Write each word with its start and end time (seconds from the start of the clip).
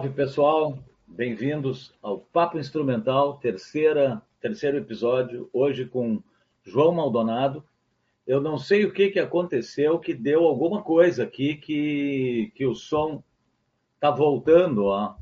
Salve 0.00 0.14
pessoal, 0.16 0.78
bem-vindos 1.06 1.92
ao 2.00 2.20
Papo 2.20 2.58
Instrumental, 2.58 3.36
terceira, 3.36 4.22
terceiro 4.40 4.78
episódio, 4.78 5.50
hoje 5.52 5.84
com 5.84 6.22
João 6.64 6.92
Maldonado. 6.92 7.62
Eu 8.26 8.40
não 8.40 8.56
sei 8.56 8.86
o 8.86 8.92
que, 8.94 9.10
que 9.10 9.18
aconteceu, 9.18 9.98
que 9.98 10.14
deu 10.14 10.46
alguma 10.46 10.82
coisa 10.82 11.24
aqui 11.24 11.54
que, 11.54 12.50
que 12.54 12.64
o 12.64 12.74
som 12.74 13.22
está 13.96 14.10
voltando, 14.10 14.86
ó. 14.86 15.16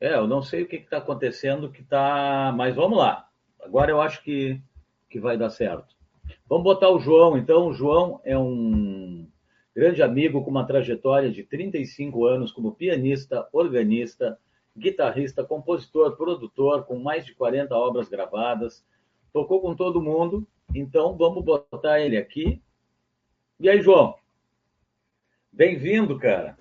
É, 0.00 0.16
eu 0.16 0.26
não 0.26 0.42
sei 0.42 0.64
o 0.64 0.66
que 0.66 0.74
está 0.74 0.96
acontecendo, 0.96 1.70
que 1.70 1.84
tá, 1.84 2.52
mas 2.56 2.74
vamos 2.74 2.98
lá. 2.98 3.28
Agora 3.60 3.92
eu 3.92 4.00
acho 4.00 4.20
que, 4.24 4.60
que 5.14 5.20
vai 5.20 5.38
dar 5.38 5.50
certo. 5.50 5.94
Vamos 6.48 6.64
botar 6.64 6.90
o 6.90 6.98
João, 6.98 7.38
então. 7.38 7.68
O 7.68 7.72
João 7.72 8.20
é 8.24 8.36
um 8.36 9.30
grande 9.72 10.02
amigo 10.02 10.42
com 10.42 10.50
uma 10.50 10.66
trajetória 10.66 11.30
de 11.30 11.44
35 11.44 12.26
anos 12.26 12.50
como 12.50 12.74
pianista, 12.74 13.48
organista, 13.52 14.36
guitarrista, 14.76 15.44
compositor, 15.44 16.16
produtor, 16.16 16.84
com 16.84 16.98
mais 16.98 17.24
de 17.24 17.32
40 17.32 17.76
obras 17.76 18.08
gravadas. 18.08 18.84
Tocou 19.32 19.60
com 19.60 19.76
todo 19.76 20.02
mundo, 20.02 20.44
então 20.74 21.16
vamos 21.16 21.44
botar 21.44 22.00
ele 22.00 22.16
aqui. 22.16 22.60
E 23.60 23.70
aí, 23.70 23.80
João? 23.80 24.16
Bem-vindo, 25.52 26.18
cara. 26.18 26.58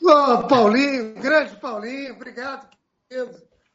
Oh, 0.00 0.46
Paulinho, 0.46 1.14
grande 1.14 1.56
Paulinho, 1.56 2.14
obrigado. 2.14 2.70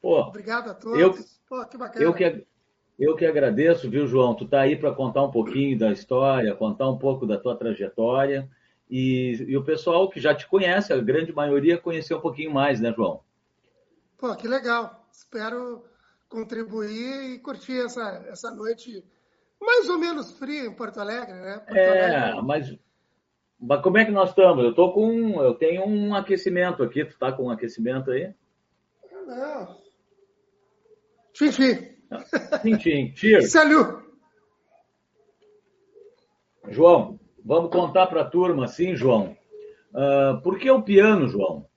Pô, 0.01 0.21
obrigado 0.21 0.69
a 0.69 0.73
todos. 0.73 0.99
Eu, 1.01 1.13
Pô, 1.49 1.65
que 1.65 1.77
bacana. 1.77 2.05
Eu 2.05 2.13
que, 2.13 2.47
eu 2.97 3.15
que 3.15 3.25
agradeço, 3.25 3.89
viu, 3.89 4.07
João? 4.07 4.33
Tu 4.33 4.45
está 4.45 4.61
aí 4.61 4.75
para 4.75 4.93
contar 4.93 5.23
um 5.23 5.31
pouquinho 5.31 5.77
da 5.77 5.91
história, 5.91 6.55
contar 6.55 6.89
um 6.89 6.97
pouco 6.97 7.25
da 7.25 7.37
tua 7.37 7.55
trajetória. 7.55 8.49
E, 8.89 9.45
e, 9.47 9.57
o 9.57 9.63
pessoal 9.63 10.09
que 10.09 10.19
já 10.19 10.33
te 10.33 10.47
conhece, 10.47 10.93
a 10.93 10.97
grande 10.97 11.33
maioria, 11.33 11.77
conheceu 11.77 12.17
um 12.17 12.21
pouquinho 12.21 12.53
mais, 12.53 12.79
né, 12.79 12.93
João? 12.95 13.21
Pô, 14.17 14.33
que 14.35 14.47
legal. 14.47 15.07
Espero 15.11 15.83
contribuir 16.29 17.33
e 17.33 17.39
curtir 17.39 17.81
essa, 17.81 18.25
essa 18.29 18.51
noite 18.51 19.03
mais 19.59 19.89
ou 19.89 19.97
menos 19.97 20.31
fria 20.37 20.65
em 20.65 20.73
Porto 20.73 20.99
Alegre, 20.99 21.33
né? 21.33 21.57
Porto 21.59 21.77
é, 21.77 22.15
Alegre. 22.15 22.41
Mas, 22.43 22.77
mas 23.59 23.81
como 23.81 23.97
é 23.97 24.05
que 24.05 24.11
nós 24.11 24.29
estamos? 24.29 24.63
Eu 24.63 24.73
tô 24.73 24.93
com, 24.93 25.41
eu 25.41 25.55
tenho 25.55 25.85
um 25.85 26.13
aquecimento 26.13 26.83
aqui. 26.83 27.03
Tu 27.03 27.17
tá 27.17 27.31
com 27.31 27.45
um 27.45 27.49
aquecimento 27.49 28.11
aí? 28.11 28.33
Não. 29.25 29.77
Tchim, 31.33 31.94
Tchim. 32.79 33.15
Cheers. 33.15 33.51
Salut. 33.51 34.03
João, 36.69 37.19
vamos 37.43 37.71
contar 37.71 38.07
para 38.07 38.21
a 38.21 38.29
turma, 38.29 38.65
assim, 38.65 38.95
João. 38.95 39.37
Uh, 39.93 40.41
por 40.41 40.57
que 40.57 40.69
o 40.69 40.81
piano, 40.81 41.27
João? 41.27 41.67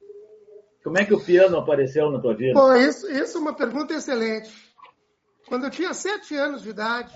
Como 0.82 0.98
é 0.98 1.04
que 1.04 1.14
o 1.14 1.22
piano 1.22 1.58
apareceu 1.58 2.10
na 2.10 2.20
tua 2.20 2.34
vida? 2.34 2.58
Pô, 2.58 2.72
isso, 2.74 3.10
isso 3.10 3.36
é 3.36 3.40
uma 3.40 3.54
pergunta 3.54 3.94
excelente. 3.94 4.50
Quando 5.46 5.64
eu 5.64 5.70
tinha 5.70 5.92
sete 5.92 6.34
anos 6.34 6.62
de 6.62 6.70
idade, 6.70 7.12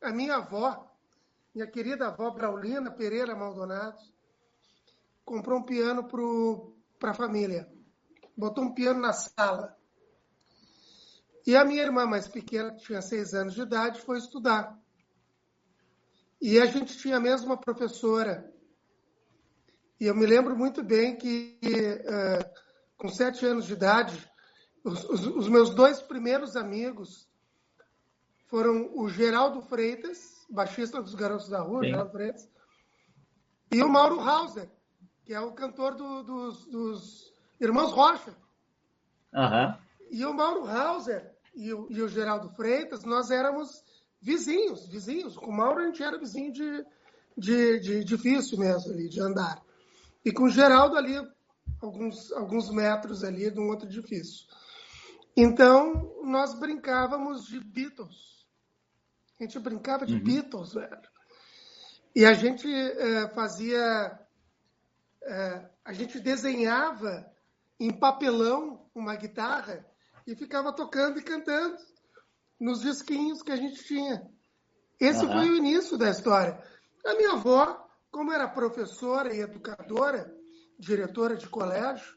a 0.00 0.10
minha 0.10 0.36
avó, 0.36 0.90
minha 1.54 1.66
querida 1.66 2.08
avó 2.08 2.30
Braulina 2.30 2.90
Pereira 2.90 3.34
Maldonado, 3.34 3.98
comprou 5.24 5.58
um 5.58 5.62
piano 5.62 6.08
para 6.98 7.10
a 7.10 7.14
família. 7.14 7.68
Botou 8.36 8.64
um 8.64 8.74
piano 8.74 9.00
na 9.00 9.12
sala. 9.12 9.76
E 11.46 11.56
a 11.56 11.64
minha 11.64 11.82
irmã 11.82 12.06
mais 12.06 12.26
pequena, 12.26 12.72
que 12.72 12.84
tinha 12.84 13.02
seis 13.02 13.34
anos 13.34 13.54
de 13.54 13.60
idade, 13.60 14.00
foi 14.00 14.18
estudar. 14.18 14.78
E 16.40 16.58
a 16.58 16.66
gente 16.66 16.96
tinha 16.96 17.20
mesmo 17.20 17.46
uma 17.46 17.56
professora. 17.56 18.50
E 20.00 20.06
eu 20.06 20.14
me 20.14 20.26
lembro 20.26 20.56
muito 20.56 20.82
bem 20.82 21.16
que, 21.16 21.58
uh, 21.62 22.60
com 22.96 23.08
sete 23.08 23.44
anos 23.44 23.66
de 23.66 23.74
idade, 23.74 24.30
os, 24.82 25.04
os, 25.04 25.26
os, 25.26 25.48
meus 25.48 25.74
dois 25.74 26.00
primeiros 26.02 26.56
amigos 26.56 27.28
foram 28.46 28.90
o 28.94 29.08
Geraldo 29.08 29.62
Freitas, 29.62 30.46
baixista 30.50 31.02
dos 31.02 31.14
Garotos 31.14 31.48
da 31.48 31.60
Rua, 31.60 31.84
Geraldo 31.84 32.10
Freitas, 32.10 32.50
e 33.72 33.82
o 33.82 33.88
Mauro 33.88 34.20
Hauser, 34.20 34.70
que 35.24 35.32
é 35.34 35.40
o 35.40 35.52
cantor 35.52 35.94
do, 35.94 36.22
dos, 36.22 36.66
dos, 36.66 37.34
Irmãos 37.60 37.92
Rocha. 37.92 38.36
Uhum. 39.32 39.78
E 40.10 40.24
o 40.24 40.34
Mauro 40.34 40.68
Hauser 40.68 41.33
e 41.54 41.72
o, 41.72 41.86
e 41.90 42.02
o 42.02 42.08
Geraldo 42.08 42.50
Freitas, 42.50 43.04
nós 43.04 43.30
éramos 43.30 43.82
vizinhos, 44.20 44.86
vizinhos. 44.88 45.36
Com 45.36 45.50
o 45.50 45.56
Mauro 45.56 45.80
a 45.80 45.86
gente 45.86 46.02
era 46.02 46.18
vizinho 46.18 46.52
de, 46.52 46.86
de, 47.36 47.80
de 47.80 48.04
difícil 48.04 48.58
mesmo 48.58 48.92
ali, 48.92 49.08
de 49.08 49.20
andar. 49.20 49.62
E 50.24 50.32
com 50.32 50.44
o 50.44 50.50
Geraldo 50.50 50.96
ali, 50.96 51.16
alguns, 51.80 52.32
alguns 52.32 52.70
metros 52.70 53.22
ali 53.22 53.50
de 53.50 53.60
um 53.60 53.68
outro 53.68 53.86
edifício. 53.86 54.46
Então, 55.36 56.16
nós 56.22 56.58
brincávamos 56.58 57.46
de 57.46 57.60
Beatles. 57.60 58.46
A 59.38 59.42
gente 59.42 59.58
brincava 59.58 60.06
de 60.06 60.14
uhum. 60.14 60.22
Beatles, 60.22 60.72
velho. 60.72 61.14
E 62.14 62.24
a 62.24 62.32
gente 62.32 62.72
é, 62.72 63.28
fazia. 63.30 64.18
É, 65.22 65.70
a 65.84 65.92
gente 65.92 66.20
desenhava 66.20 67.28
em 67.80 67.90
papelão 67.90 68.88
uma 68.94 69.16
guitarra 69.16 69.84
e 70.26 70.34
ficava 70.34 70.72
tocando 70.72 71.18
e 71.18 71.22
cantando 71.22 71.76
nos 72.58 72.80
disquinhos 72.80 73.42
que 73.42 73.52
a 73.52 73.56
gente 73.56 73.84
tinha. 73.84 74.26
Esse 74.98 75.24
uhum. 75.24 75.32
foi 75.32 75.50
o 75.50 75.56
início 75.56 75.98
da 75.98 76.08
história. 76.10 76.62
A 77.04 77.14
minha 77.14 77.32
avó, 77.32 77.86
como 78.10 78.32
era 78.32 78.48
professora 78.48 79.34
e 79.34 79.40
educadora, 79.40 80.34
diretora 80.78 81.36
de 81.36 81.48
colégio, 81.48 82.16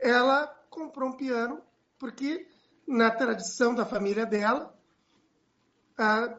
ela 0.00 0.46
comprou 0.70 1.10
um 1.10 1.16
piano 1.16 1.62
porque 1.98 2.48
na 2.86 3.10
tradição 3.10 3.74
da 3.74 3.84
família 3.84 4.26
dela 4.26 4.74
ah, 5.98 6.38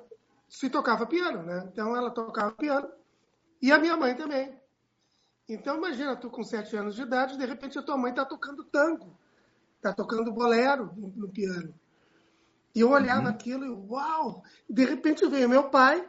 se 0.50 0.70
tocava 0.70 1.06
piano, 1.06 1.44
né? 1.44 1.70
Então 1.72 1.96
ela 1.96 2.12
tocava 2.12 2.52
piano 2.52 2.92
e 3.62 3.72
a 3.72 3.78
minha 3.78 3.96
mãe 3.96 4.16
também. 4.16 4.60
Então 5.48 5.78
imagina 5.78 6.16
tu 6.16 6.30
com 6.30 6.44
sete 6.44 6.76
anos 6.76 6.96
de 6.96 7.04
idade, 7.04 7.38
de 7.38 7.46
repente 7.46 7.78
a 7.78 7.84
tua 7.84 7.98
mãe 7.98 8.12
está 8.12 8.26
tocando 8.26 8.64
tango 8.66 9.18
está 9.84 9.94
tocando 9.94 10.32
bolero 10.32 10.94
no, 10.96 11.10
no, 11.10 11.30
piano. 11.30 11.76
E 12.74 12.80
eu 12.80 12.90
olhava 12.90 13.24
uhum. 13.24 13.28
aquilo 13.28 13.66
e, 13.66 13.70
uau! 13.70 14.44
De 14.70 14.86
repente 14.86 15.28
veio 15.28 15.50
meu 15.50 15.70
pai 15.70 16.08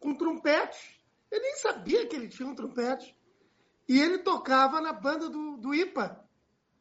com 0.00 0.14
trompete. 0.14 1.00
Eu 1.30 1.40
nem 1.40 1.56
sabia 1.56 2.06
que 2.06 2.16
ele 2.16 2.28
tinha 2.28 2.48
um 2.48 2.54
trompete. 2.54 3.16
E 3.88 4.00
ele 4.00 4.18
tocava 4.18 4.80
na 4.80 4.92
banda 4.92 5.28
do, 5.28 5.56
do 5.56 5.74
IPA. 5.74 6.20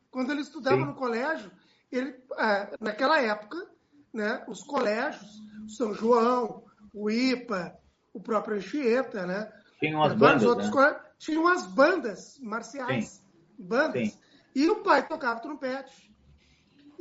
Quando 0.09 0.31
ele 0.31 0.41
estudava 0.41 0.77
Sim. 0.77 0.85
no 0.85 0.95
colégio, 0.95 1.51
ele, 1.91 2.15
ah, 2.37 2.69
naquela 2.79 3.21
época, 3.21 3.69
né, 4.11 4.43
os 4.47 4.63
colégios, 4.63 5.41
São 5.67 5.93
João, 5.93 6.63
o 6.93 7.09
IPA, 7.09 7.77
o 8.13 8.19
próprio 8.19 8.57
Anchieta, 8.57 9.25
né? 9.25 9.51
Tinham 9.79 10.03
as 10.03 10.13
bandas, 10.13 10.43
outros 10.43 10.73
né? 10.73 10.99
tinham 11.17 11.47
as 11.47 11.65
bandas 11.67 12.39
marciais. 12.39 13.05
Sim. 13.05 13.23
Bandas. 13.57 14.09
Sim. 14.09 14.19
E 14.55 14.69
o 14.69 14.83
pai 14.83 15.07
tocava 15.07 15.39
trompete. 15.39 16.12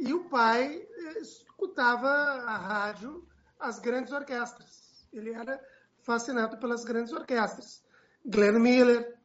E 0.02 0.12
o 0.12 0.24
pai 0.28 0.66
eh, 0.66 1.18
escutava 1.20 2.08
a 2.08 2.56
rádio, 2.56 3.24
as 3.58 3.78
grandes 3.78 4.12
orquestras. 4.12 5.06
Ele 5.12 5.32
era 5.32 5.60
fascinado 6.02 6.58
pelas 6.58 6.84
grandes 6.84 7.12
orquestras. 7.12 7.84
Glenn 8.26 8.58
Miller, 8.58 9.16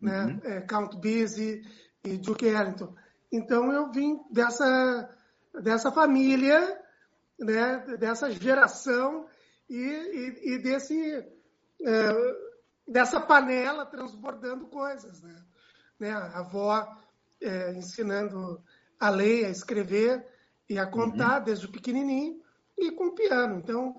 né, 0.00 0.26
uhum. 0.26 0.40
é, 0.44 0.60
Count 0.60 0.96
Basie 0.96 1.64
e 2.04 2.16
Duke 2.18 2.46
Ellington. 2.46 2.94
Então 3.32 3.72
eu 3.72 3.90
vim 3.90 4.20
dessa, 4.30 5.12
dessa 5.60 5.90
família, 5.90 6.80
né, 7.36 7.78
dessa 7.98 8.30
geração 8.30 9.26
e, 9.68 9.74
e, 9.74 10.54
e 10.54 10.58
desse, 10.58 10.94
é, 11.84 12.36
dessa 12.86 13.20
panela 13.20 13.86
transbordando 13.86 14.68
coisas. 14.68 15.20
Né? 15.20 15.34
né 15.98 16.12
a 16.12 16.38
avó 16.38 16.96
é, 17.40 17.72
ensinando 17.72 18.62
a 19.02 19.10
ler, 19.10 19.46
a 19.46 19.50
escrever 19.50 20.24
e 20.70 20.78
a 20.78 20.86
contar 20.86 21.38
uhum. 21.38 21.44
desde 21.44 21.66
o 21.66 21.72
pequenininho 21.72 22.40
e 22.78 22.92
com 22.92 23.06
o 23.08 23.14
piano. 23.14 23.58
Então, 23.58 23.96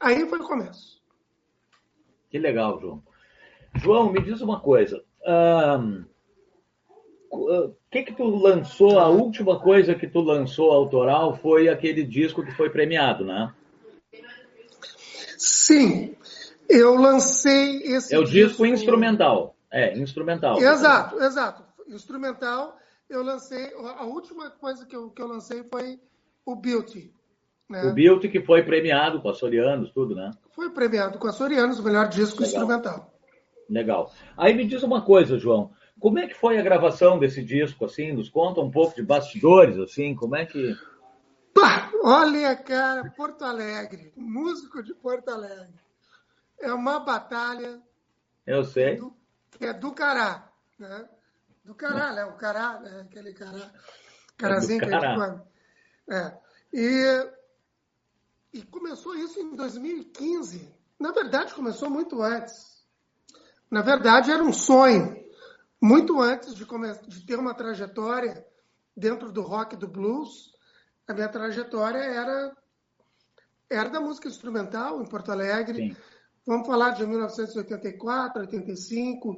aí 0.00 0.28
foi 0.28 0.40
o 0.40 0.44
começo. 0.44 1.00
Que 2.28 2.36
legal, 2.36 2.80
João. 2.80 3.00
João, 3.76 4.10
me 4.10 4.20
diz 4.20 4.40
uma 4.40 4.58
coisa. 4.58 5.00
O 7.30 7.64
uh, 7.64 7.76
que 7.92 8.02
que 8.02 8.12
tu 8.12 8.24
lançou? 8.24 8.98
A 8.98 9.08
última 9.08 9.60
coisa 9.60 9.94
que 9.94 10.08
tu 10.08 10.20
lançou 10.20 10.72
autoral 10.72 11.36
foi 11.36 11.68
aquele 11.68 12.02
disco 12.02 12.44
que 12.44 12.50
foi 12.56 12.70
premiado, 12.70 13.24
né? 13.24 13.54
Sim, 15.38 16.16
eu 16.68 16.96
lancei 16.96 17.82
esse. 17.84 18.12
É 18.12 18.18
o 18.18 18.24
disco, 18.24 18.48
disco 18.48 18.66
instrumental. 18.66 19.54
É, 19.70 19.96
instrumental. 19.96 20.60
Exato, 20.60 21.22
exato. 21.22 21.62
Instrumental 21.86 22.79
eu 23.10 23.22
lancei, 23.24 23.72
a 23.74 24.04
última 24.04 24.50
coisa 24.50 24.86
que 24.86 24.94
eu, 24.94 25.10
que 25.10 25.20
eu 25.20 25.26
lancei 25.26 25.64
foi 25.64 26.00
o 26.46 26.54
Beauty, 26.54 27.12
Né? 27.68 27.84
O 27.84 27.92
Bilt 27.92 28.28
que 28.28 28.40
foi 28.40 28.64
premiado 28.64 29.20
com 29.20 29.28
a 29.28 29.34
Sorianos, 29.34 29.92
tudo, 29.92 30.14
né? 30.14 30.32
Foi 30.52 30.70
premiado 30.70 31.18
com 31.18 31.28
a 31.28 31.32
Sorianos, 31.32 31.78
o 31.78 31.84
melhor 31.84 32.08
disco 32.08 32.42
Legal. 32.42 32.48
instrumental. 32.48 33.14
Legal. 33.68 34.12
Aí 34.36 34.54
me 34.54 34.66
diz 34.66 34.82
uma 34.82 35.02
coisa, 35.02 35.38
João. 35.38 35.70
Como 36.00 36.18
é 36.18 36.26
que 36.26 36.34
foi 36.34 36.58
a 36.58 36.62
gravação 36.62 37.18
desse 37.18 37.44
disco, 37.44 37.84
assim? 37.84 38.12
Nos 38.12 38.28
conta 38.28 38.60
um 38.60 38.70
pouco 38.70 38.96
de 38.96 39.02
bastidores, 39.02 39.78
assim, 39.78 40.14
como 40.14 40.34
é 40.34 40.46
que... 40.46 40.74
Pá, 41.54 41.90
olha, 42.02 42.56
cara, 42.56 43.10
Porto 43.16 43.44
Alegre, 43.44 44.12
músico 44.16 44.82
de 44.82 44.94
Porto 44.94 45.28
Alegre. 45.28 45.80
É 46.60 46.72
uma 46.72 47.00
batalha... 47.00 47.80
Eu 48.46 48.64
sei. 48.64 48.96
Do, 48.96 49.14
é 49.60 49.72
do 49.72 49.92
cará, 49.92 50.50
né? 50.78 51.08
Do 51.64 51.74
cará, 51.74 52.12
né? 52.12 52.24
O 52.24 52.36
cará, 52.36 52.80
né? 52.80 53.02
Aquele 53.02 53.32
cará. 53.32 53.72
Carazinho 54.36 54.82
é 54.82 54.86
que 54.86 54.94
a 54.94 55.00
gente... 55.00 55.42
É. 56.08 56.38
E, 56.72 57.30
e 58.54 58.62
começou 58.62 59.14
isso 59.14 59.38
em 59.38 59.54
2015. 59.54 60.74
Na 60.98 61.12
verdade, 61.12 61.54
começou 61.54 61.88
muito 61.88 62.22
antes. 62.22 62.84
Na 63.70 63.82
verdade, 63.82 64.30
era 64.30 64.42
um 64.42 64.52
sonho 64.52 65.20
muito 65.80 66.20
antes 66.20 66.54
de, 66.54 66.66
de 67.06 67.26
ter 67.26 67.38
uma 67.38 67.54
trajetória 67.54 68.44
dentro 68.96 69.32
do 69.32 69.42
rock 69.42 69.74
e 69.74 69.78
do 69.78 69.88
blues, 69.88 70.52
a 71.08 71.14
minha 71.14 71.28
trajetória 71.28 71.98
era, 71.98 72.56
era 73.68 73.88
da 73.88 74.00
música 74.00 74.28
instrumental 74.28 75.02
em 75.02 75.08
Porto 75.08 75.32
Alegre. 75.32 75.88
Sim. 75.88 75.96
Vamos 76.46 76.66
falar 76.66 76.90
de 76.90 77.06
1984, 77.06 78.42
85, 78.42 79.36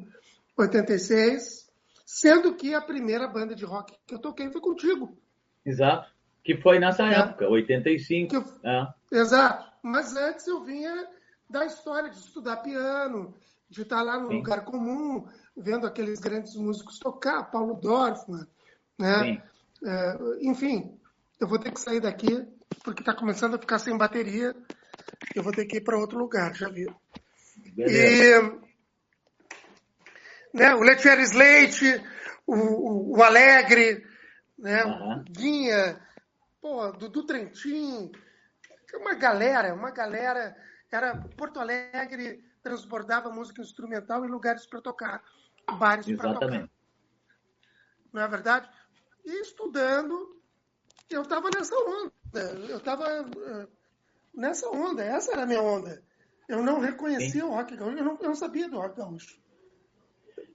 86, 0.57 1.71
sendo 2.13 2.55
que 2.55 2.75
a 2.75 2.81
primeira 2.81 3.27
banda 3.27 3.55
de 3.55 3.65
rock 3.65 3.97
que 4.07 4.15
eu 4.15 4.19
toquei 4.19 4.51
foi 4.51 4.61
contigo. 4.61 5.19
Exato. 5.65 6.13
Que 6.45 6.61
foi 6.61 6.79
nessa 6.79 7.05
é. 7.05 7.15
época, 7.15 7.49
85. 7.49 8.35
Eu... 8.35 8.45
É. 8.63 8.95
Exato. 9.11 9.73
Mas 9.83 10.15
antes 10.15 10.47
eu 10.47 10.63
vinha 10.63 11.09
da 11.49 11.65
história 11.65 12.11
de 12.11 12.19
estudar 12.19 12.59
piano, 12.59 13.35
de 13.69 13.81
estar 13.81 14.03
lá 14.03 14.21
no 14.21 14.29
Sim. 14.29 14.37
lugar 14.37 14.63
comum, 14.65 15.27
vendo 15.57 15.87
aqueles 15.87 16.21
grandes 16.21 16.55
músicos 16.55 16.99
tocar, 16.99 17.45
Paulo 17.45 17.81
Dorfman, 17.81 18.47
né? 18.99 19.43
É, 19.85 20.19
enfim, 20.43 20.99
eu 21.41 21.49
vou 21.49 21.59
ter 21.59 21.73
que 21.73 21.81
sair 21.81 22.01
daqui 22.01 22.47
porque 22.85 23.01
está 23.01 23.15
começando 23.15 23.55
a 23.55 23.59
ficar 23.59 23.79
sem 23.79 23.97
bateria. 23.97 24.55
Eu 25.35 25.43
vou 25.43 25.53
ter 25.53 25.65
que 25.65 25.79
ir 25.79 25.81
para 25.81 25.99
outro 25.99 26.19
lugar, 26.19 26.55
já 26.55 26.69
viu? 26.69 26.95
E 27.75 28.63
né, 30.53 30.75
o 30.75 30.83
Letieri 30.83 31.23
Slate, 31.23 32.05
o, 32.47 32.55
o, 32.55 33.19
o, 33.19 33.23
Alegre, 33.23 34.05
né, 34.59 34.85
uhum. 34.85 35.25
Guinha, 35.31 36.01
pô, 36.61 36.93
Dudu 36.93 37.25
Trentin, 37.25 38.11
uma 38.95 39.15
galera, 39.15 39.75
uma 39.75 39.91
galera. 39.91 40.57
Era 40.91 41.17
Porto 41.39 41.59
Alegre 41.59 42.45
transbordava 42.63 43.31
música 43.31 43.63
instrumental 43.63 44.25
em 44.25 44.29
lugares 44.29 44.67
para 44.67 44.81
tocar, 44.81 45.23
bares 45.79 46.07
para 46.17 46.35
tocar. 46.35 46.71
Não 48.13 48.23
é 48.23 48.29
verdade? 48.29 48.69
E 49.25 49.41
estudando, 49.41 50.41
eu 51.09 51.23
estava 51.23 51.49
nessa 51.55 51.75
onda. 51.75 52.41
Eu 52.69 52.77
estava 52.77 53.23
uh, 53.23 53.69
nessa 54.35 54.69
onda. 54.69 55.03
Essa 55.03 55.33
era 55.33 55.43
a 55.43 55.47
minha 55.47 55.63
onda. 55.63 56.03
Eu 56.49 56.63
não 56.63 56.79
reconhecia 56.79 57.41
Sim. 57.41 57.43
o 57.43 57.51
rock 57.51 57.77
gaúcho. 57.77 57.97
Eu 57.97 58.05
não, 58.05 58.19
eu 58.21 58.29
não 58.29 58.35
sabia 58.35 58.69
do 58.69 58.77
rock 58.77 58.97
gaúcho. 58.97 59.42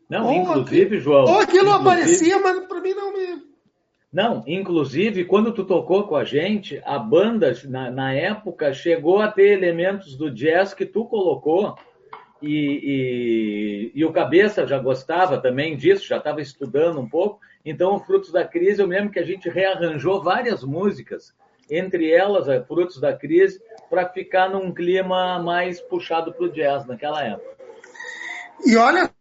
Não, 0.10 0.28
ou 0.28 0.34
inclusive, 0.34 1.00
João. 1.00 1.26
Ou 1.26 1.40
aquilo 1.40 1.70
inclusive... 1.70 1.82
aparecia, 1.82 2.40
mas 2.40 2.60
para 2.68 2.82
mim 2.82 2.94
não 2.94 3.14
me 3.14 3.48
não, 4.12 4.44
inclusive, 4.48 5.26
quando 5.26 5.54
tu 5.54 5.66
tocou 5.66 6.08
com 6.08 6.16
a 6.16 6.24
gente, 6.24 6.82
a 6.86 6.98
banda, 6.98 7.54
na, 7.66 7.92
na, 7.92 8.14
época, 8.14 8.74
chegou 8.74 9.22
a 9.22 9.30
ter 9.30 9.52
elementos 9.52 10.16
do 10.16 10.32
jazz 10.32 10.74
que 10.74 10.86
tu 10.86 11.06
colocou 11.06 11.78
e, 12.42 13.92
e, 13.94 14.00
e, 14.00 14.06
o 14.06 14.14
Cabeça 14.14 14.66
já 14.66 14.80
gostava 14.80 15.40
também 15.40 15.76
disso, 15.76 16.08
já 16.08 16.18
estava 16.18 16.42
estudando 16.42 17.00
um 17.00 17.08
pouco. 17.08 17.40
Então, 17.66 17.96
o 17.96 18.00
Frutos 18.00 18.32
da 18.32 18.46
Crise, 18.46 18.82
eu 18.82 18.88
lembro 18.88 19.12
que 19.12 19.20
a 19.20 19.26
gente 19.26 19.50
rearranjou 19.50 20.24
várias 20.24 20.64
músicas, 20.64 21.34
entre 21.70 22.10
elas, 22.10 22.48
Frutos 22.66 23.02
da 23.02 23.14
Crise, 23.14 23.62
para 23.90 24.08
ficar 24.08 24.50
num 24.50 24.74
clima 24.74 25.38
mais 25.40 25.82
puxado 25.82 26.32
para 26.32 26.46
o 26.46 26.52
jazz 26.52 26.86
naquela 26.86 27.24
época. 27.24 27.58
E 28.66 28.76
olha 28.78 29.12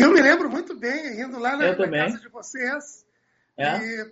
eu 0.00 0.12
me 0.12 0.20
lembro 0.20 0.50
muito 0.50 0.74
bem, 0.78 1.20
indo 1.20 1.38
lá 1.38 1.56
na, 1.56 1.76
na 1.76 1.90
casa 1.90 2.20
de 2.20 2.28
vocês. 2.28 3.04
É? 3.58 3.76
E 3.78 4.04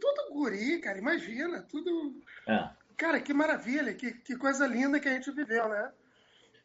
tudo 0.00 0.32
guri, 0.32 0.80
cara, 0.80 0.98
imagina, 0.98 1.62
tudo. 1.62 2.14
É. 2.46 2.68
Cara, 2.96 3.20
que 3.20 3.34
maravilha, 3.34 3.92
que, 3.94 4.12
que 4.12 4.36
coisa 4.36 4.66
linda 4.66 5.00
que 5.00 5.08
a 5.08 5.12
gente 5.12 5.30
viveu, 5.30 5.68
né? 5.68 5.90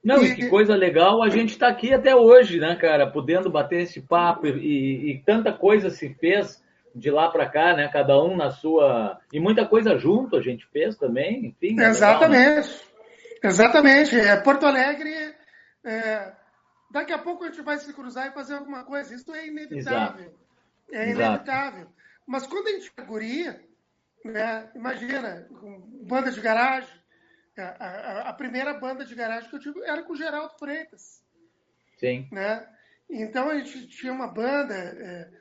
Não, 0.03 0.23
e, 0.23 0.35
que 0.35 0.47
coisa 0.47 0.75
legal 0.75 1.23
a 1.23 1.29
gente 1.29 1.51
está 1.51 1.67
aqui 1.67 1.93
até 1.93 2.15
hoje, 2.15 2.59
né, 2.59 2.75
cara? 2.75 3.09
Podendo 3.09 3.49
bater 3.49 3.81
esse 3.81 4.01
papo 4.01 4.47
e, 4.47 5.11
e 5.11 5.23
tanta 5.25 5.51
coisa 5.51 5.89
se 5.89 6.13
fez 6.13 6.63
de 6.95 7.11
lá 7.11 7.29
para 7.29 7.49
cá, 7.49 7.75
né? 7.75 7.89
Cada 7.91 8.17
um 8.21 8.35
na 8.35 8.51
sua. 8.51 9.19
E 9.33 9.39
muita 9.39 9.65
coisa 9.65 9.97
junto 9.97 10.35
a 10.35 10.41
gente 10.41 10.65
fez 10.67 10.95
também, 10.95 11.47
enfim. 11.47 11.79
É 11.79 11.89
Exatamente. 11.89 12.67
Legal, 12.67 12.81
né? 13.43 13.49
Exatamente. 13.49 14.19
É, 14.19 14.35
Porto 14.37 14.65
Alegre. 14.65 15.35
É... 15.83 16.31
Daqui 16.89 17.11
a 17.11 17.17
pouco 17.17 17.43
a 17.43 17.49
gente 17.49 17.61
vai 17.61 17.77
se 17.77 17.91
cruzar 17.93 18.27
e 18.27 18.33
fazer 18.33 18.55
alguma 18.55 18.83
coisa. 18.83 19.13
Isso 19.13 19.33
é 19.33 19.47
inevitável. 19.47 20.25
Exato. 20.25 20.39
É 20.91 21.09
inevitável. 21.09 21.81
Exato. 21.81 21.97
Mas 22.25 22.47
quando 22.47 22.67
a 22.67 22.71
gente 22.71 22.91
é 22.95 23.01
guria, 23.01 23.63
né, 24.23 24.69
imagina, 24.75 25.47
banda 26.03 26.31
de 26.31 26.41
garagem, 26.41 26.89
a, 27.57 27.63
a, 27.63 28.29
a, 28.29 28.33
primeira 28.33 28.73
banda 28.73 29.05
de 29.05 29.15
garagem 29.15 29.49
que 29.49 29.55
eu 29.55 29.59
tive 29.59 29.81
era 29.83 30.03
com 30.03 30.13
o 30.13 30.17
Geraldo 30.17 30.57
Freitas. 30.59 31.23
Sim. 31.97 32.27
Né? 32.31 32.67
Então 33.09 33.49
a 33.49 33.57
gente 33.57 33.87
tinha 33.87 34.11
uma 34.11 34.27
banda 34.27 34.75
é, 34.75 35.31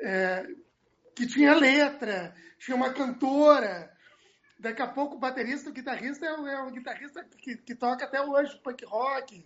é, 0.00 0.46
que 1.14 1.26
tinha 1.26 1.54
letra, 1.54 2.34
tinha 2.58 2.76
uma 2.76 2.92
cantora. 2.92 3.92
Daqui 4.58 4.82
a 4.82 4.86
pouco 4.86 5.16
o 5.16 5.18
baterista, 5.18 5.70
o 5.70 5.72
guitarrista 5.72 6.26
é, 6.26 6.28
é 6.28 6.62
um 6.62 6.70
guitarrista 6.70 7.24
que, 7.24 7.56
que, 7.56 7.74
toca 7.74 8.04
até 8.04 8.20
hoje 8.20 8.58
punk 8.62 8.84
rock. 8.84 9.44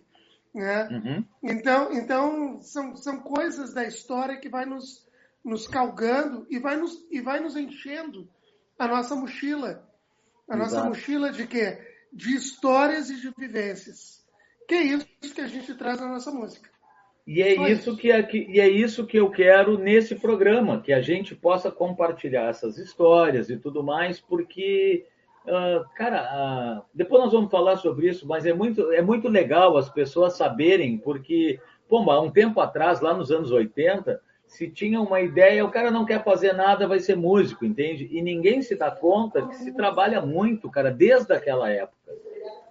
Né? 0.55 0.87
Uhum. 0.89 1.25
Então, 1.43 1.93
então 1.93 2.61
são, 2.61 2.95
são 2.95 3.19
coisas 3.19 3.73
da 3.73 3.85
história 3.85 4.39
que 4.39 4.49
vai 4.49 4.65
nos, 4.65 5.05
nos 5.43 5.67
calgando 5.67 6.47
e 6.49 6.57
vai 6.57 6.77
nos, 6.77 7.05
e 7.11 7.21
vai 7.21 7.39
nos 7.39 7.55
enchendo 7.55 8.27
a 8.79 8.87
nossa 8.87 9.15
mochila. 9.15 9.87
A 10.49 10.55
Exato. 10.55 10.57
nossa 10.57 10.89
mochila 10.89 11.31
de 11.31 11.45
quê? 11.45 11.77
de 12.15 12.33
histórias 12.33 13.09
e 13.09 13.19
de 13.19 13.29
vivências. 13.37 14.25
Que 14.67 14.75
é 14.75 14.83
isso 14.83 15.35
que 15.35 15.41
a 15.41 15.47
gente 15.47 15.75
traz 15.75 15.99
na 15.99 16.07
nossa 16.07 16.31
música. 16.31 16.69
E 17.27 17.41
é, 17.41 17.71
isso 17.71 17.97
que, 17.97 18.07
e 18.07 18.59
é 18.59 18.69
isso 18.69 19.05
que 19.05 19.17
eu 19.17 19.29
quero 19.31 19.77
nesse 19.77 20.15
programa, 20.15 20.81
que 20.81 20.93
a 20.93 21.01
gente 21.01 21.35
possa 21.35 21.71
compartilhar 21.71 22.49
essas 22.49 22.77
histórias 22.77 23.49
e 23.49 23.57
tudo 23.57 23.83
mais, 23.83 24.19
porque, 24.21 25.05
uh, 25.47 25.85
cara, 25.95 26.81
uh, 26.81 26.85
depois 26.93 27.23
nós 27.23 27.31
vamos 27.31 27.51
falar 27.51 27.77
sobre 27.77 28.09
isso, 28.09 28.27
mas 28.27 28.45
é 28.45 28.53
muito, 28.53 28.91
é 28.91 29.01
muito 29.01 29.27
legal 29.27 29.77
as 29.77 29.89
pessoas 29.89 30.33
saberem, 30.33 30.97
porque, 30.97 31.59
pô, 31.87 31.99
há 32.11 32.19
um 32.21 32.31
tempo 32.31 32.59
atrás, 32.59 33.01
lá 33.01 33.13
nos 33.13 33.31
anos 33.31 33.51
80, 33.51 34.21
se 34.47 34.69
tinha 34.69 35.01
uma 35.01 35.21
ideia, 35.21 35.65
o 35.65 35.71
cara 35.71 35.91
não 35.91 36.05
quer 36.05 36.23
fazer 36.23 36.53
nada, 36.53 36.87
vai 36.87 36.99
ser 36.99 37.15
músico, 37.15 37.65
entende? 37.65 38.07
E 38.11 38.21
ninguém 38.21 38.61
se 38.61 38.75
dá 38.75 38.91
conta 38.91 39.47
que 39.47 39.55
se 39.55 39.73
trabalha 39.73 40.21
muito, 40.21 40.69
cara, 40.69 40.91
desde 40.91 41.33
aquela 41.33 41.69
época. 41.69 42.13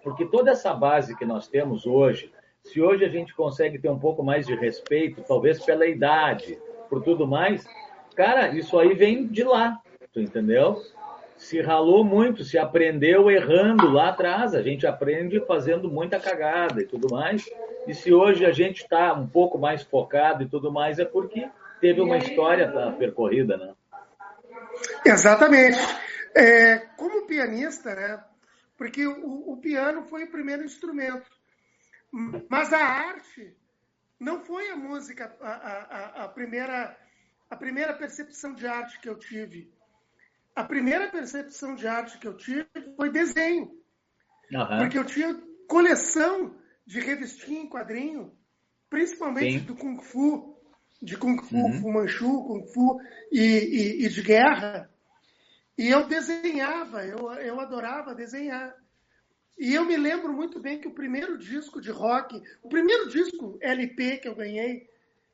Porque 0.02 0.24
toda 0.26 0.50
essa 0.50 0.72
base 0.72 1.16
que 1.16 1.24
nós 1.24 1.48
temos 1.48 1.86
hoje, 1.86 2.32
se 2.62 2.80
hoje 2.80 3.04
a 3.04 3.08
gente 3.08 3.34
consegue 3.34 3.78
ter 3.78 3.88
um 3.88 3.98
pouco 3.98 4.22
mais 4.22 4.46
de 4.46 4.54
respeito, 4.54 5.22
talvez 5.26 5.62
pela 5.64 5.86
idade, 5.86 6.58
por 6.88 7.02
tudo 7.02 7.26
mais, 7.26 7.66
cara, 8.14 8.48
isso 8.48 8.78
aí 8.78 8.94
vem 8.94 9.26
de 9.26 9.42
lá, 9.42 9.80
tu 10.12 10.20
entendeu? 10.20 10.80
Se 11.44 11.60
ralou 11.60 12.02
muito, 12.02 12.42
se 12.42 12.56
aprendeu 12.56 13.30
errando 13.30 13.90
lá 13.90 14.08
atrás, 14.08 14.54
a 14.54 14.62
gente 14.62 14.86
aprende 14.86 15.44
fazendo 15.46 15.90
muita 15.90 16.18
cagada 16.18 16.80
e 16.80 16.86
tudo 16.86 17.06
mais. 17.10 17.44
E 17.86 17.92
se 17.92 18.14
hoje 18.14 18.46
a 18.46 18.50
gente 18.50 18.82
está 18.82 19.12
um 19.12 19.28
pouco 19.28 19.58
mais 19.58 19.82
focado 19.82 20.42
e 20.42 20.48
tudo 20.48 20.72
mais, 20.72 20.98
é 20.98 21.04
porque 21.04 21.46
teve 21.82 22.00
uma 22.00 22.16
história 22.16 22.72
percorrida, 22.98 23.58
né? 23.58 23.74
Exatamente. 25.04 25.76
É, 26.34 26.78
como 26.96 27.26
pianista, 27.26 27.94
né? 27.94 28.24
Porque 28.78 29.06
o, 29.06 29.52
o, 29.52 29.58
piano 29.58 30.02
foi 30.04 30.24
o 30.24 30.30
primeiro 30.30 30.64
instrumento, 30.64 31.30
mas 32.48 32.72
a 32.72 32.82
arte 32.82 33.54
não 34.18 34.42
foi 34.46 34.70
a 34.70 34.76
música 34.76 35.30
a, 35.42 35.50
a, 35.50 36.24
a, 36.24 36.28
primeira 36.28 36.96
a 37.50 37.56
primeira 37.56 37.92
percepção 37.92 38.54
de 38.54 38.66
arte 38.66 38.98
que 38.98 39.10
eu 39.10 39.18
tive. 39.18 39.73
A 40.54 40.64
primeira 40.64 41.08
percepção 41.10 41.74
de 41.74 41.86
arte 41.86 42.18
que 42.18 42.28
eu 42.28 42.36
tive 42.36 42.66
foi 42.96 43.10
desenho, 43.10 43.70
uhum. 44.52 44.78
porque 44.78 44.98
eu 44.98 45.04
tinha 45.04 45.34
coleção 45.68 46.56
de 46.86 47.00
revistinha 47.00 47.62
em 47.62 47.68
quadrinho, 47.68 48.32
principalmente 48.88 49.60
Sim. 49.60 49.64
do 49.64 49.74
kung 49.74 50.00
fu 50.00 50.54
de 51.04 51.18
Kung 51.18 51.38
Fu, 51.42 51.56
uhum. 51.56 51.80
Fu 51.80 51.92
Manchu, 51.92 52.44
Kung 52.44 52.66
Fu 52.72 52.98
e, 53.30 53.40
e, 53.40 54.06
e, 54.06 54.08
de 54.08 54.22
guerra. 54.22 54.90
E 55.76 55.88
eu 55.90 56.06
desenhava, 56.06 57.04
eu, 57.04 57.30
eu 57.34 57.60
adorava 57.60 58.14
desenhar. 58.14 58.74
E 59.58 59.74
eu 59.74 59.84
me 59.84 59.96
lembro 59.96 60.32
muito 60.32 60.58
bem 60.60 60.80
que 60.80 60.88
o 60.88 60.94
primeiro 60.94 61.38
disco 61.38 61.80
de 61.80 61.90
rock, 61.90 62.40
o 62.62 62.68
primeiro 62.68 63.08
disco 63.08 63.58
LP 63.60 64.18
que 64.18 64.28
eu 64.28 64.34
ganhei, 64.34 64.88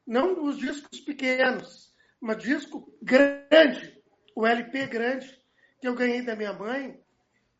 não 0.06 0.44
os 0.44 0.58
discos 0.58 1.00
pequenos, 1.00 1.94
mas 2.20 2.42
disco 2.42 2.92
grande, 3.00 3.99
o 4.34 4.46
LP 4.46 4.86
grande, 4.86 5.40
que 5.80 5.88
eu 5.88 5.94
ganhei 5.94 6.22
da 6.22 6.36
minha 6.36 6.52
mãe, 6.52 7.00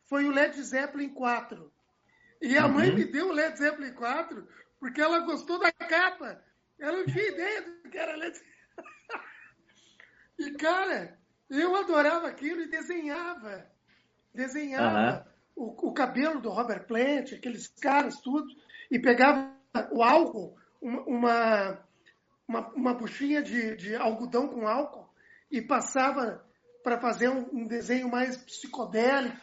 foi 0.07 0.25
o 0.27 0.31
Led 0.31 0.61
Zeppelin 0.63 1.11
4. 1.11 1.73
E 2.43 2.57
a 2.57 2.67
mãe 2.67 2.91
uhum. 2.91 2.97
me 2.97 3.05
deu 3.05 3.29
o 3.29 3.33
Led 3.33 3.57
Zeppelin 3.57 3.93
4 3.93 4.49
porque 4.79 5.01
ela 5.01 5.21
gostou 5.21 5.59
da 5.59 5.71
capa. 5.71 6.43
Ela 6.79 6.99
não 6.99 7.07
tinha 7.07 7.29
ideia 7.29 7.63
do 7.63 7.91
que 7.91 7.99
era 7.99 8.17
Led 8.17 8.37
Zeppelin. 8.37 8.51
E, 10.39 10.53
cara, 10.53 11.19
eu 11.51 11.77
adorava 11.77 12.27
aquilo 12.27 12.63
e 12.63 12.71
desenhava. 12.71 13.71
Desenhava 14.33 15.29
uhum. 15.55 15.65
o, 15.67 15.89
o, 15.89 15.93
cabelo 15.93 16.41
do 16.41 16.49
Robert 16.49 16.87
Plant, 16.87 17.35
aqueles 17.35 17.69
caras, 17.69 18.19
tudo. 18.21 18.47
E 18.91 18.99
pegava 18.99 19.55
o 19.93 20.03
álcool, 20.03 20.57
uma, 20.81 21.79
uma, 22.49 22.69
uma 22.71 22.95
buchinha 22.95 23.43
de, 23.43 23.77
de 23.77 23.95
algodão 23.95 24.49
com 24.49 24.67
álcool 24.67 25.13
e 25.51 25.61
passava 25.61 26.43
para 26.83 27.01
fazer 27.01 27.29
um, 27.29 27.49
um, 27.53 27.67
desenho 27.67 28.09
mais 28.09 28.37
psicodélico. 28.37 29.37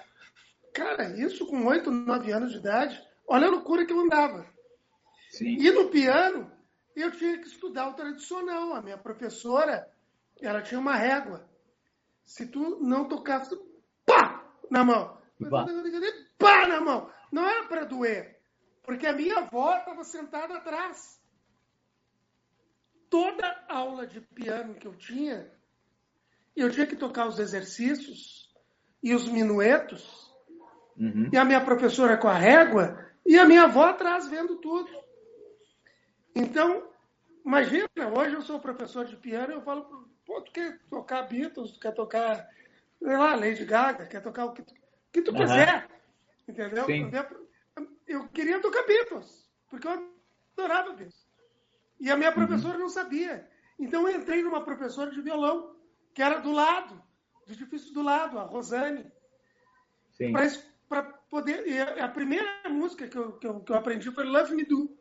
Cara, 0.73 1.09
isso 1.19 1.45
com 1.47 1.65
8, 1.65 1.89
9 1.89 2.31
anos 2.31 2.51
de 2.51 2.57
idade, 2.57 3.01
olha 3.27 3.47
a 3.47 3.51
loucura 3.51 3.85
que 3.85 3.93
eu 3.93 3.99
andava. 3.99 4.45
Sim. 5.31 5.57
E 5.59 5.71
no 5.71 5.89
piano, 5.89 6.51
eu 6.95 7.11
tinha 7.11 7.37
que 7.37 7.47
estudar 7.47 7.89
o 7.89 7.93
tradicional. 7.93 8.73
A 8.73 8.81
minha 8.81 8.97
professora, 8.97 9.87
ela 10.41 10.61
tinha 10.61 10.79
uma 10.79 10.95
régua. 10.95 11.47
Se 12.25 12.45
tu 12.45 12.79
não 12.81 13.07
tocasse, 13.07 13.55
pá, 14.05 14.43
na 14.69 14.83
mão. 14.83 15.17
Pá, 15.49 15.65
pá 16.37 16.67
na 16.67 16.81
mão. 16.81 17.11
Não 17.31 17.47
era 17.47 17.67
para 17.67 17.85
doer. 17.85 18.39
Porque 18.83 19.05
a 19.05 19.13
minha 19.13 19.39
avó 19.39 19.75
estava 19.77 20.03
sentada 20.03 20.57
atrás. 20.57 21.21
Toda 23.09 23.65
aula 23.69 24.05
de 24.05 24.19
piano 24.21 24.75
que 24.75 24.87
eu 24.87 24.95
tinha, 24.95 25.51
eu 26.61 26.71
tinha 26.71 26.87
que 26.87 26.95
tocar 26.95 27.27
os 27.27 27.37
exercícios 27.37 28.51
e 29.01 29.13
os 29.13 29.27
minuetos. 29.27 30.27
Uhum. 30.97 31.29
E 31.31 31.37
a 31.37 31.45
minha 31.45 31.63
professora 31.63 32.17
com 32.17 32.27
a 32.27 32.33
régua 32.33 33.05
e 33.23 33.37
a 33.37 33.45
minha 33.45 33.63
avó 33.63 33.85
atrás 33.85 34.27
vendo 34.27 34.55
tudo. 34.55 34.89
Então, 36.35 36.89
imagina, 37.45 37.87
hoje 38.15 38.33
eu 38.33 38.41
sou 38.41 38.59
professor 38.59 39.05
de 39.05 39.15
piano 39.15 39.53
eu 39.53 39.61
falo, 39.61 40.09
pô, 40.25 40.41
tu 40.41 40.51
quer 40.51 40.79
tocar 40.89 41.23
Beatles, 41.23 41.73
tu 41.73 41.79
quer 41.79 41.93
tocar, 41.93 42.49
sei 42.99 43.17
lá, 43.17 43.35
Lady 43.35 43.63
Gaga, 43.63 44.07
quer 44.07 44.21
tocar 44.21 44.45
o 44.45 44.53
que 44.53 44.63
tu, 44.63 44.73
o 44.73 45.11
que 45.11 45.21
tu 45.21 45.31
uhum. 45.31 45.37
quiser. 45.37 45.87
Entendeu? 46.47 46.85
Sim. 46.85 47.11
Eu 48.07 48.27
queria 48.29 48.59
tocar 48.59 48.83
Beatles, 48.87 49.47
porque 49.69 49.87
eu 49.87 50.11
adorava 50.57 50.93
Beatles. 50.93 51.27
E 51.99 52.09
a 52.09 52.17
minha 52.17 52.29
uhum. 52.29 52.35
professora 52.35 52.75
uhum. 52.75 52.81
não 52.81 52.89
sabia. 52.89 53.47
Então 53.79 54.07
eu 54.07 54.19
entrei 54.19 54.41
numa 54.41 54.63
professora 54.63 55.11
de 55.11 55.21
violão, 55.21 55.76
que 56.17 56.23
era 56.23 56.39
do 56.39 56.51
lado, 56.51 56.99
do 57.45 57.53
edifício 57.53 57.93
do 57.93 58.01
lado, 58.01 58.39
a 58.39 58.41
Rosane. 58.41 59.05
Para 60.89 61.03
poder. 61.03 61.67
E 61.67 61.79
a 61.79 62.09
primeira 62.09 62.67
música 62.67 63.07
que 63.07 63.15
eu, 63.15 63.33
que 63.33 63.45
eu, 63.45 63.59
que 63.59 63.71
eu 63.71 63.75
aprendi 63.75 64.09
foi 64.09 64.23
Love 64.23 64.55
Me 64.55 64.65
Do 64.65 64.97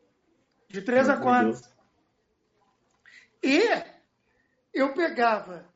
de 0.68 0.82
três 0.82 1.08
acordes. 1.08 1.74
E 3.42 3.62
eu 4.74 4.92
pegava 4.92 5.66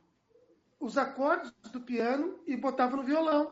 os 0.79 0.95
acordes 0.95 1.51
do 1.71 1.81
piano 1.81 2.39
e 2.45 2.55
botava 2.55 2.95
no 2.95 3.01
violão. 3.01 3.51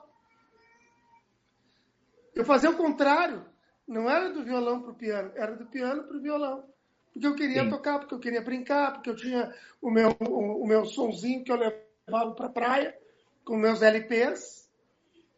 Eu 2.36 2.46
fazia 2.46 2.69
o 2.69 2.77
contrário. 2.77 3.43
Não 3.88 4.08
era 4.08 4.29
do 4.29 4.43
violão 4.43 4.84
para 4.84 4.91
o 4.91 4.96
piano, 4.96 5.31
era 5.34 5.55
do 5.55 5.65
piano 5.65 6.03
para 6.03 6.17
o 6.17 6.22
violão. 6.22 6.72
Porque 7.13 7.27
eu 7.27 7.35
queria 7.35 7.63
Sim. 7.63 7.69
tocar, 7.69 7.99
porque 7.99 8.13
eu 8.13 8.19
queria 8.19 8.41
brincar, 8.41 8.93
porque 8.93 9.09
eu 9.09 9.15
tinha 9.15 9.53
o 9.81 9.89
meu, 9.89 10.15
o, 10.21 10.63
o 10.63 10.67
meu 10.67 10.85
sonzinho 10.85 11.43
que 11.43 11.51
eu 11.51 11.57
levava 11.57 12.33
para 12.35 12.45
a 12.45 12.49
praia, 12.49 12.97
com 13.43 13.57
meus 13.57 13.81
LPs. 13.81 14.69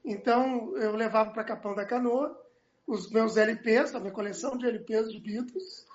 Então, 0.03 0.75
eu 0.77 0.95
levava 0.95 1.31
para 1.31 1.43
Capão 1.43 1.75
da 1.75 1.85
Canoa 1.85 2.39
os 2.87 3.09
meus 3.09 3.37
LPs, 3.37 3.95
a 3.95 3.99
minha 3.99 4.11
coleção 4.11 4.57
de 4.57 4.67
LPs 4.67 5.11
de 5.11 5.19
Beatles 5.19 5.87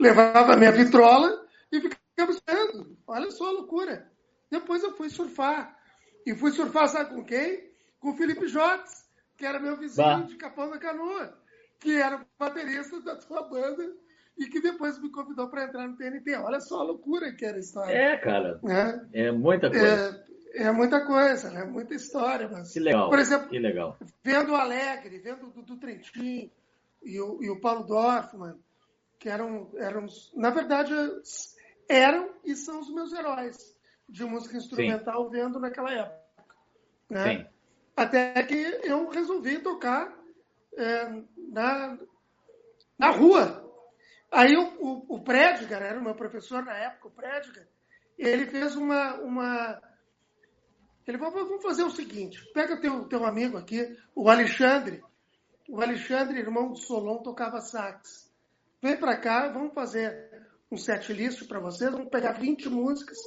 levava 0.00 0.54
a 0.54 0.56
minha 0.56 0.72
vitrola 0.72 1.46
e 1.70 1.80
ficava 1.80 2.32
esperando. 2.32 2.96
Olha 3.06 3.30
só 3.30 3.48
a 3.48 3.52
loucura. 3.52 4.10
Depois 4.50 4.82
eu 4.82 4.96
fui 4.96 5.10
surfar. 5.10 5.78
E 6.26 6.34
fui 6.34 6.50
surfar, 6.50 6.88
sabe 6.88 7.14
com 7.14 7.24
quem? 7.24 7.70
Com 8.00 8.10
o 8.10 8.16
Felipe 8.16 8.48
Jotes, 8.48 9.04
que 9.36 9.46
era 9.46 9.60
meu 9.60 9.76
vizinho 9.76 10.04
bah. 10.04 10.22
de 10.22 10.36
Capão 10.36 10.70
da 10.70 10.78
Canoa, 10.78 11.38
que 11.78 11.94
era 11.96 12.16
o 12.16 12.26
baterista 12.38 13.00
da 13.00 13.20
sua 13.20 13.42
banda 13.42 13.94
e 14.40 14.48
que 14.48 14.58
depois 14.58 14.98
me 14.98 15.10
convidou 15.10 15.48
para 15.48 15.64
entrar 15.64 15.86
no 15.86 15.94
TNT. 15.96 16.34
Olha 16.36 16.60
só 16.60 16.80
a 16.80 16.84
loucura 16.84 17.30
que 17.30 17.44
era 17.44 17.58
a 17.58 17.60
história. 17.60 17.92
É, 17.92 18.16
cara. 18.16 18.58
É, 19.12 19.26
é 19.26 19.30
muita 19.30 19.68
coisa. 19.68 20.24
É, 20.54 20.62
é, 20.62 20.72
muita 20.72 21.04
coisa, 21.04 21.48
é 21.50 21.64
muita 21.66 21.94
história. 21.94 22.48
Mas, 22.48 22.72
que 22.72 22.80
legal. 22.80 23.10
Por 23.10 23.18
exemplo, 23.18 23.50
que 23.50 23.58
legal. 23.58 23.98
vendo 24.24 24.52
o 24.52 24.56
Alegre, 24.56 25.18
vendo 25.18 25.46
o 25.46 25.50
Dudu 25.50 25.76
Trentin 25.76 26.50
e 27.02 27.20
o, 27.20 27.42
e 27.42 27.50
o 27.50 27.60
Paulo 27.60 27.84
Dorfman, 27.84 28.56
que 29.18 29.28
eram, 29.28 29.70
eram, 29.76 30.06
na 30.34 30.48
verdade, 30.48 30.94
eram 31.86 32.30
e 32.42 32.56
são 32.56 32.80
os 32.80 32.90
meus 32.90 33.12
heróis 33.12 33.76
de 34.08 34.24
música 34.24 34.56
instrumental 34.56 35.26
Sim. 35.26 35.30
vendo 35.32 35.60
naquela 35.60 35.92
época. 35.92 36.24
Né? 37.10 37.24
Sim. 37.24 37.46
Até 37.94 38.42
que 38.44 38.56
eu 38.84 39.06
resolvi 39.10 39.58
tocar 39.58 40.10
é, 40.78 41.22
na, 41.36 41.98
na 42.98 43.10
rua. 43.10 43.69
Aí 44.30 44.56
o, 44.56 44.64
o, 44.78 45.16
o 45.16 45.20
Prédigar, 45.20 45.82
era 45.82 45.98
o 45.98 46.02
meu 46.02 46.14
professor 46.14 46.64
na 46.64 46.74
época, 46.74 47.08
o 47.08 47.10
Prédigar, 47.10 47.66
ele 48.18 48.46
fez 48.46 48.76
uma. 48.76 49.14
uma 49.16 49.82
ele 51.06 51.18
falou: 51.18 51.46
vamos 51.46 51.62
fazer 51.62 51.82
o 51.82 51.90
seguinte: 51.90 52.40
pega 52.52 52.80
teu, 52.80 53.04
teu 53.06 53.24
amigo 53.24 53.56
aqui, 53.56 53.96
o 54.14 54.28
Alexandre. 54.28 55.02
O 55.68 55.80
Alexandre, 55.80 56.38
irmão 56.38 56.70
do 56.70 56.76
Solon, 56.76 57.18
tocava 57.22 57.60
sax 57.60 58.30
vem 58.82 58.96
para 58.96 59.16
cá, 59.16 59.48
vamos 59.48 59.74
fazer 59.74 60.30
um 60.70 60.76
set 60.76 61.12
list 61.12 61.46
para 61.46 61.60
vocês, 61.60 61.90
vamos 61.90 62.08
pegar 62.08 62.32
20 62.32 62.68
músicas, 62.68 63.18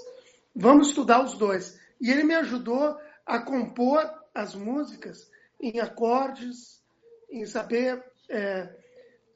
vamos 0.55 0.89
estudar 0.89 1.24
os 1.24 1.38
dois. 1.38 1.79
E 2.01 2.10
ele 2.10 2.24
me 2.24 2.33
ajudou 2.36 2.98
a 3.25 3.39
compor 3.39 4.03
as 4.33 4.55
músicas 4.55 5.29
em 5.62 5.79
acordes, 5.79 6.81
em 7.29 7.45
saber, 7.45 8.03
é, 8.29 8.75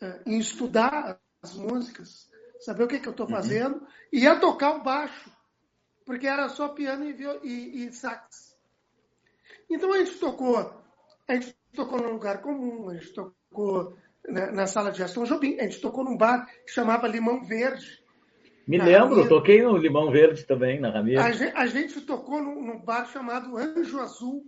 é, 0.01 0.21
em 0.25 0.39
estudar 0.39 1.19
as 1.47 1.55
músicas, 1.55 2.29
saber 2.59 2.83
o 2.83 2.87
que, 2.87 2.99
que 2.99 3.07
eu 3.07 3.11
estou 3.11 3.25
uhum. 3.25 3.31
fazendo, 3.31 3.75
uhum. 3.75 3.87
e 4.11 4.27
a 4.27 4.39
tocar 4.39 4.75
o 4.75 4.83
baixo, 4.83 5.31
porque 6.05 6.27
era 6.27 6.49
só 6.49 6.69
piano 6.69 7.05
e, 7.05 7.15
e, 7.43 7.85
e 7.85 7.93
sax. 7.93 8.55
Então 9.69 9.91
a 9.93 9.99
gente 9.99 10.17
tocou, 10.17 10.57
a 11.27 11.33
gente 11.33 11.55
tocou 11.73 11.99
num 11.99 12.13
lugar 12.13 12.41
comum, 12.41 12.89
a 12.89 12.95
gente 12.95 13.13
tocou 13.13 13.97
na, 14.27 14.51
na 14.51 14.67
sala 14.67 14.91
de 14.91 15.01
Aston 15.01 15.23
Jobim. 15.23 15.57
A 15.59 15.63
gente 15.63 15.81
tocou 15.81 16.03
num 16.03 16.17
bar 16.17 16.45
que 16.65 16.71
chamava 16.71 17.07
Limão 17.07 17.43
Verde. 17.43 18.03
Me 18.67 18.77
lembro, 18.77 19.09
Ramiro. 19.09 19.29
toquei 19.29 19.61
no 19.61 19.77
Limão 19.77 20.11
Verde 20.11 20.45
também, 20.45 20.79
na 20.79 20.89
Ramiro. 20.89 21.21
A 21.21 21.31
gente, 21.31 21.55
a 21.55 21.65
gente 21.67 22.01
tocou 22.01 22.41
num, 22.41 22.61
num, 22.61 22.79
bar 22.79 23.05
chamado 23.05 23.57
Anjo 23.57 23.99
Azul. 23.99 24.45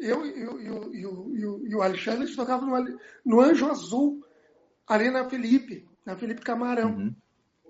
E, 0.00 0.06
eu, 0.06 0.26
e 0.26 1.74
o 1.74 1.82
Alexandre, 1.82 2.24
a 2.24 2.26
gente 2.26 2.36
tocava 2.36 2.64
no, 2.64 2.98
no, 3.24 3.40
Anjo 3.40 3.70
Azul, 3.70 4.24
ali 4.88 5.10
na 5.10 5.28
Felipe, 5.28 5.86
na 6.04 6.16
Felipe 6.16 6.42
Camarão. 6.42 6.90
Uhum. 6.90 7.14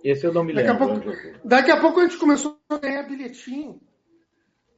Esse 0.02 0.26
eu 0.26 0.32
não 0.32 0.44
me 0.44 0.52
lembro. 0.52 0.72
Daqui 0.72 0.82
a, 0.82 0.86
pouco, 0.86 1.48
daqui 1.48 1.70
a 1.70 1.80
pouco 1.80 2.00
a 2.00 2.02
gente 2.04 2.18
começou 2.18 2.58
a 2.68 2.78
ganhar 2.78 3.02
bilhetinho, 3.02 3.80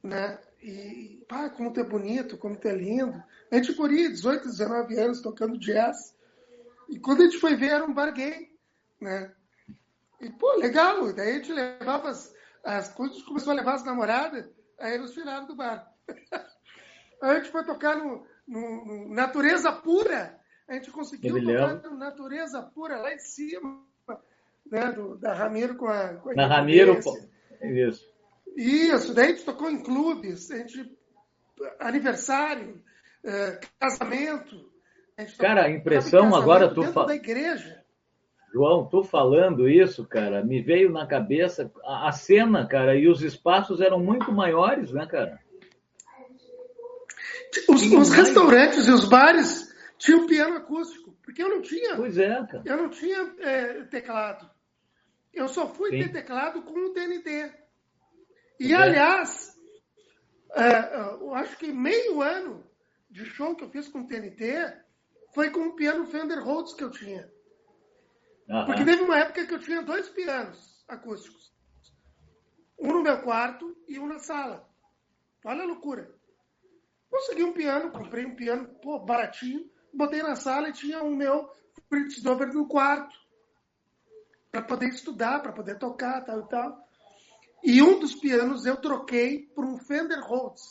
né? 0.03 0.37
E, 0.61 1.23
pá, 1.27 1.49
como 1.49 1.71
tu 1.71 1.79
é 1.79 1.83
bonito, 1.83 2.37
como 2.37 2.57
tu 2.57 2.67
é 2.67 2.75
lindo. 2.75 3.21
A 3.51 3.55
gente 3.55 3.73
corria 3.73 4.09
18, 4.09 4.45
19 4.45 4.97
anos 4.97 5.21
tocando 5.21 5.59
jazz. 5.59 6.15
E 6.89 6.99
quando 6.99 7.21
a 7.21 7.25
gente 7.25 7.39
foi 7.39 7.55
ver, 7.55 7.71
era 7.71 7.85
um 7.85 7.93
bar 7.93 8.13
gay, 8.13 8.49
né? 8.99 9.33
E, 10.21 10.29
pô, 10.29 10.53
legal. 10.55 11.11
Daí 11.13 11.31
a 11.31 11.33
gente 11.33 11.51
levava 11.51 12.09
as, 12.09 12.33
as 12.63 12.93
coisas, 12.93 13.21
começou 13.23 13.51
a 13.51 13.55
levar 13.55 13.75
as 13.75 13.83
namoradas, 13.83 14.49
aí 14.79 14.95
eles 14.95 15.11
tiraram 15.11 15.47
do 15.47 15.55
bar. 15.55 15.91
aí 17.21 17.31
a 17.31 17.35
gente 17.35 17.51
foi 17.51 17.65
tocar 17.65 17.97
no, 17.97 18.25
no, 18.47 18.85
no 18.85 19.13
Natureza 19.13 19.71
Pura. 19.71 20.39
A 20.73 20.77
gente 20.77 20.89
conseguiu 20.89 21.39
tocar 21.39 21.91
Natureza 21.91 22.63
Pura, 22.73 22.97
lá 22.97 23.13
em 23.13 23.19
cima, 23.19 23.79
né? 24.65 24.91
Do, 24.91 25.15
da 25.17 25.31
Ramiro 25.31 25.75
com 25.75 25.85
a. 25.85 26.15
Com 26.15 26.31
a 26.31 26.33
Na 26.33 26.47
Ramiro, 26.47 26.99
pô. 26.99 27.15
Isso. 27.61 28.11
Isso, 28.57 29.13
daí 29.13 29.25
a 29.25 29.29
gente 29.29 29.45
tocou 29.45 29.69
em 29.69 29.83
clubes, 29.83 30.49
a 30.49 30.57
gente, 30.57 30.91
aniversário, 31.79 32.81
eh, 33.23 33.59
casamento. 33.79 34.67
Cara, 35.37 35.65
a 35.65 35.69
impressão 35.69 36.33
agora 36.33 36.73
tu 36.73 36.81
fala. 36.91 37.07
da 37.07 37.15
igreja. 37.15 37.83
João, 38.51 38.87
tu 38.87 39.03
falando 39.03 39.69
isso, 39.69 40.03
cara, 40.07 40.43
me 40.43 40.59
veio 40.59 40.91
na 40.91 41.05
cabeça 41.05 41.71
a, 41.83 42.09
a, 42.09 42.11
cena, 42.11 42.67
cara, 42.67 42.95
e 42.95 43.07
os 43.07 43.21
espaços 43.21 43.79
eram 43.79 43.99
muito 43.99 44.31
maiores, 44.31 44.91
né, 44.91 45.05
cara? 45.05 45.39
os, 47.69 47.83
os 47.91 48.11
restaurantes 48.11 48.87
e 48.87 48.91
os 48.91 49.05
bares 49.05 49.72
tinham 50.03 50.27
piano 50.27 50.57
acústico, 50.57 51.17
porque 51.23 51.41
eu 51.41 51.49
não 51.49 51.61
tinha. 51.61 51.95
Pois 51.95 52.17
é, 52.17 52.29
cara. 52.45 52.63
Eu 52.65 52.77
não 52.77 52.89
tinha 52.89 53.35
é, 53.39 53.83
teclado. 53.85 54.49
Eu 55.33 55.47
só 55.47 55.73
fui 55.73 55.91
Sim. 55.91 55.99
ter 56.03 56.11
teclado 56.11 56.61
com 56.63 56.77
o 56.77 56.93
TNT. 56.93 57.53
E, 58.59 58.73
É. 58.73 58.75
aliás, 58.75 59.57
é, 60.51 60.95
eu 61.21 61.33
acho 61.33 61.57
que 61.57 61.71
meio 61.71 62.21
ano 62.21 62.69
de 63.09 63.25
show 63.25 63.55
que 63.55 63.63
eu 63.63 63.69
fiz 63.69 63.87
com 63.87 64.01
o 64.01 64.07
TNT 64.07 64.77
foi 65.33 65.49
com 65.49 65.67
o 65.67 65.75
piano 65.75 66.05
Fender 66.05 66.43
Rhodes 66.43 66.73
que 66.73 66.83
eu 66.83 66.91
tinha. 66.91 67.31
Porque 68.65 68.83
teve 68.83 69.03
uma 69.03 69.17
época 69.17 69.47
que 69.47 69.53
eu 69.53 69.59
tinha 69.59 69.81
dois 69.81 70.09
pianos 70.09 70.83
acústicos. 70.87 71.53
Um 72.77 72.91
no 72.91 73.01
meu 73.01 73.21
quarto 73.21 73.73
e 73.87 73.97
um 73.97 74.07
na 74.07 74.19
sala. 74.19 74.69
Olha 75.45 75.63
a 75.63 75.65
loucura. 75.65 76.13
Consegui 77.09 77.43
um 77.43 77.53
piano, 77.53 77.89
comprei 77.91 78.25
um 78.25 78.35
piano, 78.35 78.67
pô, 78.81 78.99
baratinho, 78.99 79.71
botei 79.93 80.21
na 80.23 80.35
sala 80.35 80.69
e 80.69 80.73
tinha 80.73 81.03
o 81.03 81.15
meu 81.15 81.49
Fritz 81.89 82.21
Dober 82.21 82.53
no 82.53 82.67
quarto. 82.67 83.15
Para 84.51 84.61
poder 84.61 84.89
estudar, 84.89 85.41
para 85.41 85.51
poder 85.51 85.77
tocar, 85.79 86.23
tal 86.23 86.41
e 86.41 86.49
tal. 86.49 86.87
E 87.63 87.81
um 87.81 87.99
dos 87.99 88.13
pianos 88.15 88.65
eu 88.65 88.77
troquei 88.77 89.47
por 89.55 89.65
um 89.65 89.77
Fender 89.77 90.19
Rhodes. 90.21 90.63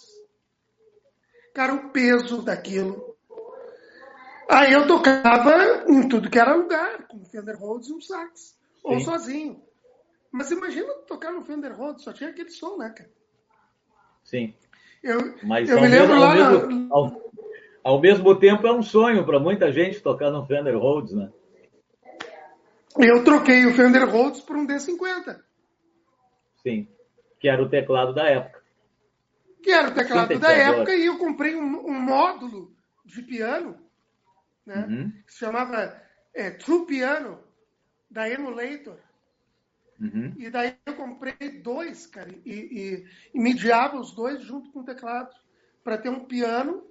Cara, 1.55 1.75
o 1.75 1.91
peso 1.91 2.43
daquilo. 2.43 3.17
Aí 4.49 4.73
eu 4.73 4.87
tocava 4.87 5.85
em 5.89 6.09
tudo 6.09 6.31
que 6.31 6.39
era 6.39 6.55
lugar, 6.55 7.07
com 7.09 7.25
Fender 7.25 7.59
Rhodes 7.59 7.89
e 7.89 7.95
um 7.95 8.01
sax. 8.01 8.57
Ou 8.85 8.99
Sim. 8.99 9.05
sozinho. 9.05 9.63
Mas 10.31 10.51
imagina 10.51 10.93
tocar 11.07 11.31
no 11.33 11.45
Fender 11.45 11.75
Rhodes, 11.77 12.05
só 12.05 12.13
tinha 12.13 12.31
aquele 12.31 12.51
som, 12.51 12.77
né, 12.79 12.91
cara? 12.91 13.11
Sim. 14.25 14.55
Eu, 15.03 15.19
Mas 15.43 15.69
eu 15.69 15.81
me 15.81 15.89
lembro 15.89 16.09
mesmo, 16.09 16.21
lá 16.21 16.29
ao, 16.31 16.37
na- 16.37 16.67
mesmo, 16.67 16.95
ao, 16.95 17.22
ao 17.85 18.01
mesmo 18.01 18.39
tempo 18.39 18.67
é 18.67 18.73
um 18.73 18.83
sonho 18.83 19.25
para 19.25 19.39
muita 19.39 19.73
gente 19.73 20.01
tocar 20.01 20.31
no 20.31 20.47
Fender 20.47 20.79
Rhodes, 20.79 21.15
né? 21.15 21.31
Eu 22.99 23.25
troquei 23.25 23.65
o 23.67 23.75
Fender 23.75 24.09
Rhodes 24.09 24.41
por 24.41 24.57
um 24.57 24.67
D50, 24.67 25.41
Sim. 26.63 26.89
Que 27.39 27.49
era 27.49 27.63
o 27.63 27.69
teclado 27.69 28.15
da 28.15 28.29
época. 28.29 28.63
que 29.63 29.71
era 29.71 29.89
o 29.89 29.95
teclado 29.95 30.39
da 30.39 30.53
época, 30.53 30.95
e 30.95 31.07
eu 31.07 31.19
comprei 31.19 31.55
um, 31.55 31.87
um 31.87 32.01
módulo 32.01 32.73
de 33.05 33.23
piano, 33.23 33.79
né? 34.65 34.87
Uhum. 34.89 35.13
Que 35.27 35.33
se 35.33 35.39
chamava 35.41 36.01
é, 36.35 36.51
True 36.51 36.87
Piano, 36.87 37.41
da 38.11 38.29
Emulator. 38.29 38.97
Uhum. 40.01 40.35
E 40.37 40.51
daí 40.51 40.77
eu 40.87 40.97
comprei 40.97 41.61
dois, 41.63 42.07
cara, 42.07 42.31
e, 42.45 42.53
e, 42.53 43.07
e 43.35 43.41
mediava 43.41 43.99
os 43.99 44.13
dois 44.15 44.43
junto 44.43 44.71
com 44.71 44.81
o 44.81 44.85
teclado, 44.85 45.35
para 45.83 45.99
ter 45.99 46.09
um 46.09 46.25
piano. 46.25 46.85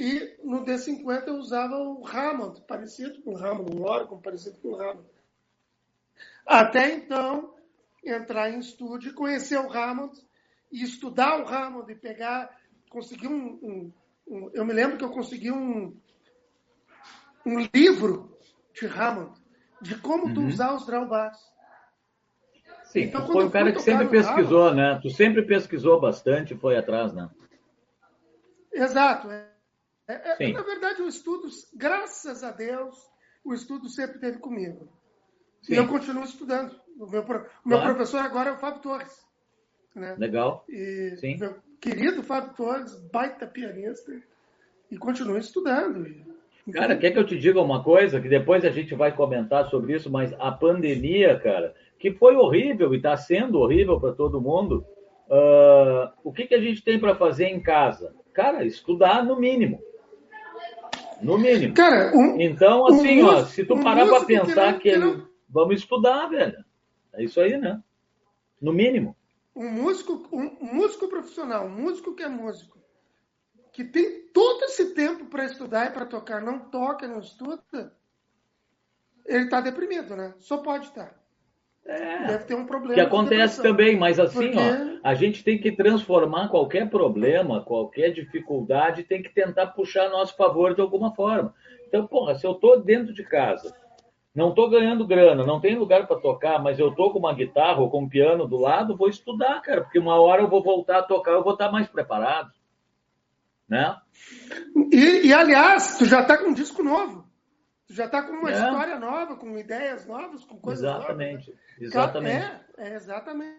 E 0.00 0.34
no 0.42 0.64
D50 0.64 1.26
eu 1.26 1.34
usava 1.34 1.76
o 1.76 2.02
Hammond, 2.06 2.62
parecido 2.62 3.20
com 3.20 3.34
o 3.34 3.36
Hammond, 3.36 3.76
um 3.76 3.82
órgão 3.82 4.18
parecido 4.18 4.56
com 4.62 4.68
o 4.68 4.80
Hammond. 4.80 5.06
Até 6.46 6.94
então, 6.94 7.54
entrar 8.02 8.48
em 8.50 8.58
estúdio, 8.60 9.12
conhecer 9.12 9.58
o 9.58 9.70
Hammond 9.70 10.18
e 10.72 10.82
estudar 10.82 11.38
o 11.42 11.46
Hammond 11.46 11.92
e 11.92 11.94
pegar, 11.94 12.50
conseguir 12.88 13.28
um, 13.28 13.58
um- 13.62 13.92
um- 14.26 14.50
eu 14.54 14.64
me 14.64 14.72
lembro 14.72 14.96
que 14.96 15.04
eu 15.04 15.10
consegui 15.10 15.50
um, 15.52 15.94
um 17.44 17.58
livro 17.74 18.34
de 18.72 18.86
Hammond, 18.86 19.38
de 19.82 19.98
como 19.98 20.32
tu 20.32 20.40
Uhum. 20.40 20.46
usar 20.48 20.74
os 20.74 20.86
drawbars. 20.86 21.38
Sim, 22.84 23.02
Então, 23.02 23.26
tu 23.26 23.32
foi 23.32 23.44
um 23.44 23.50
cara 23.50 23.70
que 23.70 23.82
sempre 23.82 24.08
pesquisou, 24.08 24.74
né? 24.74 24.98
Tu 25.02 25.10
sempre 25.10 25.42
pesquisou 25.42 26.00
bastante 26.00 26.54
e 26.54 26.56
foi 26.56 26.76
atrás, 26.78 27.12
né? 27.12 27.28
Exato. 28.72 29.30
É, 29.30 29.49
é- 30.12 30.36
é- 30.44 30.52
na 30.52 30.62
verdade, 30.62 31.02
o 31.02 31.08
estudo, 31.08 31.48
graças 31.74 32.42
a 32.42 32.50
Deus, 32.50 32.96
o 33.44 33.52
estudo 33.54 33.88
sempre 33.88 34.18
teve 34.18 34.38
comigo. 34.38 34.88
Sim. 35.62 35.74
E 35.74 35.76
eu 35.76 35.86
continuo 35.88 36.24
estudando. 36.24 36.74
O 36.98 37.06
meu, 37.06 37.22
o 37.22 37.68
meu 37.68 37.78
Claro. 37.78 37.94
professor 37.94 38.20
agora 38.20 38.50
é 38.50 38.52
o 38.52 38.58
Fábio 38.58 38.80
Torres. 38.82 39.26
Né? 39.94 40.14
Legal. 40.18 40.64
E 40.68 41.16
Sim. 41.18 41.36
meu 41.38 41.56
querido 41.80 42.22
Fábio 42.22 42.54
Torres, 42.54 42.94
baita 43.10 43.46
pianista, 43.46 44.12
e 44.90 44.96
continuo 44.98 45.38
estudando. 45.38 46.06
Cara, 46.72 46.96
quer 46.96 47.10
que 47.10 47.18
eu 47.18 47.26
te 47.26 47.38
diga 47.38 47.60
uma 47.60 47.82
coisa? 47.82 48.20
Que 48.20 48.28
depois 48.28 48.64
a 48.64 48.70
gente 48.70 48.94
vai 48.94 49.14
comentar 49.14 49.68
sobre 49.70 49.94
isso, 49.94 50.10
mas 50.10 50.32
a 50.38 50.52
pandemia, 50.52 51.38
cara, 51.40 51.74
que 51.98 52.12
foi 52.12 52.36
horrível 52.36 52.92
e 52.94 52.98
está 52.98 53.16
sendo 53.16 53.58
horrível 53.58 53.98
para 54.00 54.12
todo 54.12 54.40
mundo. 54.40 54.84
ah, 55.32 56.12
o 56.24 56.32
que, 56.32 56.44
que 56.46 56.54
a 56.56 56.60
gente 56.60 56.82
tem 56.82 56.98
para 56.98 57.14
fazer 57.14 57.44
em 57.46 57.60
casa? 57.62 58.12
Cara, 58.32 58.64
estudar 58.64 59.24
no 59.24 59.38
mínimo. 59.38 59.80
No 61.22 61.38
mínimo. 61.38 61.74
Cara, 61.74 62.16
um, 62.16 62.40
Então, 62.40 62.82
um 62.82 62.86
assim, 62.86 63.22
ó, 63.22 63.32
músico- 63.32 63.50
se 63.50 63.64
tu 63.64 63.74
um 63.74 63.82
parar 63.82 64.06
que 64.20 64.26
pensar 64.26 64.78
que, 64.78 64.88
ele- 64.88 64.98
não- 65.04 65.28
vamos 65.48 65.76
estudar, 65.80 66.26
velho. 66.28 66.64
É 67.12 67.24
isso 67.24 67.40
aí, 67.40 67.56
né? 67.58 67.82
No 68.60 68.72
mínimo. 68.72 69.16
um 69.54 69.68
músico, 69.70 70.26
um, 70.32 70.46
um 70.60 70.74
músico 70.74 71.08
profissional, 71.08 71.66
um 71.66 71.70
músico 71.70 72.14
que 72.14 72.22
é 72.22 72.28
músico, 72.28 72.78
que 73.72 73.84
tem 73.84 74.28
todo 74.32 74.62
esse 74.64 74.94
tempo 74.94 75.26
para 75.26 75.44
estudar 75.44 75.86
e 75.86 75.90
para 75.90 76.06
tocar, 76.06 76.40
não 76.40 76.60
toca, 76.70 77.06
não 77.06 77.18
estuda, 77.18 77.94
ele 79.26 79.44
está 79.44 79.60
deprimido, 79.60 80.16
né? 80.16 80.34
Só 80.38 80.58
pode 80.58 80.86
estar. 80.86 81.19
É. 81.86 82.26
Deve 82.26 82.44
ter 82.44 82.54
um 82.54 82.66
problema. 82.66 82.94
que 82.94 83.00
acontece 83.00 83.60
também, 83.62 83.96
mas 83.96 84.20
assim, 84.20 84.52
Porque- 84.52 84.58
ó, 84.58 84.98
a 85.02 85.14
gente 85.14 85.42
tem 85.42 85.58
que 85.58 85.72
transformar 85.72 86.48
qualquer 86.48 86.88
problema, 86.88 87.62
qualquer 87.62 88.10
dificuldade, 88.12 89.02
tem 89.02 89.22
que 89.22 89.30
tentar 89.30 89.68
puxar 89.68 90.06
a 90.06 90.10
nosso 90.10 90.36
favor 90.36 90.74
de 90.74 90.80
alguma 90.80 91.14
forma. 91.14 91.54
Então, 91.88 92.06
porra, 92.06 92.34
se 92.34 92.46
eu 92.46 92.54
tô 92.54 92.76
dentro 92.76 93.12
de 93.12 93.24
casa, 93.24 93.74
não 94.34 94.54
tô 94.54 94.68
ganhando 94.68 95.06
grana, 95.06 95.44
não 95.44 95.60
tem 95.60 95.74
lugar 95.74 96.06
para 96.06 96.20
tocar, 96.20 96.62
mas 96.62 96.78
eu 96.78 96.94
tô 96.94 97.10
com 97.10 97.18
uma 97.18 97.34
guitarra 97.34 97.80
ou 97.80 97.90
com 97.90 98.02
um 98.02 98.08
piano 98.08 98.46
do 98.46 98.56
lado, 98.56 98.96
vou 98.96 99.08
estudar, 99.08 99.60
cara, 99.60 99.80
porque 99.82 99.98
uma 99.98 100.20
hora 100.20 100.42
eu 100.42 100.48
vou 100.48 100.62
voltar 100.62 100.98
a 100.98 101.02
tocar, 101.02 101.32
eu 101.32 101.42
vou 101.42 101.54
estar 101.54 101.72
mais 101.72 101.88
preparado, 101.88 102.52
né? 103.68 103.96
E, 104.92 105.26
e, 105.28 105.32
aliás, 105.32 105.98
tu 105.98 106.04
já 106.04 106.20
está 106.20 106.38
com 106.38 106.50
um 106.50 106.54
disco 106.54 106.82
novo. 106.82 107.24
Tu 107.90 107.94
já 107.94 108.04
está 108.04 108.22
com 108.22 108.34
uma 108.34 108.48
É. 108.52 108.54
história 108.54 109.00
nova, 109.00 109.34
com 109.34 109.58
ideias 109.58 110.06
novas, 110.06 110.44
com 110.44 110.56
coisas 110.60 110.84
Exatamente, 110.84 111.50
novas. 111.50 111.64
exatamente. 111.80 112.44
É, 112.78 112.88
é 112.90 112.94
exatamente. 112.94 113.58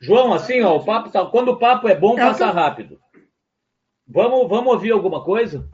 João, 0.00 0.32
assim, 0.32 0.62
ó, 0.62 0.76
o 0.76 0.84
papo 0.86 1.10
tá, 1.10 1.22
quando 1.26 1.48
o 1.50 1.58
papo 1.58 1.86
é 1.86 1.94
bom, 1.94 2.18
É 2.18 2.22
passa 2.22 2.50
rápido. 2.50 2.98
Vamos, 4.08 4.48
vamos 4.48 4.72
ouvir 4.72 4.92
alguma 4.92 5.22
coisa? 5.22 5.68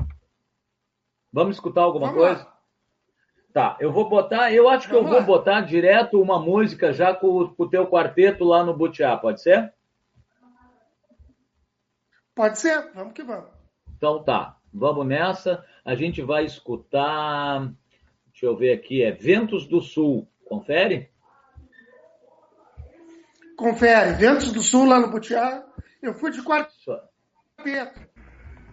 Vamos 1.33 1.55
escutar 1.55 1.83
alguma 1.83 2.09
Vamos 2.09 2.20
lá. 2.20 2.29
coisa? 2.35 2.53
Tá, 3.53 3.77
eu 3.79 3.92
vou 3.92 4.09
botar, 4.09 4.53
eu 4.53 4.68
acho 4.68 4.88
que 4.88 4.94
eu 4.94 5.05
Vamos 5.05 5.11
vou 5.12 5.20
lá. 5.20 5.27
botar 5.27 5.61
direto 5.61 6.20
uma 6.20 6.40
música 6.40 6.92
já 6.92 7.14
com, 7.14 7.29
o- 7.29 7.55
com 7.55 7.62
o 7.62 7.70
teu 7.70 7.87
quarteto 7.87 8.42
lá 8.42 8.64
no 8.64 8.77
Butiá, 8.77 9.16
pode 9.16 9.40
ser? 9.40 9.72
Pode 12.35 12.59
ser? 12.59 12.90
Vamos 12.92 13.12
que 13.12 13.22
vamos. 13.22 13.51
Então 13.96 14.20
tá, 14.25 14.57
vamos 14.75 15.07
nessa. 15.07 15.64
A 15.85 15.95
gente 15.97 16.23
vai 16.23 16.45
escutar, 16.45 17.73
deixa 18.29 18.47
eu 18.47 18.57
ver 18.57 18.73
aqui, 18.73 19.03
é 19.03 19.11
Ventos 19.11 19.66
do 19.66 19.81
Sul. 19.81 20.29
Confere? 20.45 21.11
Confere. 23.57 24.12
Ventos 24.14 24.53
do 24.53 24.62
Sul, 24.62 24.87
lá 24.87 25.01
no 25.01 25.11
Butiá. 25.11 25.64
Eu 26.01 26.14
fui 26.14 26.31
de 26.31 26.42
quarteto, 26.42 27.01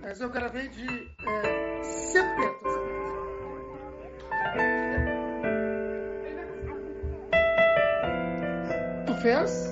mas 0.02 0.22
eu 0.22 0.30
gravei 0.30 0.67
de 0.67 0.88
é, 1.28 1.84
sepeto. 1.84 2.69
Tu 9.06 9.13
fez? 9.22 9.68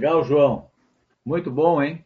Legal, 0.00 0.24
João. 0.24 0.70
Muito 1.22 1.50
bom, 1.50 1.82
hein? 1.82 2.02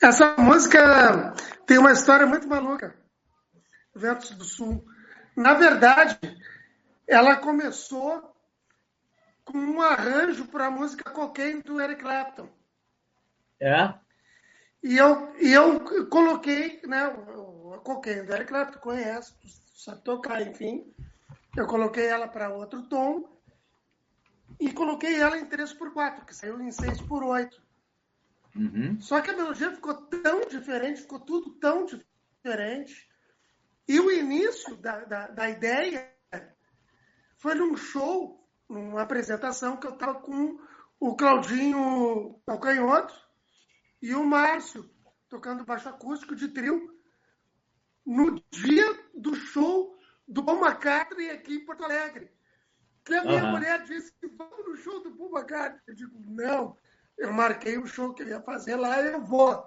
Essa 0.00 0.36
música 0.36 1.34
tem 1.66 1.76
uma 1.76 1.90
história 1.90 2.24
muito 2.24 2.46
maluca. 2.46 2.96
Ventos 3.92 4.30
do 4.30 4.44
Sul. 4.44 4.86
Na 5.36 5.54
verdade, 5.54 6.16
ela 7.04 7.34
começou 7.34 8.32
com 9.44 9.58
um 9.58 9.82
arranjo 9.82 10.46
para 10.46 10.66
a 10.66 10.70
música 10.70 11.10
Cocaine 11.10 11.62
do 11.62 11.80
Eric 11.80 12.00
Clapton. 12.00 12.48
É? 13.60 13.92
E 14.84 14.96
eu, 14.96 15.34
e 15.40 15.52
eu 15.52 16.06
coloquei, 16.08 16.80
né, 16.86 17.06
a 17.74 17.78
Cocaine 17.78 18.24
do 18.24 18.32
Eric 18.32 18.50
Clapton, 18.50 18.78
conhece, 18.78 19.34
sabe 19.74 20.04
tocar, 20.04 20.42
enfim. 20.42 20.94
Eu 21.56 21.66
coloquei 21.66 22.06
ela 22.06 22.28
para 22.28 22.54
outro 22.54 22.88
tom 22.88 23.35
e 24.58 24.72
coloquei 24.72 25.20
ela 25.20 25.38
em 25.38 25.46
3 25.46 25.72
por 25.74 25.92
4 25.92 26.24
que 26.24 26.34
saiu 26.34 26.60
em 26.60 26.70
6 26.70 27.02
por 27.02 27.22
8 27.22 27.62
uhum. 28.54 29.00
Só 29.00 29.20
que 29.20 29.30
a 29.30 29.36
melodia 29.36 29.72
ficou 29.72 29.94
tão 29.94 30.48
diferente, 30.48 31.02
ficou 31.02 31.20
tudo 31.20 31.50
tão 31.54 31.84
diferente. 31.84 33.08
E 33.88 34.00
o 34.00 34.10
início 34.10 34.76
da, 34.76 35.04
da, 35.04 35.26
da 35.28 35.50
ideia 35.50 36.12
foi 37.36 37.54
num 37.54 37.76
show, 37.76 38.48
numa 38.68 39.02
apresentação 39.02 39.76
que 39.76 39.86
eu 39.86 39.92
estava 39.92 40.14
com 40.14 40.58
o 40.98 41.14
Claudinho 41.14 42.40
Calcanhoto 42.46 43.14
e 44.02 44.14
o 44.14 44.24
Márcio 44.24 44.90
tocando 45.28 45.64
baixo 45.64 45.88
acústico 45.88 46.34
de 46.34 46.48
trio. 46.48 46.94
No 48.04 48.40
dia 48.50 49.04
do 49.14 49.34
show, 49.34 49.98
do 50.26 50.44
Paul 50.44 50.64
McCartney 50.64 51.30
aqui 51.30 51.56
em 51.56 51.64
Porto 51.64 51.84
Alegre. 51.84 52.30
Que 53.06 53.14
a 53.14 53.22
minha 53.22 53.40
Aham. 53.40 53.52
mulher 53.52 53.84
disse 53.84 54.12
que 54.14 54.26
vamos 54.26 54.66
no 54.66 54.76
show 54.76 55.00
do 55.00 55.10
McCartney. 55.10 55.80
Eu 55.86 55.94
digo, 55.94 56.18
não, 56.26 56.76
eu 57.16 57.32
marquei 57.32 57.78
o 57.78 57.86
show 57.86 58.12
que 58.12 58.24
eu 58.24 58.28
ia 58.28 58.40
fazer 58.42 58.74
lá 58.74 59.00
e 59.00 59.12
eu 59.12 59.20
vou. 59.22 59.64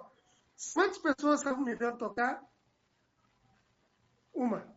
Quantas 0.74 0.98
pessoas 0.98 1.40
estavam 1.40 1.64
me 1.64 1.74
vendo 1.74 1.96
tocar? 1.96 2.42
Uma. 4.34 4.70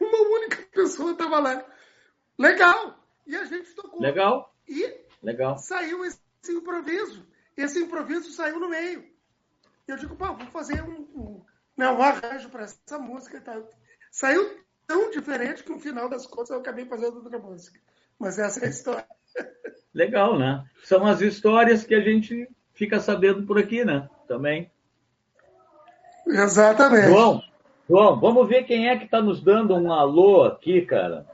Uma 0.00 0.28
única 0.38 0.62
pessoa 0.72 1.10
estava 1.10 1.40
lá. 1.40 1.66
Legal! 2.38 3.04
E 3.26 3.34
a 3.34 3.44
gente 3.44 3.74
tocou. 3.74 4.00
Legal, 4.00 4.54
E 4.68 5.04
legal. 5.20 5.58
saiu 5.58 6.04
esse 6.04 6.20
improviso. 6.48 7.26
Esse 7.56 7.82
improviso 7.82 8.30
saiu 8.30 8.60
no 8.60 8.68
meio. 8.68 9.12
Eu 9.88 9.96
digo, 9.96 10.14
pô, 10.14 10.32
vou 10.34 10.46
fazer 10.52 10.80
um, 10.82 11.00
um, 11.00 11.44
não, 11.76 11.98
um 11.98 12.02
arranjo 12.02 12.48
para 12.48 12.62
essa 12.62 12.98
música 12.98 13.38
e 13.38 13.40
tal. 13.40 13.68
Saiu 14.12 14.64
tão 14.86 15.10
diferente 15.10 15.62
que 15.62 15.70
no 15.70 15.78
final 15.78 16.08
das 16.08 16.26
contas 16.26 16.50
eu 16.50 16.58
acabei 16.58 16.84
fazendo 16.86 17.16
outra 17.16 17.38
música. 17.38 17.78
Mas 18.18 18.38
essa 18.38 18.60
é 18.60 18.66
a 18.66 18.70
história. 18.70 19.06
Legal, 19.92 20.38
né? 20.38 20.64
São 20.84 21.06
as 21.06 21.20
histórias 21.20 21.84
que 21.84 21.94
a 21.94 22.00
gente 22.00 22.48
fica 22.74 23.00
sabendo 23.00 23.44
por 23.46 23.58
aqui, 23.58 23.84
né? 23.84 24.08
Também. 24.26 24.70
Exatamente. 26.26 27.08
João, 27.08 27.42
João, 27.88 28.18
vamos 28.18 28.48
ver 28.48 28.64
quem 28.64 28.88
é 28.88 28.96
que 28.96 29.04
está 29.04 29.20
nos 29.20 29.42
dando 29.42 29.74
um 29.74 29.92
alô 29.92 30.44
aqui, 30.44 30.82
cara. 30.82 31.26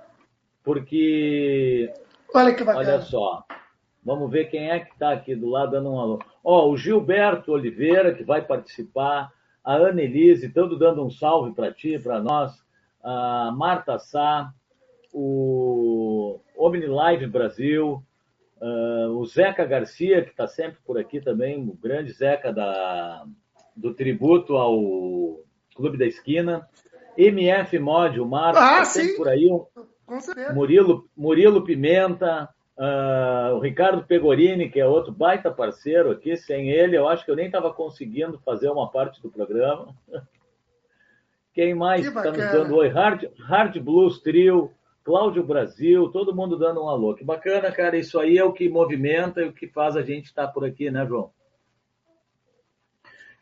Porque, 0.63 1.93
Olha 2.35 2.55
que 2.55 2.63
bacana. 2.63 2.89
olha 2.93 3.01
só, 3.01 3.45
vamos 4.05 4.31
ver 4.31 4.45
quem 4.51 4.71
é 4.71 4.81
que 4.81 4.93
está 4.93 5.13
aqui 5.13 5.35
do 5.35 5.49
lado 5.49 5.73
dando 5.73 5.91
um 5.91 5.99
alô. 5.99 6.19
Ó, 6.45 6.69
o 6.69 6.77
Gilberto 6.77 7.53
Oliveira, 7.53 8.15
que 8.15 8.23
vai 8.23 8.43
participar, 8.43 9.33
a 9.65 9.75
Ana 9.75 10.03
Elise, 10.03 10.49
todo 10.51 10.79
dando 10.79 11.05
um 11.05 11.11
salve 11.11 11.53
para 11.53 11.73
ti, 11.73 11.99
para 11.99 12.21
nós, 12.21 12.62
a 13.03 13.53
Marta 13.57 13.99
Sá, 13.99 14.53
o 15.13 16.41
OmniLive 16.57 17.27
Brasil, 17.27 18.03
ah, 18.61 19.09
o 19.11 19.25
Zeca 19.27 19.65
Garcia, 19.65 20.23
que 20.23 20.31
está 20.31 20.47
sempre 20.47 20.79
por 20.85 20.99
aqui 20.99 21.21
também, 21.21 21.69
o 21.69 21.75
grande 21.75 22.13
Zeca 22.13 22.53
da, 22.53 23.25
do 23.77 23.93
tributo 23.93 24.57
ao 24.57 25.41
Clube 25.75 25.99
da 25.99 26.07
Esquina. 26.07 26.69
MF 27.17 27.79
Mod, 27.79 28.19
o 28.21 28.27
Marcos, 28.27 28.63
Ah, 28.63 28.79
tá 28.79 28.85
sempre 28.87 29.11
sim. 29.11 29.17
por 29.17 29.29
aí. 29.29 29.49
Com 30.07 30.21
certeza. 30.21 30.53
Murilo, 30.55 31.09
Murilo 31.17 31.63
Pimenta, 31.63 32.49
ah, 32.79 33.51
o 33.55 33.59
Ricardo 33.59 34.05
Pegorini, 34.05 34.71
que 34.71 34.81
é 34.81 34.87
outro 34.87 35.13
baita 35.13 35.51
parceiro 35.51 36.11
aqui. 36.11 36.37
Sem 36.37 36.71
ele, 36.71 36.97
eu 36.97 37.07
acho 37.09 37.25
que 37.25 37.31
eu 37.31 37.37
nem 37.37 37.47
estava 37.47 37.73
conseguindo 37.73 38.39
fazer 38.39 38.71
uma 38.71 38.91
parte 38.91 39.21
do 39.21 39.31
programa. 39.31 39.95
Quem 41.53 41.75
mais 41.75 42.07
está 42.07 42.25
nos 42.31 42.37
dando 42.37 42.77
oi? 42.77 42.89
Hard, 42.89 43.25
Hard 43.41 43.79
Blues 43.79 44.21
Trio, 44.21 44.73
Cláudio 45.05 45.45
Brasil, 45.45 46.09
todo 46.11 46.35
mundo 46.35 46.57
dando 46.59 46.83
um 46.83 46.89
alô. 46.89 47.15
Que 47.15 47.25
bacana, 47.25 47.71
cara. 47.71 47.97
Isso 47.97 48.19
aí 48.19 48.39
é 48.39 48.45
o 48.45 48.53
que 48.53 48.69
movimenta 48.69 49.43
e 49.43 49.49
o 49.49 49.53
que 49.53 49.67
faz 49.69 49.97
a 49.97 50.03
gente 50.03 50.27
estar 50.27 50.49
por 50.49 50.65
aqui, 50.65 50.91
né, 50.91 51.05
João? 51.07 51.31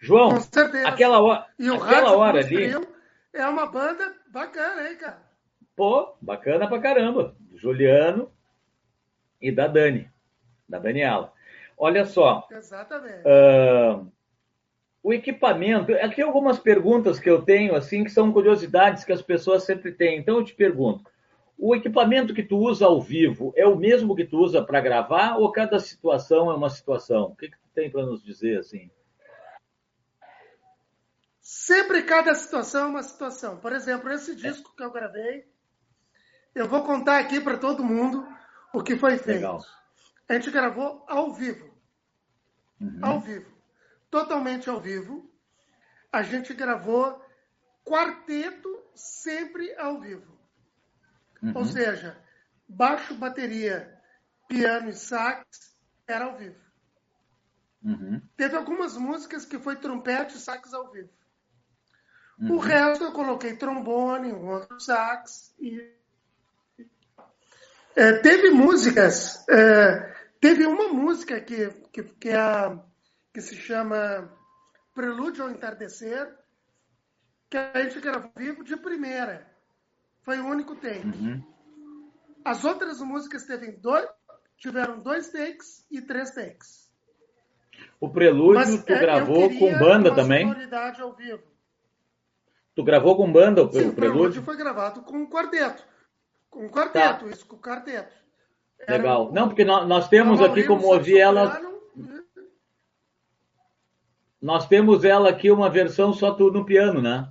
João, 0.01 0.31
Com 0.31 0.41
certeza. 0.41 0.89
aquela 0.89 1.21
hora, 1.21 1.47
E 1.59 1.71
o 1.71 1.75
aquela 1.75 1.91
Rádio 2.09 2.19
hora 2.19 2.33
Blues 2.33 2.47
ali. 2.47 2.57
Trio 2.71 2.89
é 3.35 3.47
uma 3.47 3.67
banda 3.67 4.15
bacana, 4.33 4.89
hein, 4.89 4.97
cara? 4.97 5.23
Pô, 5.77 6.15
bacana 6.21 6.67
pra 6.67 6.81
caramba. 6.81 7.37
Juliano 7.55 8.31
e 9.41 9.53
da 9.53 9.67
Dani, 9.67 10.11
da 10.69 10.79
Daniela. 10.79 11.33
Olha 11.77 12.05
só, 12.05 12.47
Exatamente. 12.51 13.23
ah, 13.27 14.03
o 15.03 15.13
equipamento. 15.13 15.93
Aqui 15.95 16.23
algumas 16.23 16.59
perguntas 16.59 17.19
que 17.19 17.29
eu 17.29 17.43
tenho, 17.43 17.75
assim, 17.75 18.05
que 18.05 18.11
são 18.11 18.33
curiosidades 18.33 19.05
que 19.05 19.13
as 19.13 19.23
pessoas 19.23 19.65
sempre 19.65 19.93
têm. 19.93 20.19
Então 20.19 20.39
eu 20.39 20.45
te 20.45 20.55
pergunto: 20.55 21.11
o 21.59 21.75
equipamento 21.75 22.35
que 22.35 22.43
tu 22.43 22.57
usa 22.57 22.87
ao 22.87 23.01
vivo 23.01 23.53
é 23.57 23.67
o 23.67 23.77
mesmo 23.77 24.17
que 24.17 24.25
tu 24.25 24.39
usa 24.39 24.63
para 24.65 24.81
gravar 24.81 25.37
ou 25.37 25.53
cada 25.53 25.79
situação 25.79 26.51
é 26.51 26.55
uma 26.55 26.71
situação? 26.71 27.25
O 27.25 27.37
que, 27.37 27.49
que 27.49 27.59
tu 27.59 27.69
tem 27.75 27.91
para 27.91 28.05
nos 28.05 28.23
dizer 28.23 28.59
assim? 28.59 28.91
Sempre 31.41 32.03
cada 32.03 32.35
situação 32.35 32.85
é 32.85 32.91
uma 32.91 33.03
situação. 33.03 33.57
Por 33.59 33.73
exemplo, 33.73 34.11
esse 34.11 34.37
disco 34.37 34.75
que 34.77 34.83
eu 34.83 34.93
gravei, 34.93 35.45
eu 36.55 36.69
vou 36.69 36.85
contar 36.85 37.19
aqui 37.19 37.41
para 37.41 37.59
todo 37.59 37.85
mundo 37.85 38.27
o 38.73 38.83
que 38.83 38.97
foi 38.97 39.17
feito. 39.19 39.37
Legal. 39.37 39.61
A 40.29 40.35
gente 40.35 40.51
gravou 40.51 41.05
ao 41.09 41.33
vivo. 41.33 41.69
Uhum. 42.81 43.01
Ao 43.03 43.21
vivo. 43.21 43.60
Totalmente 44.11 44.69
ao 44.69 44.81
vivo. 44.81 45.31
A 46.13 46.23
gente 46.23 46.53
gravou 46.53 47.23
quarteto 47.85 48.69
sempre 48.95 49.75
ao 49.77 50.01
vivo. 50.01 50.39
Uhum. 51.43 51.53
Ou 51.55 51.65
seja, 51.65 52.17
baixo, 52.69 53.15
bateria, 53.15 53.99
piano 54.49 54.91
e 54.91 54.95
sax 54.95 55.45
era 56.07 56.25
ao 56.27 56.37
vivo. 56.37 56.59
Uhum. 57.83 58.21
Teve 58.37 58.57
algumas 58.57 58.97
músicas 58.97 59.45
que 59.45 59.59
foi 59.59 59.77
trompete 59.77 60.37
e 60.37 60.41
sax 60.41 60.75
ao 60.75 60.91
vivo. 60.91 61.09
Uhum. 62.39 62.57
O 62.57 62.59
resto 62.59 63.05
eu 63.05 63.13
coloquei 63.13 63.57
trombone, 63.57 64.33
um 64.33 64.49
outro 64.49 64.81
sax 64.81 65.55
e 65.59 65.99
É, 67.97 68.13
teve 68.19 68.51
músicas, 68.51 69.47
é, 69.49 70.15
teve 70.41 70.65
uma 70.65 70.89
música 70.89 71.41
que, 71.41 71.69
que, 71.93 72.05
que, 72.05 72.29
é 72.29 72.37
a- 72.37 72.79
que 73.33 73.41
se 73.41 73.57
chama 73.57 74.31
Prelúdio 74.95 75.45
ao 75.45 75.51
Entardecer, 75.51 76.37
que 77.49 77.57
a 77.57 77.83
gente 77.83 78.01
gravou 78.01 78.31
vivo 78.37 78.65
de 78.65 78.77
primeira. 78.77 79.47
Foi 80.23 80.39
o 80.39 80.47
único 80.47 80.77
take. 80.77 81.07
Uhum. 81.07 81.43
As 82.45 82.65
outras 82.65 83.01
músicas 83.01 83.45
teve 83.45 83.73
dois, 83.73 84.09
tiveram 84.57 84.99
dois 84.99 85.31
takes 85.31 85.87
e 85.91 86.01
três 86.01 86.31
takes. 86.33 86.91
O 88.01 88.09
prelúdio 88.09 88.55
Mas, 88.55 88.85
tu 88.85 88.93
é, 88.93 88.99
gravou 88.99 89.49
com 89.59 89.79
banda 89.79 90.15
também? 90.15 90.47
ao 91.01 91.15
vivo. 91.15 91.43
Tu 92.75 92.85
gravou 92.85 93.17
com 93.17 93.31
banda 93.31 93.63
o, 93.63 93.73
Sim, 93.73 93.87
o 93.87 93.89
o 93.91 93.93
prelúdio 93.95 93.95
prelúdio? 93.95 94.43
foi 94.43 94.57
gravado 94.57 95.03
com 95.03 95.19
um 95.19 95.29
quarteto. 95.29 95.85
Com 96.49 96.65
um 96.65 96.69
quarteto, 96.69 97.29
isso, 97.29 97.47
com 97.47 97.59
quarteto. 97.59 98.15
Era 98.79 98.97
Legal. 98.97 99.33
Não, 99.33 99.49
porque 99.49 99.65
nós, 99.65 99.87
nós 99.87 100.09
temos 100.09 100.41
aqui 100.41 100.65
como 100.65 100.87
ouvir 100.87 101.19
ela, 101.19 101.47
Soprano, 101.47 101.70
nós 104.41 104.67
temos 104.67 105.05
ela 105.05 105.31
aqui 105.31 105.51
uma 105.51 105.69
versão 105.71 106.13
só 106.13 106.33
tu 106.35 106.51
no 106.51 106.65
piano, 106.65 107.01
né? 107.03 107.31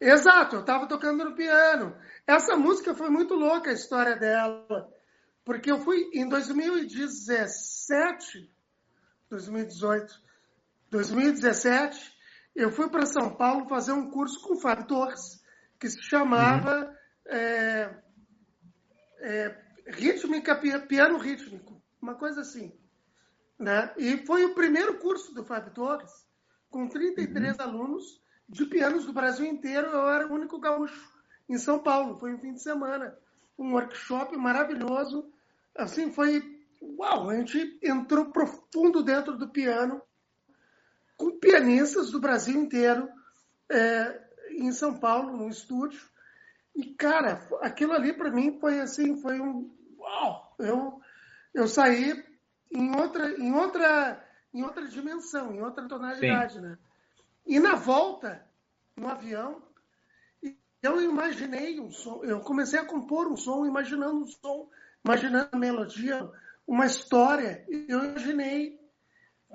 Exato, 0.00 0.56
eu 0.56 0.60
estava 0.60 0.86
tocando 0.86 1.24
no 1.24 1.34
piano. 1.34 1.96
Essa 2.26 2.56
música 2.56 2.94
foi 2.94 3.10
muito 3.10 3.34
louca 3.34 3.70
a 3.70 3.74
história 3.74 4.16
dela, 4.16 4.88
porque 5.44 5.70
eu 5.70 5.78
fui 5.78 6.10
em 6.12 6.28
2017, 6.28 8.50
2018, 9.30 10.12
2017, 10.90 12.12
eu 12.54 12.70
fui 12.70 12.88
para 12.88 13.06
São 13.06 13.34
Paulo 13.34 13.68
fazer 13.68 13.92
um 13.92 14.10
curso 14.10 14.40
com 14.42 14.54
o 14.54 14.60
Fábio 14.60 14.86
Torres, 14.86 15.42
que 15.78 15.88
se 15.88 16.00
chamava 16.02 16.94
é, 17.26 17.94
é, 19.20 19.58
rítmica, 19.88 20.54
pi- 20.56 20.86
piano 20.86 21.18
rítmico, 21.18 21.82
uma 22.00 22.14
coisa 22.14 22.42
assim. 22.42 22.72
Né? 23.58 23.92
E 23.96 24.18
foi 24.26 24.44
o 24.44 24.54
primeiro 24.54 24.98
curso 24.98 25.32
do 25.32 25.44
Fábio 25.44 25.72
Torres, 25.72 26.12
com 26.70 26.88
33 26.88 27.58
alunos 27.60 28.20
de 28.48 28.66
pianos 28.66 29.06
do 29.06 29.12
Brasil 29.12 29.46
inteiro. 29.46 29.88
Eu 29.88 30.08
era 30.08 30.26
o 30.26 30.32
único 30.34 30.58
gaúcho 30.58 31.12
em 31.48 31.56
São 31.56 31.78
Paulo. 31.78 32.18
Foi 32.18 32.34
um 32.34 32.38
fim 32.38 32.52
de 32.52 32.62
semana, 32.62 33.16
um 33.58 33.72
workshop 33.72 34.36
maravilhoso. 34.36 35.30
Assim, 35.76 36.12
foi 36.12 36.42
uau! 36.98 37.30
A 37.30 37.36
gente 37.36 37.78
entrou 37.82 38.26
profundo 38.26 39.02
dentro 39.02 39.36
do 39.36 39.48
piano, 39.48 40.02
com 41.16 41.38
pianistas 41.38 42.10
do 42.10 42.20
Brasil 42.20 42.60
inteiro, 42.60 43.08
é, 43.70 44.20
em 44.50 44.72
São 44.72 44.98
Paulo, 44.98 45.36
no 45.36 45.48
estúdio. 45.48 46.00
E, 46.74 46.92
cara, 46.94 47.48
aquilo 47.62 47.92
ali 47.92 48.12
para 48.12 48.30
mim 48.30 48.58
foi 48.58 48.80
assim, 48.80 49.20
foi 49.20 49.40
um 49.40 49.70
uau! 49.98 50.54
Eu, 50.58 51.00
eu 51.54 51.68
saí 51.68 52.22
em 52.74 52.94
outra, 52.96 53.30
em 53.40 53.52
outra, 53.54 54.24
em 54.52 54.62
outra 54.62 54.86
dimensão, 54.88 55.54
em 55.54 55.62
outra 55.62 55.86
tonalidade, 55.88 56.60
né? 56.60 56.76
E 57.46 57.60
na 57.60 57.74
volta, 57.74 58.44
no 58.96 59.08
avião, 59.08 59.62
eu 60.82 61.00
imaginei 61.00 61.80
um 61.80 61.90
som, 61.90 62.22
eu 62.24 62.40
comecei 62.40 62.78
a 62.78 62.84
compor 62.84 63.26
um 63.26 63.36
som, 63.36 63.64
imaginando 63.64 64.16
um 64.18 64.26
som, 64.26 64.68
imaginando 65.04 65.48
a 65.52 65.58
melodia, 65.58 66.28
uma 66.66 66.86
história. 66.86 67.64
Eu 67.88 68.04
imaginei 68.04 68.78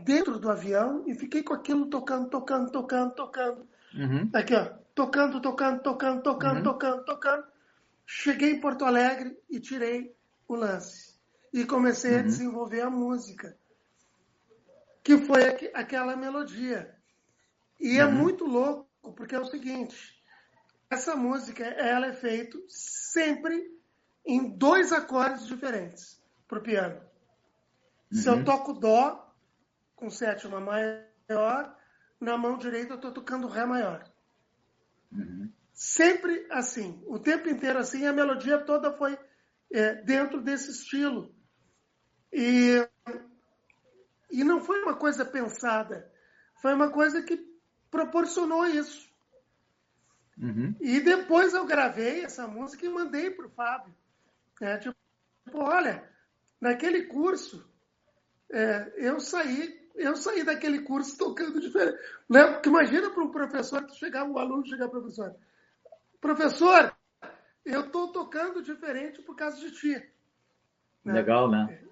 dentro 0.03 0.39
do 0.39 0.49
avião 0.49 1.03
e 1.05 1.13
fiquei 1.13 1.43
com 1.43 1.53
aquilo 1.53 1.87
tocando, 1.87 2.29
tocando, 2.29 2.71
tocando, 2.71 3.13
tocando. 3.13 3.67
Uhum. 3.93 4.29
Aqui, 4.33 4.55
ó, 4.55 4.65
tocando, 4.95 5.41
tocando, 5.41 5.81
tocando, 5.81 6.21
tocando, 6.23 6.57
Uhum. 6.57 6.63
tocando, 6.63 7.05
tocando. 7.05 7.43
Cheguei 8.05 8.51
em 8.51 8.59
Porto 8.59 8.85
Alegre 8.85 9.37
e 9.49 9.59
tirei 9.59 10.15
o 10.47 10.55
lance. 10.55 11.08
E 11.53 11.65
comecei 11.65 12.15
a 12.15 12.17
Uhum. 12.19 12.23
desenvolver 12.25 12.81
a 12.81 12.89
música, 12.89 13.57
que 15.03 15.17
foi 15.17 15.43
aqu- 15.47 15.71
aquela 15.73 16.15
melodia. 16.15 16.95
E 17.79 17.97
é 17.99 18.05
Uhum. 18.05 18.11
muito 18.13 18.45
louco, 18.45 18.87
porque 19.15 19.33
é 19.35 19.39
o 19.39 19.45
seguinte: 19.45 20.21
essa 20.89 21.15
música 21.15 21.63
ela 21.65 22.07
é 22.07 22.13
feita 22.13 22.57
sempre 22.67 23.71
em 24.25 24.57
dois 24.57 24.91
acordes 24.91 25.47
diferentes 25.47 26.21
para 26.47 26.59
o 26.59 26.63
piano. 26.63 27.01
Se 28.11 28.27
eu 28.27 28.37
Uhum. 28.37 28.43
toco 28.43 28.73
Dó 28.73 29.33
com 29.95 30.09
sétima 30.09 30.59
maior, 30.59 31.75
na 32.19 32.37
mão 32.37 32.57
direita 32.57 32.93
eu 32.93 32.95
estou 32.97 33.11
tocando 33.11 33.47
Ré 33.47 33.65
maior. 33.65 34.03
Uhum. 35.11 35.51
Sempre 35.73 36.45
assim, 36.51 37.01
o 37.07 37.17
tempo 37.17 37.47
inteiro 37.49 37.79
assim, 37.79 38.05
a 38.05 38.13
melodia 38.13 38.59
toda 38.59 38.91
foi 38.95 39.17
é, 39.71 39.95
dentro 40.03 40.41
desse 40.41 40.71
estilo. 40.71 41.33
E, 42.31 42.87
e 44.31 44.43
não 44.43 44.61
foi 44.61 44.81
uma 44.83 44.95
coisa 44.95 45.25
pensada, 45.25 46.11
foi 46.61 46.73
uma 46.73 46.91
coisa 46.91 47.21
que 47.21 47.37
proporcionou 47.89 48.65
isso. 48.65 49.09
Uhum. 50.37 50.75
E 50.79 50.99
depois 51.01 51.53
eu 51.53 51.65
gravei 51.65 52.23
essa 52.23 52.47
música 52.47 52.85
e 52.85 52.89
mandei 52.89 53.29
para 53.31 53.47
o 53.47 53.49
Fábio. 53.49 53.93
É, 54.61 54.77
tipo, 54.77 54.95
olha, 55.53 56.07
naquele 56.61 57.03
curso, 57.03 57.67
é, 58.49 58.93
eu 58.97 59.19
saí, 59.19 59.89
eu 59.95 60.15
saí 60.15 60.43
daquele 60.43 60.81
curso 60.81 61.17
tocando 61.17 61.59
diferente. 61.61 61.97
Né? 62.29 62.45
Porque 62.53 62.69
imagina 62.69 63.09
para 63.09 63.23
um 63.23 63.31
professor 63.31 63.85
que 63.85 63.95
chegar, 63.95 64.23
um 64.23 64.37
aluno 64.37 64.65
chegar, 64.65 64.87
professor, 64.87 65.35
professor, 66.21 66.95
eu 67.65 67.81
estou 67.81 68.11
tocando 68.11 68.61
diferente 68.61 69.21
por 69.21 69.35
causa 69.35 69.57
de 69.57 69.71
ti. 69.71 70.11
Né? 71.03 71.13
Legal, 71.13 71.49
né? 71.49 71.81
O- 71.83 71.88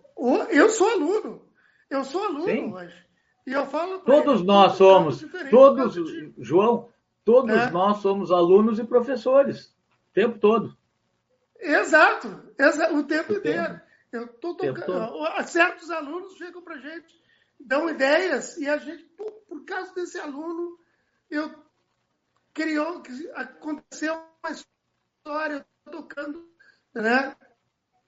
Eu 0.50 0.70
sou 0.70 0.90
aluno, 0.90 1.48
eu 1.90 2.04
sou 2.04 2.24
aluno 2.24 2.46
Sim. 2.46 2.74
hoje. 2.74 3.06
E 3.46 3.52
eu 3.54 3.66
falo 3.68 4.00
Todos 4.00 4.40
ele, 4.40 4.48
nós 4.48 4.74
"Eu 4.74 4.78
tô 4.78 4.84
somos, 4.94 5.26
todos, 5.50 5.78
causa 5.96 6.04
de 6.04 6.32
ti." 6.32 6.34
João, 6.40 6.90
todos 7.24 7.56
É. 7.56 7.70
nós 7.70 7.98
somos 7.98 8.32
alunos 8.32 8.78
e 8.80 8.84
professores, 8.84 9.68
o 10.10 10.14
tempo 10.14 10.38
todo. 10.40 10.76
Exato, 11.60 12.44
exa- 12.58 12.92
o 12.94 13.04
tempo 13.04 13.34
O 13.34 13.36
tempo. 13.42 13.48
inteiro. 13.48 13.82
Eu 14.12 14.26
estou 14.26 14.56
tempo 14.56 14.80
tocando. 14.80 15.48
Certos 15.48 15.90
alunos 15.92 16.34
chegam 16.38 16.62
para 16.62 16.76
a 16.76 16.80
gente, 16.80 17.22
dão 17.60 17.90
ideias, 17.90 18.58
e 18.58 18.68
a 18.68 18.78
gente, 18.78 19.04
por, 19.16 19.32
por 19.48 19.64
causa 19.66 19.94
desse 19.94 20.18
aluno, 20.20 20.78
eu 21.30 21.54
criou, 22.54 23.02
aconteceu 23.36 24.14
uma 24.44 24.52
história, 24.52 25.54
eu 25.56 25.60
estou 25.86 26.02
tocando, 26.04 26.50
né? 26.94 27.36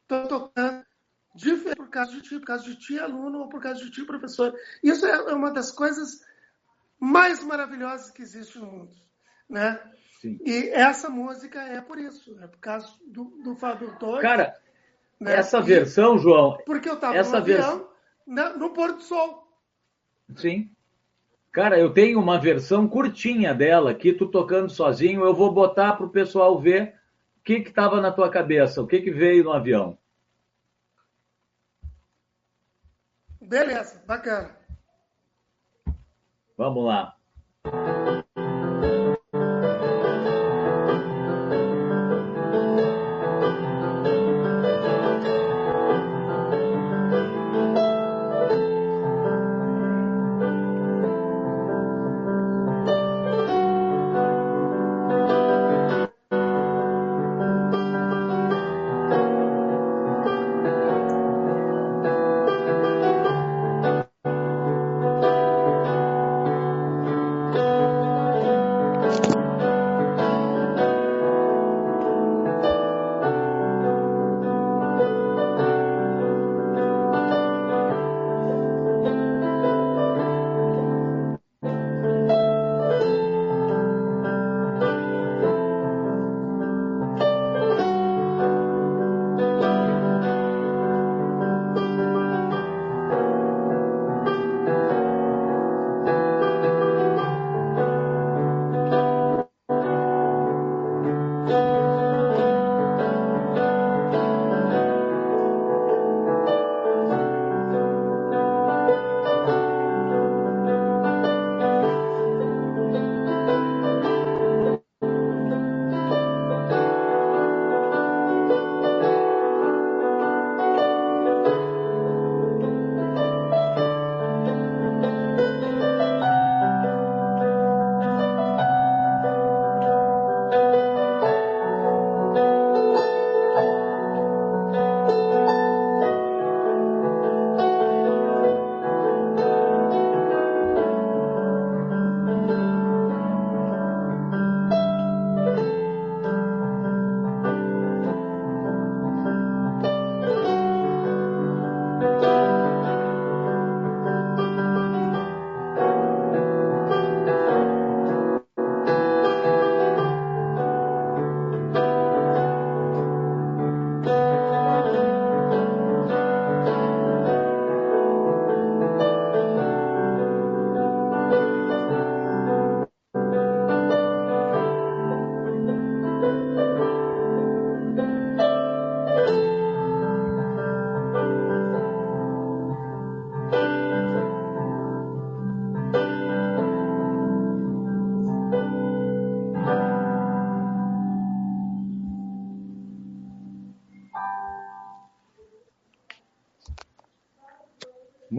Estou 0.03 0.28
tocando 0.28 0.86
diferente 1.36 1.75
por 1.77 1.89
causa 1.89 2.11
de 2.11 2.21
ti, 2.21 2.39
por 2.39 2.45
causa 2.45 2.63
de 2.63 2.75
ti, 2.75 2.99
aluno, 2.99 3.39
ou 3.39 3.49
por 3.49 3.61
causa 3.61 3.84
de 3.84 3.91
ti, 3.91 4.03
professor. 4.05 4.53
Isso 4.84 5.05
é 5.05 5.34
uma 5.34 5.51
das 5.51 5.71
coisas 5.71 6.21
mais 6.99 7.43
maravilhosas 7.43 8.11
que 8.11 8.21
existe 8.21 8.57
no 8.59 8.65
mundo, 8.67 8.95
né? 9.49 9.80
Sim. 10.21 10.38
E 10.45 10.69
essa 10.69 11.09
música 11.09 11.61
é 11.61 11.80
por 11.80 11.97
isso, 11.97 12.38
é 12.41 12.47
por 12.47 12.59
causa 12.59 12.88
do, 13.07 13.25
do 13.43 13.55
Fábio 13.55 13.95
Torres. 13.97 14.21
Cara, 14.21 14.53
né? 15.19 15.36
essa 15.36 15.61
versão, 15.61 16.17
João, 16.17 16.57
Porque 16.65 16.89
eu 16.89 16.95
estava 16.95 17.15
essa 17.15 17.32
no 17.32 17.38
avião, 17.38 17.77
vers- 17.77 17.88
na- 18.27 18.57
no 18.57 18.71
pôr 18.71 18.93
do 18.93 19.01
sol. 19.01 19.47
sim. 20.36 20.69
Cara, 21.51 21.80
eu 21.80 21.91
tenho 21.91 22.19
uma 22.19 22.39
versão 22.39 22.88
curtinha 22.88 23.55
dela 23.55 23.89
aqui, 23.89 24.13
tu 24.13 24.27
tocando 24.27 24.69
sozinho, 24.69 25.23
eu 25.23 25.34
vou 25.34 25.51
botar 25.51 25.93
pro 25.93 26.09
pessoal 26.09 26.59
ver 26.59 26.93
o 27.39 27.43
que 27.43 27.61
que 27.61 27.71
tava 27.71 27.99
na 27.99 28.11
tua 28.11 28.30
cabeça, 28.30 28.82
o 28.82 28.86
que 28.88 29.01
que 29.01 29.09
veio 29.09 29.43
no 29.45 29.51
avião. 29.51 29.97
Beleza, 33.50 34.00
bacana. 34.06 34.56
Vamos 36.56 36.86
lá. 36.86 37.18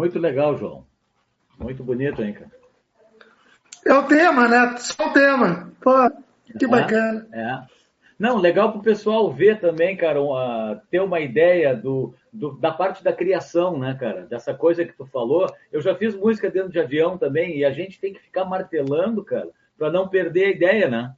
Muito 0.00 0.18
legal, 0.18 0.56
João. 0.56 0.86
Muito 1.58 1.84
bonito, 1.84 2.22
hein, 2.22 2.32
cara? 2.32 2.50
É 3.84 3.92
o 3.92 4.04
tema, 4.04 4.48
né? 4.48 4.74
Só 4.78 5.10
o 5.10 5.12
tema. 5.12 5.70
Pô, 5.78 5.92
que 6.58 6.64
É, 6.64 6.68
bacana. 6.68 7.28
É. 7.30 7.80
Não, 8.18 8.38
legal 8.38 8.70
para 8.70 8.80
o 8.80 8.82
pessoal 8.82 9.30
ver 9.30 9.60
também, 9.60 9.94
cara, 9.98 10.22
uma- 10.22 10.80
ter 10.90 11.00
uma 11.00 11.20
ideia 11.20 11.76
do, 11.76 12.14
do- 12.32 12.52
da 12.58 12.72
parte 12.72 13.04
da 13.04 13.12
criação, 13.12 13.78
né, 13.78 13.94
cara? 14.00 14.22
Dessa 14.22 14.54
coisa 14.54 14.86
que 14.86 14.92
tu 14.94 15.04
falou. 15.04 15.46
Eu 15.70 15.82
já 15.82 15.94
fiz 15.94 16.14
música 16.14 16.50
dentro 16.50 16.70
de 16.70 16.80
avião 16.80 17.18
também 17.18 17.58
e 17.58 17.62
a 17.66 17.70
gente 17.70 18.00
tem 18.00 18.14
que 18.14 18.20
ficar 18.20 18.46
martelando, 18.46 19.22
cara, 19.22 19.50
para 19.76 19.92
não 19.92 20.08
perder 20.08 20.46
a 20.46 20.50
ideia, 20.50 20.88
né? 20.88 21.14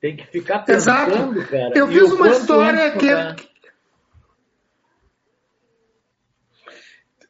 Tem 0.00 0.16
que 0.16 0.24
ficar 0.28 0.60
pensando, 0.60 1.36
Exato. 1.40 1.50
cara. 1.50 1.78
Eu 1.78 1.88
fiz 1.88 2.10
uma 2.10 2.28
história 2.30 2.90
que. 2.92 3.57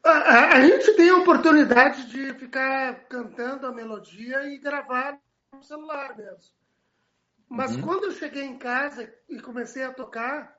A, 0.09 0.19
a- 0.19 0.57
a 0.57 0.61
gente 0.67 0.95
tem 0.95 1.11
a 1.11 1.17
oportunidade 1.19 2.07
de 2.07 2.33
ficar 2.35 3.05
cantando 3.09 3.67
a 3.67 3.73
melodia 3.73 4.43
e 4.49 4.59
gravar 4.59 5.19
no 5.53 5.63
celular 5.63 6.17
mesmo. 6.17 6.53
Mas 7.49 7.75
Uhum. 7.77 7.83
quando 7.83 8.05
eu 8.05 8.13
cheguei 8.13 8.45
em 8.45 8.59
casa 8.59 9.13
e 9.29 9.41
comecei 9.41 9.83
a 9.83 9.93
tocar, 9.93 10.57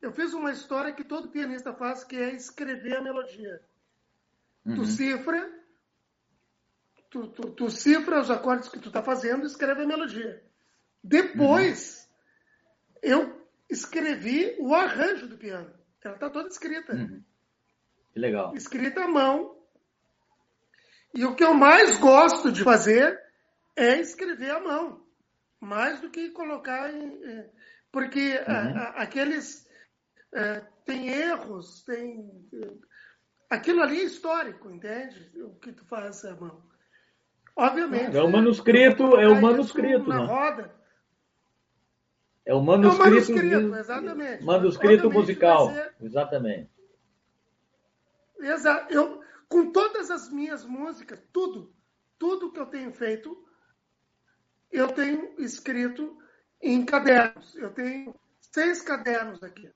eu 0.00 0.12
fiz 0.12 0.32
uma 0.34 0.50
história 0.52 0.92
que 0.92 1.04
todo 1.04 1.30
pianista 1.30 1.72
faz, 1.72 2.04
que 2.04 2.16
é 2.16 2.32
escrever 2.34 2.96
a 2.96 3.02
melodia. 3.02 3.60
Tu 4.64 4.70
Uhum. 4.80 4.84
cifra, 4.84 5.52
tu, 7.10 7.28
tu, 7.28 7.50
tu 7.52 7.70
cifra 7.70 8.20
os 8.20 8.30
acordes 8.30 8.68
que 8.68 8.78
tu 8.78 8.90
tá 8.90 9.02
fazendo 9.02 9.44
e 9.44 9.46
escreve 9.46 9.82
a 9.82 9.86
melodia. 9.86 10.42
Depois, 11.02 12.08
eu 13.02 13.46
escrevi 13.68 14.56
o 14.58 14.74
arranjo 14.74 15.26
do 15.28 15.36
piano. 15.36 15.72
Ela 16.02 16.16
tá 16.18 16.28
toda 16.30 16.48
escrita. 16.48 16.94
Uhum. 16.94 17.22
Que 18.14 18.20
legal. 18.20 18.54
Escrita 18.54 19.02
à 19.04 19.08
mão. 19.08 19.56
E 21.12 21.24
o 21.24 21.34
que 21.34 21.44
eu 21.44 21.52
mais 21.52 21.98
gosto 21.98 22.50
de 22.52 22.62
fazer 22.62 23.20
é 23.76 23.98
escrever 24.00 24.50
à 24.52 24.60
mão. 24.60 25.04
Mais 25.60 26.00
do 26.00 26.08
que 26.10 26.30
colocar 26.30 26.92
em. 26.94 27.44
Porque 27.90 28.40
a- 28.46 28.50
Uhum. 28.52 28.76
a- 28.78 29.02
aqueles. 29.02 29.64
eh, 30.32 30.62
tem 30.84 31.08
erros, 31.08 31.82
tem. 31.84 32.28
Aquilo 33.50 33.82
ali 33.82 34.00
é 34.00 34.04
histórico, 34.04 34.68
entende? 34.70 35.30
O 35.42 35.54
que 35.60 35.72
tu 35.72 35.84
faz 35.86 36.24
à 36.24 36.34
mão. 36.34 36.62
Obviamente. 37.56 38.16
É 38.16 38.22
o 38.22 38.28
manuscrito, 38.30 39.16
é 39.16 39.28
o 39.28 39.40
manuscrito, 39.40 40.08
Na 40.08 40.20
né? 40.20 40.26
roda. 40.26 40.74
É 42.44 42.52
o 42.52 42.56
É 42.56 42.60
o 42.60 42.62
manuscrito. 42.64 43.10
manuscrito, 43.10 43.70
de- 43.72 43.78
exatamente. 43.78 44.44
Manuscrito 44.44 45.06
Obviamente 45.06 45.14
musical. 45.20 45.72
ser- 45.72 45.94
Exatamente. 46.00 46.70
Exato. 48.44 48.92
Eu, 48.92 49.22
com 49.48 49.72
todas 49.72 50.10
as 50.10 50.28
minhas 50.30 50.64
músicas, 50.64 51.20
tudo, 51.32 51.74
tudo 52.18 52.52
que 52.52 52.60
eu 52.60 52.66
tenho 52.66 52.92
feito, 52.92 53.36
eu 54.70 54.88
tenho 54.92 55.34
escrito 55.40 56.18
em 56.60 56.84
cadernos. 56.84 57.54
Eu 57.56 57.72
tenho 57.72 58.14
seis 58.40 58.82
cadernos 58.82 59.42
aqui, 59.42 59.70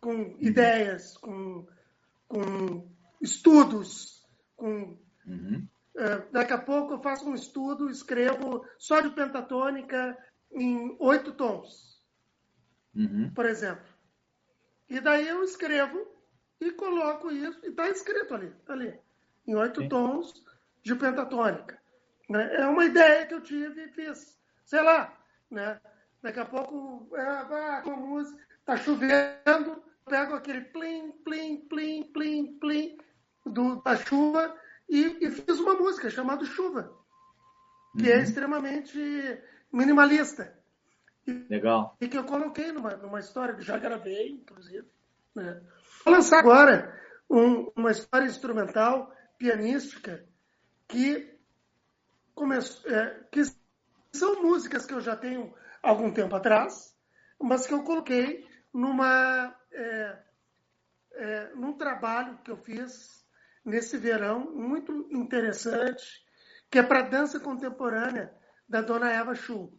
com 0.00 0.36
ideias, 0.40 1.16
com, 1.18 1.66
com 2.28 2.88
estudos, 3.20 4.26
com 4.56 4.96
Uhum. 5.26 5.66
eh, 5.96 6.18
daqui 6.30 6.52
a 6.52 6.58
pouco 6.58 6.94
eu 6.94 7.02
faço 7.02 7.28
um 7.28 7.34
estudo, 7.34 7.90
escrevo 7.90 8.64
só 8.78 9.00
de 9.00 9.10
pentatônica 9.10 10.16
em 10.52 10.96
oito 11.00 11.32
tons 11.32 12.00
Uhum. 12.94 13.32
por 13.34 13.44
exemplo. 13.44 13.84
E 14.88 15.00
daí 15.00 15.26
eu 15.26 15.42
escrevo 15.42 16.06
e 16.60 16.70
coloco 16.72 17.30
isso, 17.30 17.58
e 17.64 17.68
está 17.68 17.88
escrito 17.88 18.34
ali, 18.34 18.50
tá 18.64 18.72
ali, 18.72 18.98
em 19.46 19.54
oito 19.54 19.82
Sim. 19.82 19.88
tons 19.88 20.44
de 20.82 20.94
pentatônica. 20.94 21.78
né? 22.28 22.54
É 22.56 22.66
uma 22.66 22.84
ideia 22.84 23.26
que 23.26 23.34
eu 23.34 23.40
tive 23.42 23.84
e 23.84 23.88
fiz. 23.88 24.38
Sei 24.64 24.80
lá, 24.82 25.16
né? 25.50 25.80
Daqui 26.22 26.40
a 26.40 26.44
pouco, 26.44 27.14
é, 27.16 27.20
ah, 27.22 27.82
uma 27.86 27.96
música, 27.96 28.42
tá 28.64 28.76
chovendo, 28.76 29.82
pego 30.04 30.34
aquele 30.34 30.62
plim, 30.62 31.12
plim, 31.24 31.60
plim, 31.68 32.02
plim, 32.12 32.58
plim 32.58 32.98
do, 33.44 33.76
da 33.82 33.96
chuva 33.96 34.56
e, 34.88 35.18
e 35.24 35.30
fiz 35.30 35.60
uma 35.60 35.74
música 35.74 36.10
chamada 36.10 36.44
Chuva, 36.44 36.92
que 37.98 38.10
é 38.10 38.16
Uhum. 38.16 38.22
extremamente 38.22 39.42
minimalista 39.72 40.56
Legal. 41.48 41.96
e 42.00 42.08
que 42.08 42.16
eu 42.16 42.24
coloquei 42.24 42.72
numa, 42.72 42.96
numa 42.96 43.20
história 43.20 43.54
que 43.54 43.62
já 43.62 43.78
gravei, 43.78 44.30
inclusive. 44.30 44.86
Né? 45.34 45.60
Vou 46.06 46.14
lançar 46.14 46.38
agora 46.38 46.96
um- 47.28 47.68
uma 47.74 47.90
história 47.90 48.26
instrumental, 48.26 49.12
pianística, 49.36 50.24
que, 50.86 51.36
começou, 52.32 52.88
é, 52.88 53.24
que 53.32 53.42
são 54.14 54.40
músicas 54.40 54.86
que 54.86 54.94
eu 54.94 55.00
já 55.00 55.16
tenho 55.16 55.52
algum 55.82 56.12
tempo 56.12 56.36
atrás, 56.36 56.96
mas 57.42 57.66
que 57.66 57.74
eu 57.74 57.82
coloquei 57.82 58.48
numa, 58.72 59.52
é, 59.72 60.18
é, 61.14 61.50
num 61.56 61.72
trabalho 61.72 62.38
que 62.44 62.52
eu 62.52 62.56
fiz 62.56 63.26
nesse 63.64 63.98
verão, 63.98 64.52
muito 64.54 65.08
interessante, 65.10 66.24
que 66.70 66.78
é 66.78 66.84
para 66.84 67.02
dança 67.02 67.40
contemporânea 67.40 68.32
da 68.68 68.80
dona 68.80 69.10
Eva 69.10 69.34
Schuh 69.34 69.76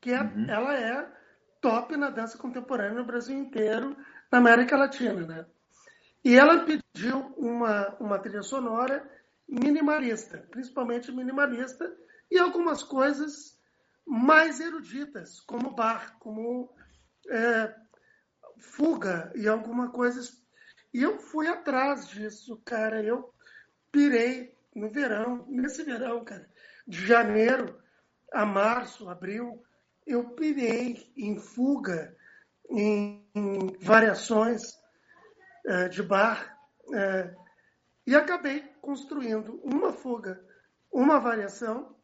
que 0.00 0.12
é- 0.12 0.20
Uhum. 0.20 0.46
ela 0.48 0.74
é 0.78 1.12
top 1.62 1.96
na 1.96 2.10
dança 2.10 2.36
contemporânea 2.36 2.92
no 2.92 3.06
Brasil 3.06 3.36
inteiro, 3.36 3.96
na 4.34 4.38
América 4.38 4.76
Latina, 4.76 5.24
né? 5.24 5.46
E 6.24 6.34
ela 6.34 6.64
pediu 6.64 7.18
uma, 7.36 7.96
uma 8.00 8.18
trilha 8.18 8.42
sonora 8.42 9.08
minimalista, 9.48 10.38
principalmente 10.50 11.12
minimalista, 11.12 11.96
e 12.28 12.36
algumas 12.36 12.82
coisas 12.82 13.56
mais 14.04 14.58
eruditas, 14.58 15.40
como 15.40 15.70
bar, 15.70 16.18
como 16.18 16.68
é, 17.30 17.72
fuga 18.58 19.30
e 19.36 19.46
alguma 19.46 19.90
coisa. 19.92 20.20
E 20.92 21.00
eu 21.00 21.16
fui 21.18 21.46
atrás 21.46 22.08
disso, 22.08 22.60
cara. 22.64 23.04
Eu 23.04 23.32
pirei 23.92 24.52
no 24.74 24.90
verão, 24.90 25.46
nesse 25.48 25.84
verão, 25.84 26.24
cara, 26.24 26.50
de 26.88 27.06
janeiro 27.06 27.80
a 28.32 28.44
março, 28.44 29.08
abril, 29.08 29.62
eu 30.04 30.30
pirei 30.30 31.12
em 31.16 31.38
fuga, 31.38 32.16
em, 32.70 33.26
em 33.34 33.76
variações 33.80 34.62
eh, 35.66 35.88
de 35.88 36.02
bar, 36.02 36.58
eh, 36.92 37.34
e 38.06 38.14
acabei 38.14 38.60
construindo 38.80 39.60
uma 39.64 39.92
fuga, 39.92 40.44
uma 40.92 41.18
variação 41.18 41.96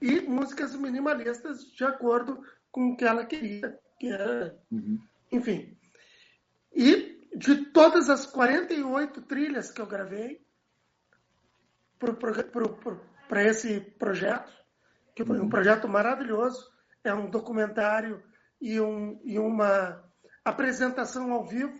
e 0.00 0.20
músicas 0.22 0.74
minimalistas 0.74 1.64
de 1.72 1.84
acordo 1.84 2.42
com 2.70 2.90
o 2.90 2.96
que 2.96 3.04
ela 3.04 3.24
queria, 3.24 3.78
que 3.98 4.08
era, 4.08 4.58
Uhum. 4.70 5.00
enfim. 5.30 5.78
E 6.72 7.14
de 7.36 7.66
todas 7.66 8.10
as 8.10 8.26
48 8.26 9.22
trilhas 9.22 9.70
que 9.70 9.80
eu 9.80 9.86
gravei 9.86 10.44
para 13.28 13.44
esse 13.44 13.80
projeto, 13.80 14.52
que 15.14 15.24
foi 15.24 15.40
um 15.40 15.48
projeto 15.48 15.88
maravilhoso, 15.88 16.70
é 17.02 17.14
um 17.14 17.30
documentário 17.30 18.22
e, 18.64 18.80
um, 18.80 19.20
e 19.22 19.38
uma 19.38 20.02
apresentação 20.42 21.30
ao 21.34 21.44
vivo, 21.44 21.78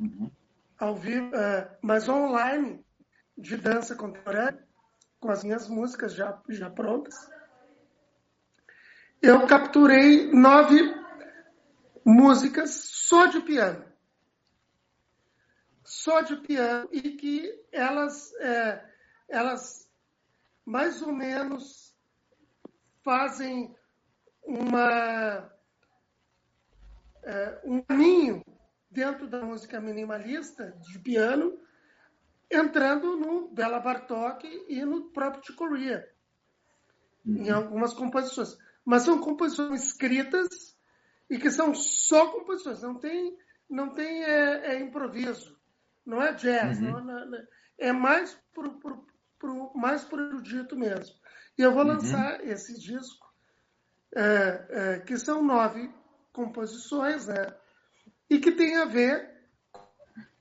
Uhum. 0.00 0.28
ao 0.76 0.96
vivo, 0.96 1.32
eh, 1.36 1.78
mas 1.80 2.08
online, 2.08 2.84
de 3.38 3.56
dança 3.56 3.94
contemporânea, 3.94 4.66
com 5.20 5.30
as 5.30 5.44
minhas 5.44 5.68
músicas 5.68 6.14
já, 6.14 6.42
já 6.48 6.68
prontas. 6.68 7.14
Eu 9.22 9.46
capturei 9.46 10.32
nove 10.32 10.80
músicas 12.04 12.70
só 12.74 13.26
de 13.26 13.40
piano. 13.42 13.84
Só 15.84 16.22
de 16.22 16.36
piano, 16.38 16.88
e 16.90 17.12
que 17.12 17.64
elas, 17.70 18.32
eh, 18.40 18.84
elas 19.28 19.88
mais 20.64 21.00
ou 21.02 21.12
menos 21.12 21.96
fazem 23.04 23.72
uma, 24.44 25.51
é, 27.24 27.60
um 27.64 27.80
caminho 27.82 28.42
dentro 28.90 29.26
da 29.28 29.42
música 29.44 29.80
minimalista 29.80 30.72
de 30.80 30.98
piano, 30.98 31.58
entrando 32.50 33.16
no 33.16 33.48
Bela 33.48 33.80
Bartok 33.80 34.44
e 34.68 34.84
no 34.84 35.10
próprio 35.10 35.42
Chick 35.44 35.56
Corea, 35.56 36.06
em 37.26 37.50
algumas 37.50 37.94
composições. 37.94 38.56
Mas 38.84 39.02
são 39.04 39.18
composições 39.20 39.84
escritas 39.84 40.48
e 41.30 41.38
que 41.38 41.50
são 41.50 41.74
só 41.74 42.30
composições, 42.32 42.82
não 42.82 42.98
tem, 42.98 43.36
não 43.70 43.90
tem 43.94 44.22
é, 44.24 44.74
é 44.74 44.80
improviso, 44.80 45.56
não 46.04 46.20
é 46.20 46.32
jazz, 46.34 46.80
Uhum. 46.80 47.00
não, 47.00 47.26
não- 47.26 47.46
é 47.78 47.92
mais 47.92 48.38
pro, 48.52 48.78
pro, 48.78 49.06
pro, 49.38 49.72
mais 49.74 50.04
pro 50.04 50.20
erudito 50.20 50.76
mesmo. 50.76 51.14
E 51.56 51.62
eu 51.62 51.72
vou 51.72 51.82
Uhum. 51.82 51.88
lançar 51.94 52.44
esse 52.46 52.78
disco, 52.78 53.32
é, 54.14 54.66
é, 54.68 55.00
que 55.00 55.16
são 55.16 55.42
nove 55.42 55.90
composições, 56.32 57.26
né? 57.26 57.54
E 58.28 58.38
que 58.38 58.52
tem 58.52 58.76
a 58.78 58.84
ver 58.84 59.30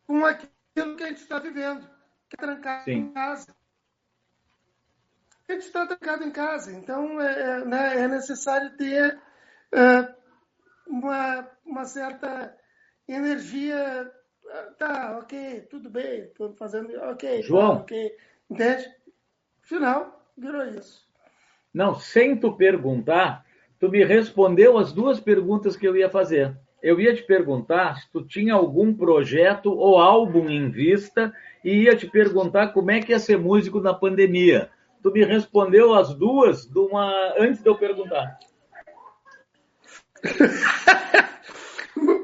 com 0.08 0.26
aquilo 0.26 0.96
que 0.96 1.04
a 1.04 1.08
gente 1.08 1.22
está 1.22 1.39
vivendo, 1.39 1.88
que 2.30 2.36
é 2.36 2.38
trancado 2.38 2.84
Sim. 2.86 2.92
em 2.92 3.14
casa. 3.14 3.56
A 5.48 5.54
gente 5.54 5.66
está 5.66 5.86
trancado 5.86 6.24
em 6.24 6.32
casa, 6.32 6.72
então 6.72 7.20
é, 7.22 7.42
é, 7.42 7.66
né, 7.66 7.98
é 8.04 8.08
necessário 8.08 8.76
ter 8.78 9.20
é, 9.74 10.16
uma, 10.88 11.48
uma 11.66 11.86
certa 11.86 12.58
energia. 13.08 14.10
ah, 14.50 14.74
Tá, 14.78 15.18
ok, 15.20 15.62
tudo 15.70 15.89
bem, 15.89 16.22
estou 16.24 16.54
fazendo, 16.56 16.94
ok, 17.02 17.42
tá, 17.42 17.48
João. 17.48 17.78
ok, 17.78 18.18
entende? 18.50 18.89
Final, 19.62 20.32
virou 20.38 20.66
isso. 20.66 21.10
Não, 21.74 21.96
sem 21.96 22.38
tu 22.38 22.56
perguntar, 22.56 23.46
tu 23.82 23.90
me 23.90 24.04
respondeu 24.04 24.78
as 24.78 24.94
duas 24.94 25.20
perguntas 25.20 25.76
que 25.76 25.88
eu 25.88 25.98
ia 25.98 26.08
fazer. 26.08 26.56
Eu 26.84 27.02
ia 27.02 27.16
te 27.16 27.24
perguntar 27.24 27.96
se 27.96 28.12
tu 28.12 28.24
tinha 28.24 28.54
algum 28.54 28.94
projeto 28.94 29.74
ou 29.74 29.98
álbum 30.00 30.48
em 30.48 30.70
vista 30.70 31.34
e 31.66 31.84
ia 31.84 31.96
te 31.96 32.08
perguntar 32.08 32.74
como 32.74 32.92
é 32.92 33.02
que 33.02 33.12
ia 33.12 33.18
ser 33.18 33.40
músico 33.40 33.82
na 33.82 33.92
pandemia. 33.92 34.70
Tu 35.02 35.12
me 35.12 35.26
respondeu 35.26 35.96
as 35.96 36.14
duas 36.14 36.68
uma... 36.76 37.34
antes 37.40 37.64
de 37.64 37.70
eu 37.70 37.76
perguntar. 37.76 38.38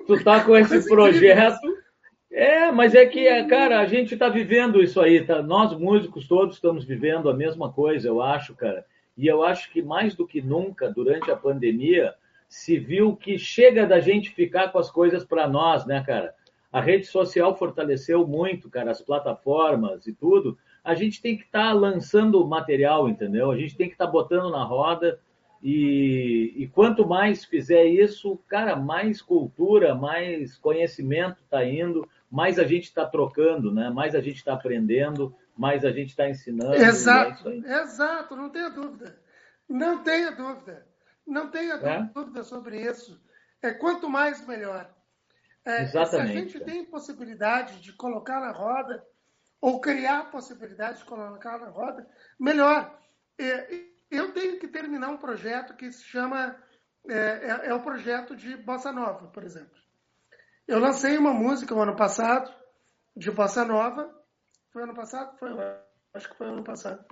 tu 0.06 0.24
tá 0.24 0.44
com 0.44 0.56
esse 0.56 0.88
projeto. 0.88 1.76
É, 2.32 2.72
mas 2.72 2.94
é 2.94 3.04
que, 3.08 3.44
cara, 3.46 3.80
a 3.80 3.86
gente 3.88 4.14
está 4.14 4.30
vivendo 4.30 4.80
isso 4.80 5.02
aí, 5.02 5.26
tá? 5.26 5.42
Nós 5.42 5.76
músicos 5.76 6.28
todos 6.28 6.54
estamos 6.54 6.86
vivendo 6.86 7.32
a 7.32 7.34
mesma 7.34 7.74
coisa, 7.74 8.08
eu 8.08 8.22
acho, 8.22 8.54
cara. 8.54 8.86
E 9.18 9.28
eu 9.28 9.44
acho 9.44 9.72
que 9.72 9.82
mais 9.82 10.16
do 10.16 10.28
que 10.28 10.42
nunca, 10.42 10.90
durante 10.90 11.32
a 11.32 11.36
pandemia, 11.36 12.14
se 12.48 12.78
viu 12.78 13.16
que 13.16 13.38
chega 13.38 13.86
da 13.86 14.00
gente 14.00 14.30
ficar 14.30 14.70
com 14.70 14.80
as 14.80 14.92
coisas 14.92 15.26
para 15.26 15.48
nós, 15.48 15.86
né, 15.86 16.04
cara? 16.06 16.34
A 16.72 16.80
rede 16.80 17.06
social 17.06 17.58
fortaleceu 17.58 18.28
muito, 18.28 18.70
cara, 18.70 18.92
as 18.92 19.02
plataformas 19.02 20.06
e 20.06 20.14
tudo. 20.14 20.58
A 20.84 20.94
gente 20.94 21.22
tem 21.22 21.36
que 21.36 21.44
estar 21.44 21.70
tá 21.70 21.74
lançando 21.74 22.46
material, 22.46 23.10
entendeu? 23.10 23.52
A 23.52 23.58
gente 23.58 23.76
tem 23.76 23.88
que 23.88 23.96
estar 23.96 24.06
tá 24.06 24.12
botando 24.12 24.52
na 24.52 24.64
roda 24.64 25.20
e, 25.62 26.54
e, 26.56 26.68
quanto 26.68 27.08
mais 27.08 27.44
fizer 27.44 27.86
isso, 27.86 28.40
cara, 28.48 28.76
mais 28.76 29.22
cultura, 29.22 29.96
mais 29.96 30.56
conhecimento 30.58 31.42
está 31.44 31.66
indo, 31.66 32.08
mais 32.30 32.60
a 32.60 32.64
gente 32.64 32.84
está 32.84 33.06
trocando, 33.06 33.74
né? 33.74 33.90
mais 33.90 34.14
a 34.14 34.22
gente 34.22 34.38
está 34.38 34.54
aprendendo, 34.54 35.34
mais 35.58 35.84
a 35.84 35.92
gente 35.92 36.10
está 36.10 36.30
ensinando. 36.30 36.76
Exato, 36.76 37.50
é 37.50 37.82
exato, 37.82 38.36
não 38.36 38.50
tenha 38.50 38.70
dúvida. 38.70 39.20
Não 39.68 40.04
tenha 40.04 40.32
dúvida. 40.32 40.88
Não 41.26 41.50
tenha 41.50 41.74
é? 41.76 42.04
dúvida 42.14 42.44
sobre 42.44 42.82
isso. 42.82 43.22
É 43.62 43.72
quanto 43.74 44.10
mais, 44.10 44.46
melhor. 44.48 44.90
É, 45.66 45.84
Exatamente. 45.84 46.32
Se 46.32 46.38
a 46.38 46.42
gente 46.42 46.60
tem 46.62 46.86
possibilidade 46.86 47.82
de 47.82 47.92
colocar 47.92 48.40
na 48.40 48.52
roda, 48.52 49.04
ou 49.60 49.82
criar 49.82 50.32
possibilidade 50.32 51.00
de 51.00 51.06
colocar 51.06 51.58
na 51.60 51.70
roda, 51.70 52.08
melhor. 52.40 52.98
É, 53.38 53.82
eu 54.10 54.32
tenho 54.32 54.60
que 54.60 54.68
terminar 54.68 55.10
um 55.10 55.18
projeto 55.18 55.76
que 55.76 55.92
se 55.92 56.04
chama. 56.04 56.56
É, 57.10 57.14
é, 57.14 57.70
é, 57.70 57.74
o 57.74 57.82
projeto 57.82 58.36
de 58.36 58.56
Bossa 58.58 58.92
Nova, 58.92 59.28
por 59.28 59.44
exemplo. 59.44 59.78
Eu 60.68 60.80
lancei 60.80 61.18
uma 61.18 61.34
música 61.34 61.74
no 61.74 61.82
ano 61.82 61.96
passado, 61.96 62.54
de 63.16 63.32
Bossa 63.32 63.64
Nova. 63.64 64.14
Foi 64.78 64.84
ano 64.84 64.94
passado? 64.94 65.36
Foi, 65.40 65.50
acho 66.14 66.30
que 66.30 66.38
foi 66.38 66.48
ano 66.50 66.64
passado. 66.64 67.04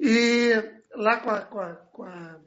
E 0.00 0.54
lá 0.94 1.20
com 1.20 1.28
a, 1.28 1.42
com 1.42 1.60
a, 1.60 1.74
com 1.74 2.02
a, 2.04 2.40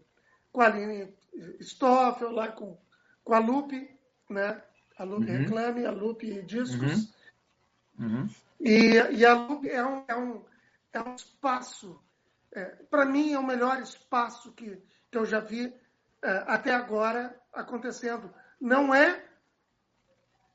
com 0.51 0.61
a 0.61 0.65
Aline 0.65 1.15
Stoffel, 1.61 2.31
lá 2.31 2.47
com, 2.47 2.75
com 3.23 3.35
a 3.35 3.37
Lupe, 3.37 3.95
né? 4.27 4.59
A 4.97 5.03
Lupe 5.03 5.29
uhum. 5.29 5.37
Reclame, 5.37 5.85
a 5.85 5.91
Lupe 5.91 6.41
Discos. 6.41 7.13
Uhum. 7.99 8.07
Uhum. 8.07 8.27
E, 8.59 8.93
e 8.95 9.23
a 9.23 9.35
Lupe 9.35 9.69
é 9.69 9.85
um, 9.85 10.03
é 10.07 10.15
um, 10.15 10.43
é 10.93 10.99
um 10.99 11.13
espaço 11.13 12.01
é, 12.51 12.65
para 12.89 13.05
mim, 13.05 13.33
é 13.33 13.37
o 13.37 13.45
melhor 13.45 13.79
espaço 13.79 14.51
que, 14.53 14.81
que 15.11 15.17
eu 15.19 15.27
já 15.27 15.41
vi 15.41 15.71
é, 16.23 16.43
até 16.47 16.73
agora 16.73 17.39
acontecendo. 17.53 18.33
Não 18.59 18.95
é 18.95 19.23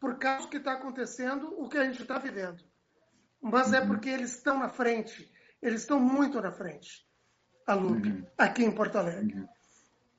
por 0.01 0.19
causa 0.19 0.49
que 0.49 0.57
está 0.57 0.73
acontecendo 0.73 1.55
o 1.63 1.69
que 1.69 1.79
a 1.79 1.85
gente 1.85 2.03
está 2.03 2.19
vivendo, 2.19 2.61
mas 3.45 3.75
é 3.75 3.81
uhum. 3.81 3.89
porque 3.89 4.09
eles 4.09 4.35
estão 4.35 4.59
na 4.59 4.71
frente. 4.71 5.31
Eles 5.61 5.83
estão 5.83 6.01
muito 6.01 6.41
na 6.41 6.51
frente, 6.51 7.07
a 7.67 7.75
LUP, 7.75 8.09
uhum. 8.09 8.27
aqui 8.39 8.65
em 8.65 8.73
Porto 8.73 8.97
Alegre. 8.97 9.35
Uhum. 9.35 9.49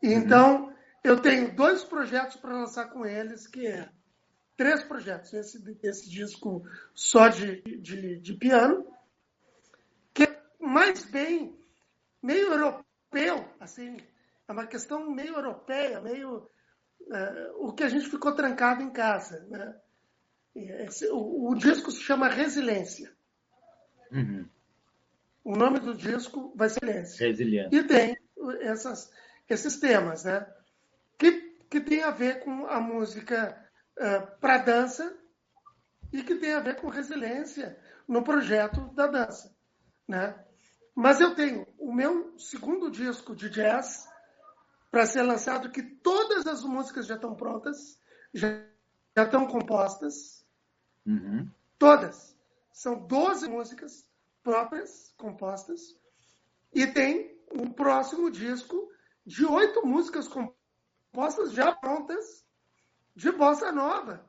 E, 0.03 0.13
então, 0.13 0.71
eu 1.03 1.19
tenho 1.19 1.55
dois 1.55 1.84
projetos 1.84 2.36
para 2.36 2.53
lançar 2.53 2.86
com 2.91 3.03
eles, 3.03 3.47
que 3.47 3.65
é 3.65 3.89
três 4.55 4.84
projetos. 4.84 5.34
Esse, 5.34 5.57
esse 5.82 6.07
disco 6.07 6.63
só 6.93 7.28
de, 7.28 7.61
de, 7.61 8.19
de 8.19 8.34
piano, 8.36 8.86
que 10.13 10.23
é 10.23 10.43
mais 10.59 11.03
bem 11.05 11.59
meio 12.21 12.53
europeu, 12.53 13.43
assim, 13.59 13.97
é 14.47 14.51
uma 14.51 14.67
questão 14.67 15.09
meio 15.09 15.34
europeia, 15.34 15.99
meio 15.99 16.47
é, 17.11 17.51
o 17.55 17.73
que 17.73 17.84
a 17.84 17.89
gente 17.89 18.07
ficou 18.07 18.34
trancado 18.34 18.84
em 18.84 18.91
casa, 18.91 19.47
né? 19.49 19.76
O, 21.12 21.51
o, 21.51 21.56
disco 21.56 21.91
se 21.91 22.01
chama 22.01 22.30
Resiliência. 22.30 23.12
Uhum. 24.12 24.47
O 25.43 25.56
nome 25.56 25.80
do 25.80 25.93
disco 25.93 26.53
vai 26.56 26.70
ser 26.70 26.80
Resiliência. 26.84 27.28
Resiliência. 27.28 27.78
E 27.78 27.84
tem 27.84 28.18
essas, 28.62 29.12
esses 29.49 29.78
temas, 29.78 30.24
né? 30.24 30.47
Que, 31.18 31.32
que 31.70 31.82
tem 31.82 32.03
a 32.03 32.12
ver 32.12 32.43
com 32.43 32.66
a 32.68 32.80
música 32.80 33.70
uh, 33.97 34.39
para 34.39 34.60
dança 34.60 35.18
e 36.12 36.24
que 36.24 36.36
tem 36.36 36.53
a 36.53 36.62
ver 36.62 36.78
com 36.78 36.88
resiliência 36.88 37.78
no 38.08 38.24
projeto 38.24 38.82
da 38.93 39.08
dança, 39.08 39.53
né? 40.08 40.41
Mas 40.95 41.20
eu 41.20 41.36
tenho 41.36 41.68
o 41.78 41.93
meu 41.93 42.38
segundo 42.38 42.89
disco 42.89 43.36
de 43.36 43.49
jazz 43.49 44.08
para 44.89 45.06
ser 45.06 45.24
lançado, 45.24 45.72
que 45.72 45.84
todas 45.84 46.47
as 46.47 46.64
músicas 46.64 47.06
já 47.06 47.16
estão 47.16 47.36
prontas, 47.36 47.99
já, 48.34 48.47
já 49.18 49.24
estão 49.24 49.45
compostas. 49.45 50.45
Uhum. 51.06 51.49
Todas. 51.78 52.36
São 52.72 52.99
12 53.08 53.47
músicas 53.47 54.06
próprias, 54.43 55.14
compostas. 55.18 55.95
E 56.74 56.86
tem 56.88 57.39
um 57.51 57.72
próximo 57.72 58.30
disco 58.30 58.91
de 59.26 59.45
oito 59.45 59.86
músicas 59.86 60.28
compostas 60.28 61.51
já 61.51 61.74
prontas 61.74 62.45
de 63.16 63.32
bossa 63.32 63.72
nova. 63.72 64.26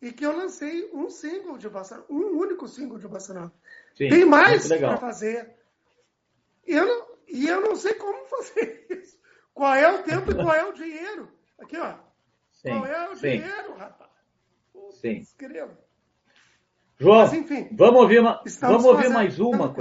E 0.00 0.12
que 0.12 0.24
eu 0.24 0.36
lancei 0.36 0.90
um 0.92 1.10
single 1.10 1.58
de 1.58 1.68
bossa 1.68 2.04
um 2.08 2.38
único 2.38 2.68
single 2.68 2.98
de 2.98 3.08
bossa 3.08 3.34
nova. 3.34 3.52
Sim, 3.96 4.08
Tem 4.08 4.24
mais 4.24 4.68
para 4.68 4.96
fazer. 4.98 5.56
Eu 6.64 6.86
não, 6.86 7.16
e 7.26 7.48
eu 7.48 7.60
não 7.60 7.74
sei 7.74 7.94
como 7.94 8.26
fazer 8.26 8.86
isso. 8.90 9.18
Qual 9.52 9.74
é 9.74 9.90
o 9.92 10.02
tempo 10.04 10.30
e 10.30 10.34
qual 10.34 10.54
é 10.54 10.64
o 10.64 10.72
dinheiro? 10.72 11.32
Aqui, 11.58 11.76
ó. 11.78 11.98
Sim, 12.52 12.68
qual 12.68 12.86
é 12.86 13.10
o 13.10 13.16
sim. 13.16 13.40
dinheiro, 13.40 13.74
rapaz? 13.74 14.07
Sim. 14.92 15.22
João, 16.98 17.18
Mas, 17.18 17.32
enfim, 17.32 17.68
vamos 17.72 18.00
ouvir, 18.00 18.20
uma, 18.20 18.42
vamos 18.60 18.84
ouvir 18.84 19.08
mais 19.08 19.38
uma, 19.38 19.72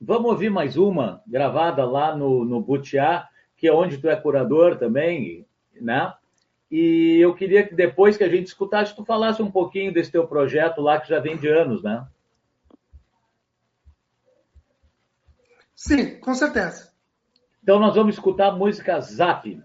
Vamos 0.00 0.30
ouvir 0.30 0.48
mais 0.48 0.76
uma, 0.76 1.22
gravada 1.26 1.84
lá 1.84 2.16
no, 2.16 2.44
no 2.44 2.60
Butiá, 2.60 3.28
que 3.56 3.66
é 3.66 3.72
onde 3.72 3.98
tu 3.98 4.08
é 4.08 4.16
curador 4.16 4.78
também, 4.78 5.44
né? 5.80 6.14
E 6.70 7.18
eu 7.20 7.34
queria 7.34 7.66
que 7.66 7.74
depois 7.74 8.16
que 8.16 8.24
a 8.24 8.28
gente 8.28 8.46
escutasse, 8.46 8.94
tu 8.94 9.04
falasse 9.04 9.42
um 9.42 9.50
pouquinho 9.50 9.92
desse 9.92 10.12
teu 10.12 10.26
projeto 10.26 10.80
lá, 10.80 11.00
que 11.00 11.08
já 11.08 11.18
vem 11.18 11.36
de 11.36 11.48
anos, 11.48 11.82
né? 11.82 12.06
Sim, 15.74 16.18
com 16.20 16.34
certeza. 16.34 16.92
Então 17.62 17.78
nós 17.78 17.94
vamos 17.94 18.14
escutar 18.14 18.48
a 18.48 18.56
música 18.56 19.00
Zap. 19.00 19.62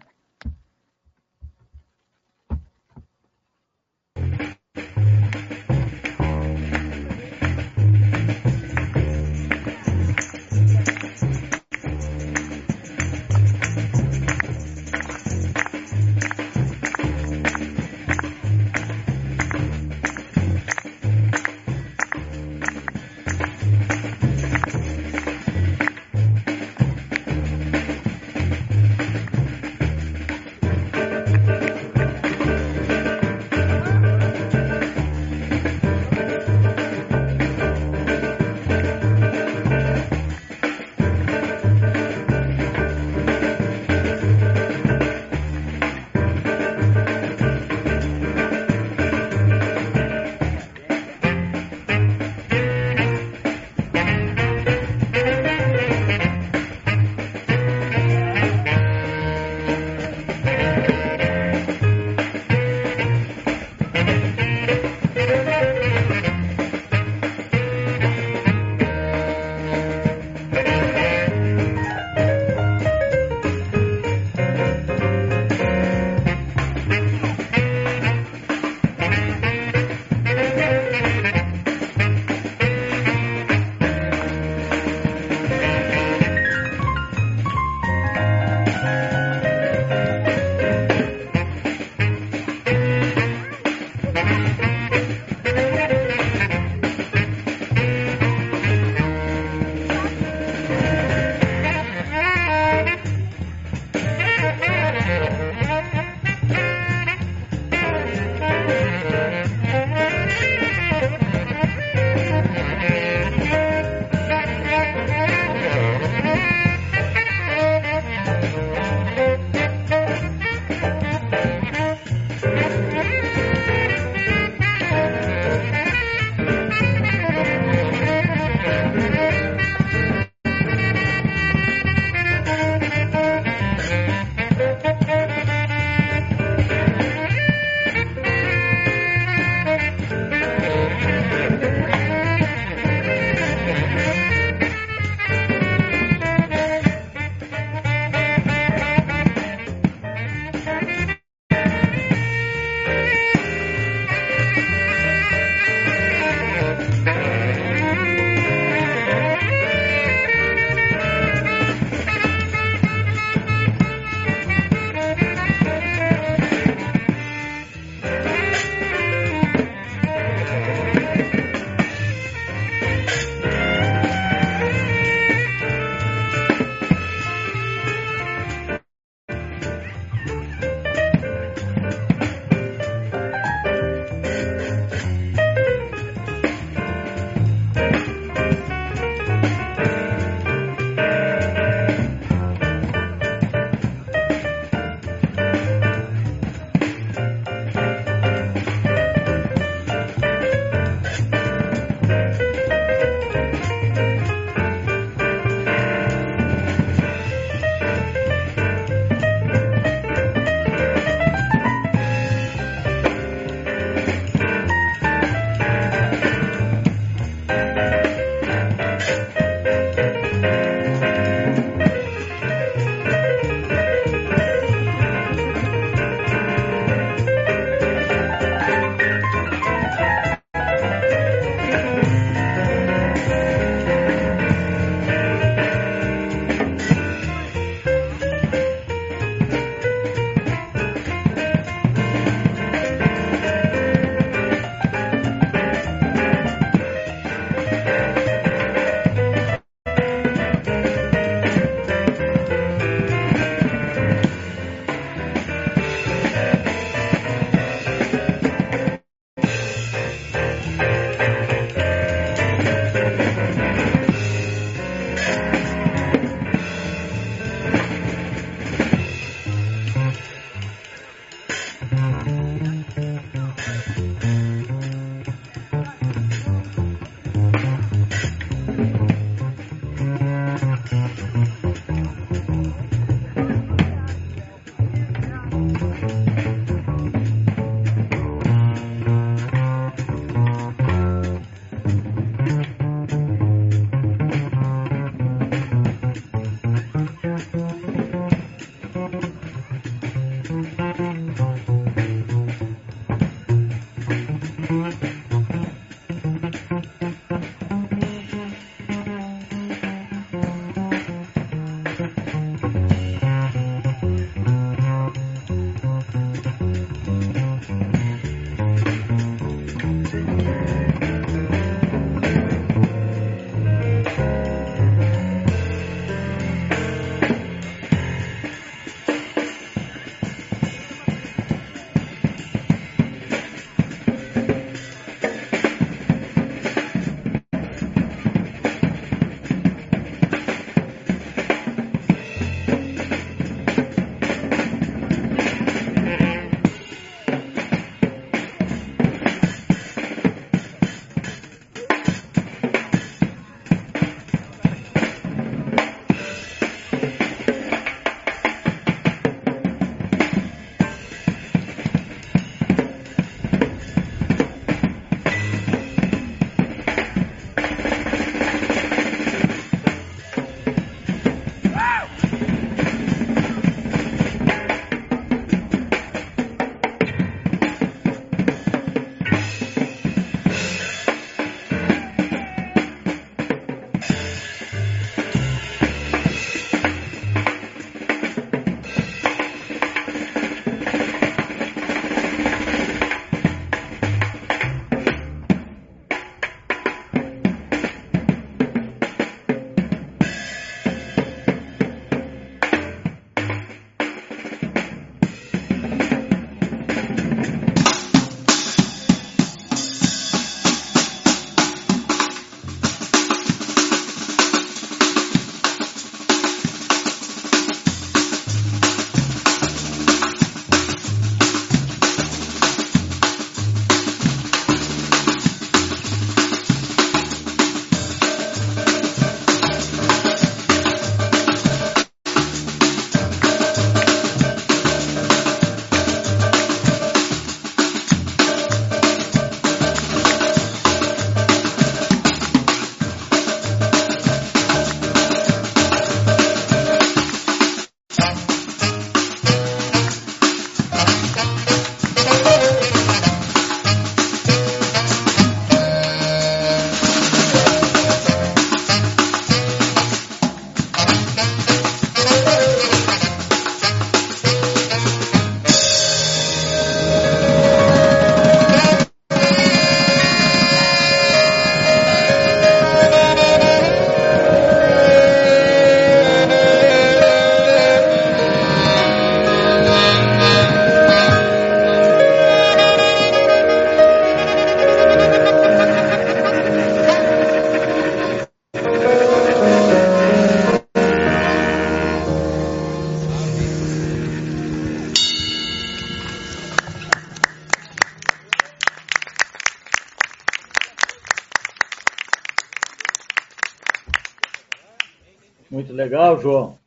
João. 506.44 506.78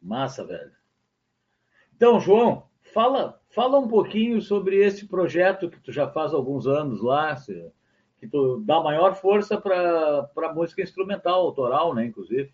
Massa, 0.00 0.44
velho. 0.44 0.72
Então, 1.96 2.20
João, 2.20 2.68
fala, 2.92 3.40
fala 3.48 3.78
um 3.78 3.88
pouquinho 3.88 4.42
sobre 4.42 4.76
esse 4.84 5.08
projeto 5.08 5.70
que 5.70 5.80
tu 5.80 5.90
já 5.90 6.06
faz 6.06 6.34
alguns 6.34 6.66
anos 6.66 7.02
lá, 7.02 7.34
que 8.18 8.28
tu 8.28 8.60
dá 8.60 8.78
maior 8.82 9.14
força 9.14 9.58
para 9.58 10.30
a 10.36 10.52
música 10.52 10.82
instrumental, 10.82 11.40
autoral, 11.40 11.94
né, 11.94 12.04
inclusive. 12.04 12.52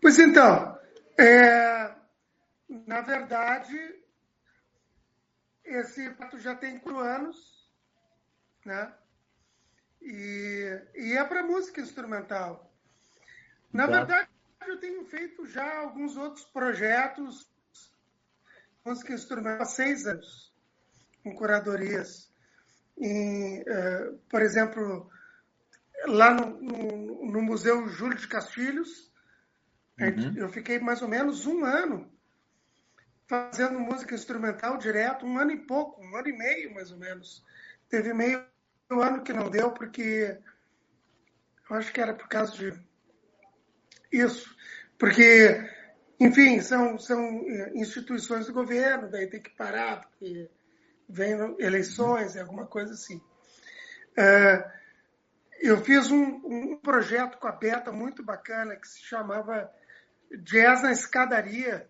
Pois 0.00 0.18
então, 0.18 0.78
é, 1.18 1.92
na 2.68 3.00
verdade, 3.00 3.76
esse 5.64 6.10
pato 6.10 6.38
já 6.38 6.54
tem 6.54 6.78
quatro 6.78 7.00
anos, 7.00 7.53
né? 8.64 8.92
E, 10.02 10.82
e 10.94 11.12
é 11.12 11.24
para 11.24 11.42
música 11.42 11.80
instrumental. 11.80 12.70
Na 13.72 13.86
verdade, 13.86 14.28
eu 14.66 14.78
tenho 14.78 15.04
feito 15.06 15.46
já 15.46 15.80
alguns 15.80 16.16
outros 16.16 16.44
projetos 16.44 17.48
música 18.84 19.14
instrumental 19.14 19.62
há 19.62 19.64
seis 19.64 20.06
anos, 20.06 20.52
com 21.22 21.34
curadorias. 21.34 22.30
E, 22.98 23.62
uh, 23.62 24.18
por 24.28 24.42
exemplo, 24.42 25.10
lá 26.06 26.34
no, 26.34 26.60
no, 26.60 27.32
no, 27.32 27.42
Museu 27.42 27.88
Júlio 27.88 28.18
de 28.18 28.28
Castilhos, 28.28 29.10
uhum. 29.98 30.36
eu 30.36 30.48
fiquei 30.50 30.78
mais 30.78 31.00
ou 31.00 31.08
menos 31.08 31.46
um 31.46 31.64
ano 31.64 32.12
fazendo 33.26 33.80
música 33.80 34.14
instrumental 34.14 34.76
direto, 34.76 35.24
um 35.24 35.38
ano 35.38 35.52
e 35.52 35.66
pouco, 35.66 36.02
um 36.02 36.14
ano 36.14 36.28
e 36.28 36.36
meio 36.36 36.74
mais 36.74 36.92
ou 36.92 36.98
menos. 36.98 37.42
Teve 37.88 38.12
meio 38.12 38.44
ano 38.90 39.22
que 39.22 39.32
não 39.32 39.50
deu, 39.50 39.72
porque 39.72 40.38
eu 41.70 41.76
acho 41.76 41.92
que 41.92 42.00
era 42.00 42.14
por 42.14 42.28
causa 42.28 42.52
de 42.52 42.72
isso. 44.12 44.54
Porque, 44.98 45.68
enfim, 46.20 46.60
são, 46.60 46.98
são 46.98 47.20
eh, 47.46 47.72
instituições 47.74 48.46
do 48.46 48.52
governo, 48.52 49.10
daí 49.10 49.26
tem 49.26 49.42
que 49.42 49.50
parar, 49.50 50.02
porque 50.02 50.48
vem 51.08 51.32
eleições 51.58 52.36
alguma 52.36 52.66
coisa 52.66 52.92
assim. 52.94 53.16
Uh, 54.16 54.74
eu 55.60 55.82
fiz 55.82 56.10
um, 56.10 56.40
um, 56.44 56.76
projeto 56.76 57.38
com 57.38 57.48
a 57.48 57.52
Beta 57.52 57.90
muito 57.90 58.22
bacana 58.22 58.76
que 58.76 58.86
se 58.86 59.02
chamava 59.02 59.70
Jazz 60.30 60.82
na 60.82 60.92
Escadaria, 60.92 61.88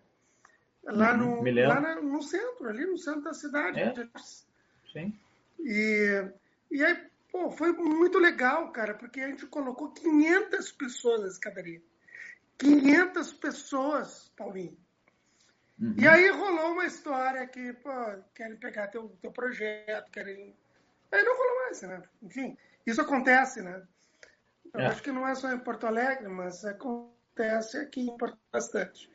lá, 0.83 1.13
uhum, 1.13 1.43
no, 1.43 1.67
lá 1.67 2.01
no 2.01 2.21
centro, 2.23 2.69
ali 2.69 2.85
no 2.85 2.97
centro 2.97 3.21
da 3.21 3.33
cidade. 3.33 3.79
É. 3.79 3.93
Sim. 4.91 5.19
E, 5.59 6.31
e 6.75 6.83
aí, 6.83 7.07
pô, 7.31 7.49
foi 7.51 7.71
muito 7.71 8.19
legal, 8.19 8.71
cara, 8.71 8.93
porque 8.93 9.21
a 9.21 9.29
gente 9.29 9.45
colocou 9.47 9.91
500 9.91 10.71
pessoas 10.73 11.21
na 11.21 11.27
escadaria. 11.27 11.81
500 12.57 13.33
pessoas, 13.33 14.31
Paulinho. 14.35 14.77
Uhum. 15.79 15.95
E 15.97 16.07
aí 16.07 16.29
rolou 16.29 16.73
uma 16.73 16.85
história 16.85 17.47
que, 17.47 17.73
pô, 17.73 17.89
querem 18.33 18.57
pegar 18.57 18.87
teu, 18.87 19.09
teu 19.21 19.31
projeto, 19.31 20.11
querem. 20.11 20.55
Aí 21.11 21.23
não 21.23 21.37
rolou 21.37 21.63
mais, 21.63 21.81
né? 21.81 22.03
Enfim, 22.21 22.57
isso 22.85 23.01
acontece, 23.01 23.61
né? 23.61 23.81
Eu 24.73 24.81
é. 24.81 24.87
acho 24.87 25.01
que 25.01 25.11
não 25.11 25.27
é 25.27 25.33
só 25.33 25.51
em 25.51 25.59
Porto 25.59 25.87
Alegre, 25.87 26.27
mas 26.27 26.65
acontece 26.65 27.77
aqui 27.77 28.07
bastante. 28.51 29.09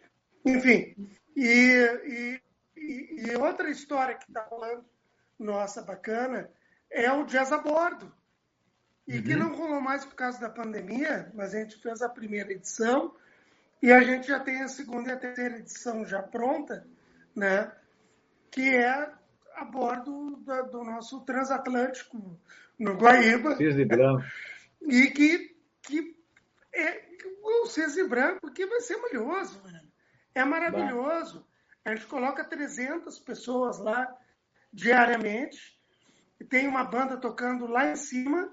Enfim, 0.46 0.94
e, 1.36 2.40
e, 2.76 3.30
e 3.30 3.36
outra 3.36 3.70
história 3.70 4.14
que 4.14 4.24
está 4.24 4.42
rolando, 4.44 4.84
nossa, 5.38 5.82
bacana, 5.82 6.50
é 6.90 7.12
o 7.12 7.24
Jazz 7.24 7.52
a 7.52 7.58
Bordo. 7.58 8.12
E 9.06 9.16
uhum. 9.16 9.22
que 9.22 9.34
não 9.34 9.54
rolou 9.54 9.80
mais 9.80 10.04
por 10.04 10.14
causa 10.14 10.40
da 10.40 10.48
pandemia, 10.48 11.30
mas 11.34 11.54
a 11.54 11.58
gente 11.58 11.76
fez 11.76 12.02
a 12.02 12.08
primeira 12.08 12.52
edição 12.52 13.14
e 13.82 13.90
a 13.90 14.00
gente 14.02 14.28
já 14.28 14.38
tem 14.38 14.62
a 14.62 14.68
segunda 14.68 15.10
e 15.10 15.12
a 15.12 15.18
terceira 15.18 15.56
edição 15.56 16.04
já 16.04 16.22
pronta, 16.22 16.86
né? 17.34 17.72
Que 18.50 18.76
é 18.76 19.10
a 19.54 19.64
bordo 19.64 20.36
da, 20.44 20.62
do 20.62 20.84
nosso 20.84 21.20
transatlântico 21.20 22.38
no 22.78 22.94
Guaíba. 22.94 23.56
Cisne 23.56 23.84
branco. 23.84 24.24
E 24.82 25.10
que, 25.10 25.56
que 25.82 26.16
é 26.72 27.02
o 27.42 27.66
cisne 27.66 28.06
branco 28.06 28.52
que 28.52 28.66
vai 28.66 28.80
ser 28.80 28.96
maravilhoso, 28.96 29.60
velho. 29.62 29.90
É 30.34 30.44
maravilhoso. 30.44 31.46
A 31.84 31.94
gente 31.94 32.06
coloca 32.06 32.44
300 32.44 33.18
pessoas 33.20 33.78
lá 33.78 34.14
diariamente, 34.72 35.79
tem 36.44 36.66
uma 36.66 36.84
banda 36.84 37.16
tocando 37.16 37.66
lá 37.66 37.90
em 37.90 37.96
cima, 37.96 38.52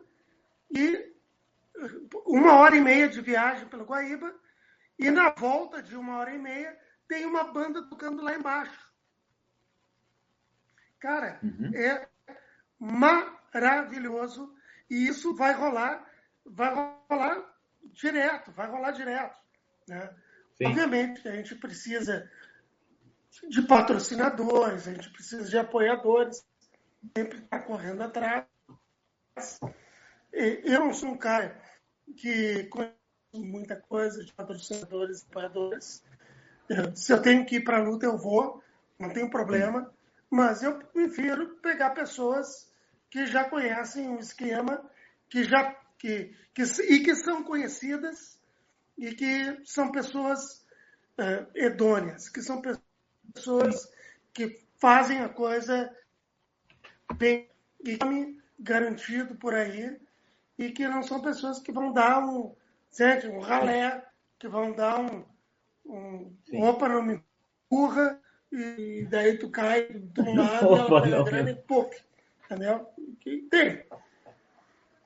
e 0.70 1.14
uma 2.26 2.56
hora 2.56 2.76
e 2.76 2.82
meia 2.82 3.08
de 3.08 3.22
viagem 3.22 3.68
pelo 3.68 3.86
Guaíba, 3.86 4.34
e 4.98 5.12
na 5.12 5.30
volta 5.30 5.82
de 5.82 5.96
uma 5.96 6.18
hora 6.18 6.34
e 6.34 6.40
meia 6.40 6.78
tem 7.08 7.26
uma 7.26 7.44
banda 7.46 7.84
tocando 7.84 8.22
lá 8.22 8.36
embaixo. 8.36 8.88
Cara, 11.00 11.40
uhum. 11.44 11.72
é 11.76 12.08
maravilhoso. 12.80 14.54
E 14.90 15.08
isso 15.08 15.36
vai 15.36 15.54
rolar, 15.54 16.06
vai 16.46 16.74
rolar 17.10 17.56
direto, 17.94 18.52
vai 18.52 18.68
rolar 18.68 18.92
direto. 18.92 19.38
Né? 19.88 20.16
Obviamente 20.64 21.28
a 21.28 21.36
gente 21.36 21.56
precisa 21.56 22.30
de 23.50 23.62
patrocinadores, 23.62 24.88
a 24.88 24.94
gente 24.94 25.10
precisa 25.12 25.48
de 25.48 25.58
apoiadores, 25.58 26.47
sempre 27.16 27.40
está 27.40 27.60
correndo 27.60 28.02
atrás. 28.02 28.46
Eu 30.32 30.80
não 30.80 30.94
sou 30.94 31.10
um 31.10 31.18
cara 31.18 31.60
que 32.16 32.64
conhece 32.66 32.96
muita 33.34 33.76
coisa 33.76 34.24
de 34.24 34.34
patrocinadores 34.34 35.22
e 35.22 35.26
apoiadores. 35.30 36.04
Se 36.96 37.14
eu 37.14 37.22
tenho 37.22 37.46
que 37.46 37.58
ir 37.58 37.64
para 37.64 37.78
a 37.78 37.84
luta, 37.84 38.06
eu 38.06 38.18
vou, 38.18 38.64
não 39.00 39.12
tem 39.14 39.30
problema. 39.30 39.94
Mas 40.30 40.64
eu 40.64 40.80
prefiro 40.80 41.56
pegar 41.58 41.92
pessoas 41.92 42.72
que 43.10 43.26
já 43.26 43.50
conhecem 43.50 44.10
o 44.16 44.20
esquema, 44.20 44.84
que 45.30 45.44
já 45.44 45.74
que, 45.98 46.36
que, 46.54 46.64
e 46.84 47.04
que 47.04 47.16
são 47.16 47.44
conhecidas 47.44 48.40
e 48.98 49.14
que 49.14 49.62
são 49.66 49.92
pessoas 49.92 50.66
uh, 51.18 52.32
que 52.34 52.42
são 52.42 52.62
pessoas 53.34 53.90
que 54.34 54.68
fazem 54.80 55.22
a 55.22 55.30
coisa 55.30 55.92
bem 57.16 57.50
garantido 58.60 59.36
por 59.36 59.54
aí 59.54 59.98
e 60.58 60.72
que 60.72 60.88
não 60.88 61.04
são 61.04 61.22
pessoas 61.22 61.60
que 61.60 61.72
vão 61.72 61.94
dar 61.94 62.24
um, 62.24 62.56
certo, 62.90 63.28
um 63.28 63.40
ralé, 63.40 64.04
que 64.40 64.48
vão 64.48 64.74
dar 64.74 65.00
um, 65.00 65.26
um 65.86 66.64
opa, 66.64 66.90
não 66.90 67.04
me 67.04 67.24
empurra, 67.70 68.20
e 68.52 69.06
daí 69.10 69.38
tu 69.38 69.50
cai 69.50 69.88
do 69.90 70.34
lado, 70.34 70.70
opa, 70.70 71.06
não, 71.06 71.24
grana 71.24 71.52
e 71.52 71.56
puf, 71.56 72.04
entendeu? 72.46 72.88
Que 73.20 73.42
tem. 73.50 73.86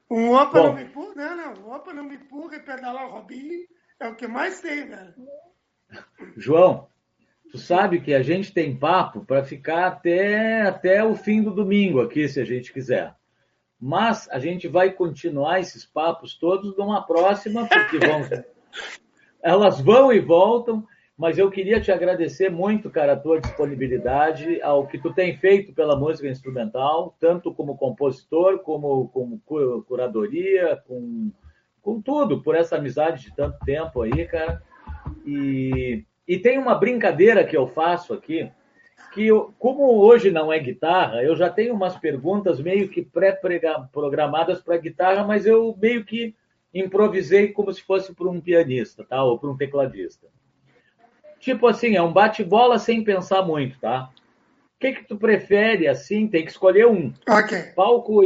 Um 0.10 0.32
opa 0.32 0.60
Bom. 0.60 0.68
não 0.68 0.74
me 0.74 0.84
empurra, 0.84 1.16
não, 1.16 1.56
não, 1.56 1.70
opa 1.70 1.94
não 1.94 2.04
me 2.04 2.16
empurra 2.16 2.56
e 2.56 2.60
pedala 2.62 3.06
o 3.06 3.12
Robinho 3.12 3.68
é 4.02 4.08
o 4.08 4.16
que 4.16 4.28
mais 4.28 4.60
tem, 4.62 4.88
velho. 4.88 5.14
João, 6.36 6.90
tu 7.52 7.58
sabe 7.58 8.00
que 8.00 8.14
a 8.14 8.24
gente 8.24 8.54
tem 8.54 8.76
papo 8.76 9.26
para 9.26 9.44
ficar 9.44 9.88
até, 9.88 10.62
até 10.62 11.04
o 11.04 11.16
fim 11.16 11.44
do 11.44 11.52
domingo 11.52 12.00
aqui, 12.00 12.28
se 12.28 12.40
a 12.40 12.46
gente 12.46 12.72
quiser. 12.72 13.14
Mas 13.80 14.30
a 14.32 14.40
gente 14.40 14.68
vai 14.68 14.92
continuar 14.92 15.60
esses 15.60 15.86
papos 15.86 16.38
todos 16.38 16.78
numa 16.78 17.06
próxima, 17.06 17.68
porque 17.68 18.00
vão, 18.00 18.22
elas 19.44 19.82
vão 19.82 20.14
e 20.14 20.20
voltam. 20.20 20.86
Mas 21.18 21.38
eu 21.38 21.52
queria 21.52 21.80
te 21.80 21.92
agradecer 21.92 22.50
muito, 22.50 22.90
cara, 22.90 23.14
a 23.14 23.20
tua 23.20 23.40
disponibilidade 23.40 24.60
ao 24.62 24.88
que 24.88 24.98
tu 24.98 25.14
tem 25.14 25.38
feito 25.38 25.74
pela 25.74 25.96
música 25.96 26.28
instrumental, 26.28 27.16
tanto 27.20 27.54
como 27.54 27.78
compositor, 27.78 28.60
como, 28.60 29.10
como 29.10 29.40
curadoria, 29.86 30.82
com, 30.88 31.32
com 31.82 32.02
tudo, 32.02 32.42
por 32.42 32.56
essa 32.56 32.78
amizade 32.78 33.26
de 33.26 33.36
tanto 33.36 33.60
tempo 33.66 34.02
aí, 34.02 34.26
cara. 34.26 34.64
E 35.26 36.06
e 36.28 36.38
tem 36.38 36.58
uma 36.58 36.76
brincadeira 36.76 37.44
que 37.44 37.56
eu 37.56 37.68
faço 37.68 38.14
aqui, 38.14 38.52
que 39.14 39.28
eu, 39.28 39.54
como 39.60 39.84
hoje 39.84 40.32
não 40.32 40.52
é 40.52 40.60
guitarra, 40.60 41.24
eu 41.24 41.36
já 41.36 41.50
tenho 41.50 41.74
umas 41.74 41.98
perguntas 41.98 42.60
meio 42.60 42.88
que 42.90 43.02
pré-programadas 43.02 44.62
para 44.62 44.78
guitarra, 44.78 45.24
mas 45.24 45.46
eu 45.46 45.76
meio 45.82 46.06
que 46.06 46.36
improvisei 46.74 47.50
como 47.50 47.74
se 47.74 47.82
fosse 47.82 48.14
para 48.14 48.30
um 48.30 48.40
pianista, 48.40 49.04
tá? 49.04 49.24
Ou 49.24 49.38
para 49.38 49.50
um 49.50 49.58
tecladista. 49.58 50.28
Tipo 51.40 51.68
assim, 51.68 51.96
é 51.96 52.02
um 52.02 52.14
bate-bola 52.14 52.78
sem 52.78 53.04
pensar 53.04 53.42
muito, 53.42 53.80
tá? 53.80 54.10
O 54.76 54.80
que 54.80 54.94
que 54.94 55.04
tu 55.04 55.18
prefere 55.18 55.88
assim? 55.88 56.28
Tem 56.28 56.46
que 56.46 56.52
escolher 56.52 56.88
um. 56.88 57.14
Ok. 57.28 57.74
Palco, 57.76 58.22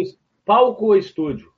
palco 0.46 0.86
ou 0.86 0.98
estúdio? 0.98 1.52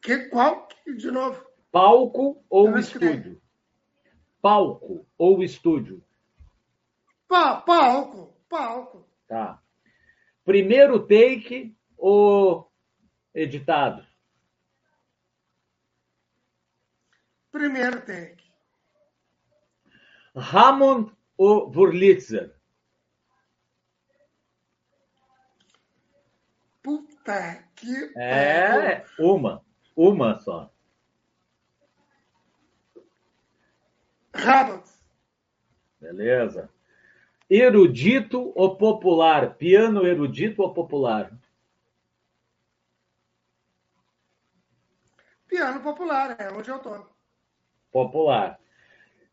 Que 0.00 0.30
qual? 0.30 0.68
De 0.96 1.10
novo. 1.10 1.47
Palco 1.70 2.44
ou 2.48 2.78
estúdio? 2.78 3.40
Palco 4.40 5.06
ou 5.18 5.42
estúdio? 5.42 6.02
Pa 7.26 7.60
palco. 7.60 8.34
Palco. 8.48 9.06
Tá. 9.26 9.62
Primeiro 10.44 11.06
take 11.06 11.76
ou 11.96 12.72
editado? 13.34 14.06
Primeiro 17.50 18.00
take. 18.06 18.50
Hammond 20.34 21.12
ou 21.36 21.70
Wurlitzer? 21.70 22.56
Puta 26.82 27.64
que 27.74 28.12
É, 28.16 29.04
uma. 29.18 29.62
Uma 29.94 30.38
só. 30.38 30.72
Hammond. 34.38 34.84
Beleza. 36.00 36.70
Erudito 37.50 38.52
ou 38.54 38.76
popular? 38.76 39.54
Piano 39.54 40.06
erudito 40.06 40.62
ou 40.62 40.72
popular? 40.72 41.32
Piano 45.46 45.80
popular, 45.80 46.36
é 46.38 46.50
onde 46.52 46.70
eu 46.70 46.78
tô. 46.78 47.06
Popular. 47.90 48.60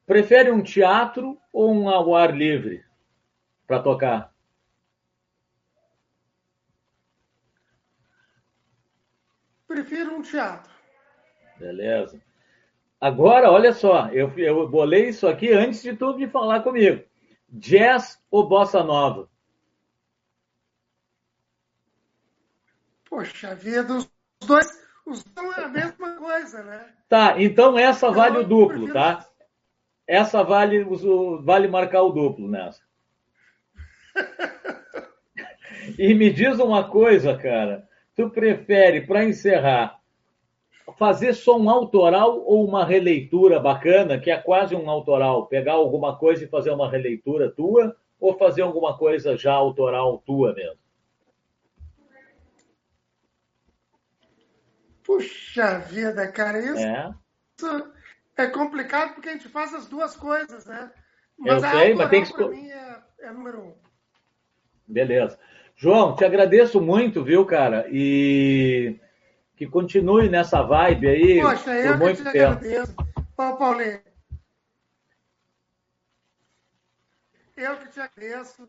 Prefere 0.05 0.49
um 0.49 0.63
teatro 0.63 1.37
ou 1.51 1.73
um 1.73 1.89
ao 1.89 2.15
ar 2.15 2.35
livre 2.35 2.85
para 3.67 3.81
tocar? 3.81 4.33
Prefiro 9.67 10.15
um 10.15 10.21
teatro. 10.21 10.71
Beleza. 11.57 12.24
Agora, 12.99 13.51
olha 13.51 13.73
só, 13.73 14.07
eu, 14.09 14.31
eu 14.37 14.67
bolei 14.69 15.09
isso 15.09 15.27
aqui 15.27 15.51
antes 15.51 15.81
de 15.83 15.95
tudo 15.95 16.17
de 16.17 16.27
falar 16.27 16.61
comigo. 16.61 17.03
Jazz 17.49 18.19
ou 18.31 18.47
bossa 18.47 18.83
nova? 18.83 19.29
Poxa 23.09 23.53
vida, 23.55 23.93
os 23.93 24.09
dois, 24.45 24.67
os 25.05 25.23
dois 25.23 25.57
é 25.57 25.63
a 25.63 25.67
mesma 25.67 26.15
coisa, 26.15 26.63
né? 26.63 26.93
Tá, 27.07 27.41
então 27.41 27.77
essa 27.77 28.09
vale 28.11 28.37
Eu 28.37 28.41
o 28.41 28.47
duplo, 28.47 28.67
prefiro- 28.73 28.93
tá? 28.93 29.25
Essa 30.07 30.43
vale, 30.43 30.85
vale 31.43 31.67
marcar 31.67 32.01
o 32.03 32.11
duplo 32.11 32.47
nessa. 32.47 32.81
E 35.99 36.15
me 36.15 36.31
diz 36.33 36.57
uma 36.59 36.89
coisa, 36.89 37.37
cara. 37.37 37.87
Tu 38.15 38.27
prefere, 38.31 39.01
para 39.05 39.23
encerrar, 39.23 39.99
fazer 40.93 41.33
som 41.33 41.69
autoral 41.69 42.43
ou 42.45 42.65
uma 42.65 42.85
releitura 42.85 43.59
bacana, 43.59 44.19
que 44.19 44.29
é 44.29 44.37
quase 44.37 44.75
um 44.75 44.89
autoral? 44.89 45.47
Pegar 45.47 45.73
alguma 45.73 46.15
coisa 46.17 46.43
e 46.43 46.47
fazer 46.47 46.71
uma 46.71 46.89
releitura 46.89 47.51
tua, 47.51 47.95
ou 48.19 48.37
fazer 48.37 48.61
alguma 48.61 48.97
coisa 48.97 49.35
já 49.35 49.53
autoral 49.53 50.21
tua 50.25 50.53
mesmo? 50.53 50.79
Puxa 55.03 55.79
vida, 55.79 56.27
cara, 56.31 56.59
isso 56.59 56.79
É. 56.79 58.43
é 58.43 58.47
complicado 58.47 59.13
porque 59.13 59.29
a 59.29 59.33
gente 59.33 59.47
faz 59.49 59.73
as 59.73 59.87
duas 59.87 60.15
coisas, 60.15 60.65
né? 60.65 60.91
Eu 61.45 61.57
a 61.57 61.71
sei, 61.71 61.93
mas 61.93 62.09
tem 62.09 62.23
que 62.23 62.33
pra 62.33 62.47
mim 62.47 62.69
é, 62.69 62.97
é 63.19 63.31
número 63.31 63.61
um. 63.61 63.73
Beleza. 64.87 65.37
João, 65.75 66.15
te 66.15 66.23
agradeço 66.23 66.79
muito, 66.81 67.23
viu, 67.23 67.45
cara? 67.45 67.85
E 67.91 68.99
que 69.55 69.65
continue 69.67 70.29
nessa 70.29 70.61
vibe 70.61 71.07
aí 71.07 71.41
Poxa, 71.41 71.63
por 71.63 71.71
eu 71.73 71.93
que 71.93 71.99
muito 71.99 72.23
te 72.23 72.31
tempo. 72.31 72.53
agradeço. 72.53 72.95
Paulinho. 73.35 74.01
Eu 77.55 77.77
que 77.77 77.87
te 77.89 77.99
agradeço. 77.99 78.67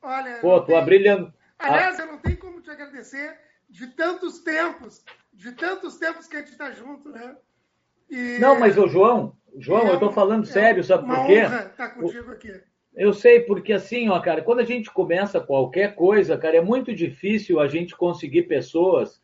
Olha, 0.00 0.38
Pô, 0.40 0.60
tu 0.60 0.66
tem- 0.66 0.76
abrilhando. 0.78 1.32
aliás, 1.58 1.98
eu 1.98 2.06
não 2.06 2.18
tenho 2.18 2.36
como 2.38 2.60
te 2.60 2.70
agradecer 2.70 3.36
de 3.68 3.86
tantos 3.88 4.40
tempos, 4.40 5.04
de 5.32 5.52
tantos 5.52 5.98
tempos 5.98 6.26
que 6.26 6.36
a 6.36 6.40
gente 6.40 6.52
está 6.52 6.70
junto, 6.72 7.08
né? 7.08 7.36
E 8.10 8.38
Não, 8.38 8.58
mas 8.58 8.76
o 8.78 8.86
João, 8.86 9.36
João, 9.56 9.88
é 9.88 9.92
eu 9.94 9.98
tô 9.98 10.08
um- 10.10 10.12
falando 10.12 10.44
é 10.44 10.46
sério, 10.50 10.84
sabe 10.84 11.06
por 11.06 11.26
quê? 11.26 11.42
honra 11.44 11.66
estar 11.66 11.88
contigo 11.90 12.30
aqui. 12.30 12.60
Eu 12.94 13.12
sei, 13.14 13.40
porque 13.40 13.72
assim, 13.72 14.08
ó, 14.10 14.20
cara, 14.20 14.42
quando 14.42 14.60
a 14.60 14.64
gente 14.64 14.90
começa 14.90 15.40
qualquer 15.40 15.94
coisa, 15.94 16.36
cara, 16.36 16.58
é 16.58 16.60
muito 16.60 16.94
difícil 16.94 17.58
a 17.58 17.66
gente 17.66 17.96
conseguir 17.96 18.42
pessoas 18.42 19.22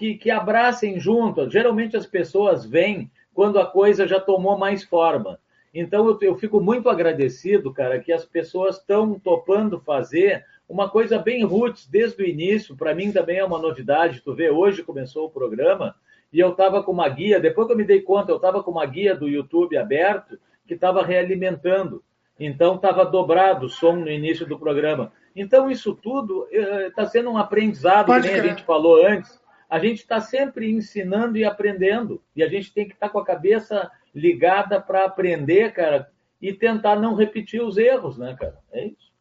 que, 0.00 0.14
que 0.14 0.30
abracem 0.30 0.98
junto. 0.98 1.50
Geralmente 1.50 1.94
as 1.94 2.06
pessoas 2.06 2.64
vêm 2.64 3.10
quando 3.34 3.58
a 3.58 3.66
coisa 3.66 4.08
já 4.08 4.18
tomou 4.18 4.56
mais 4.56 4.82
forma. 4.82 5.38
Então 5.74 6.08
eu, 6.08 6.18
eu 6.22 6.34
fico 6.36 6.58
muito 6.58 6.88
agradecido, 6.88 7.70
cara, 7.70 8.00
que 8.00 8.10
as 8.10 8.24
pessoas 8.24 8.78
estão 8.78 9.20
topando 9.20 9.78
fazer 9.78 10.42
uma 10.66 10.88
coisa 10.88 11.18
bem 11.18 11.44
roots 11.44 11.86
desde 11.86 12.22
o 12.22 12.26
início. 12.26 12.74
Para 12.74 12.94
mim 12.94 13.12
também 13.12 13.40
é 13.40 13.44
uma 13.44 13.58
novidade. 13.58 14.22
Tu 14.22 14.34
vê, 14.34 14.48
hoje 14.48 14.82
começou 14.82 15.26
o 15.26 15.30
programa 15.30 15.94
e 16.32 16.40
eu 16.40 16.52
estava 16.52 16.82
com 16.82 16.92
uma 16.92 17.08
guia. 17.10 17.38
Depois 17.38 17.66
que 17.66 17.74
eu 17.74 17.76
me 17.76 17.84
dei 17.84 18.00
conta, 18.00 18.32
eu 18.32 18.36
estava 18.36 18.62
com 18.62 18.70
uma 18.70 18.86
guia 18.86 19.14
do 19.14 19.28
YouTube 19.28 19.76
aberto 19.76 20.38
que 20.66 20.72
estava 20.72 21.04
realimentando. 21.04 22.02
Então 22.38 22.76
estava 22.76 23.04
dobrado 23.04 23.66
o 23.66 23.68
som 23.68 23.96
no 23.96 24.10
início 24.10 24.46
do 24.46 24.58
programa. 24.58 25.12
Então 25.36 25.70
isso 25.70 25.94
tudo 25.94 26.48
está 26.50 27.04
sendo 27.04 27.30
um 27.30 27.36
aprendizado, 27.36 28.06
Pode 28.06 28.26
que 28.26 28.32
nem 28.32 28.40
a 28.40 28.46
gente 28.46 28.64
falou 28.64 29.06
antes. 29.06 29.38
A 29.70 29.78
gente 29.78 29.98
está 29.98 30.20
sempre 30.20 30.68
ensinando 30.68 31.38
e 31.38 31.44
aprendendo. 31.44 32.20
E 32.34 32.42
a 32.42 32.48
gente 32.48 32.74
tem 32.74 32.88
que 32.88 32.94
estar 32.94 33.08
com 33.08 33.20
a 33.20 33.24
cabeça 33.24 33.88
ligada 34.12 34.80
para 34.82 35.04
aprender, 35.04 35.72
cara, 35.72 36.10
e 36.42 36.52
tentar 36.52 36.96
não 36.96 37.14
repetir 37.14 37.62
os 37.62 37.78
erros, 37.78 38.18
né, 38.18 38.36
cara? 38.36 38.58
É 38.72 38.86
isso. 38.88 39.12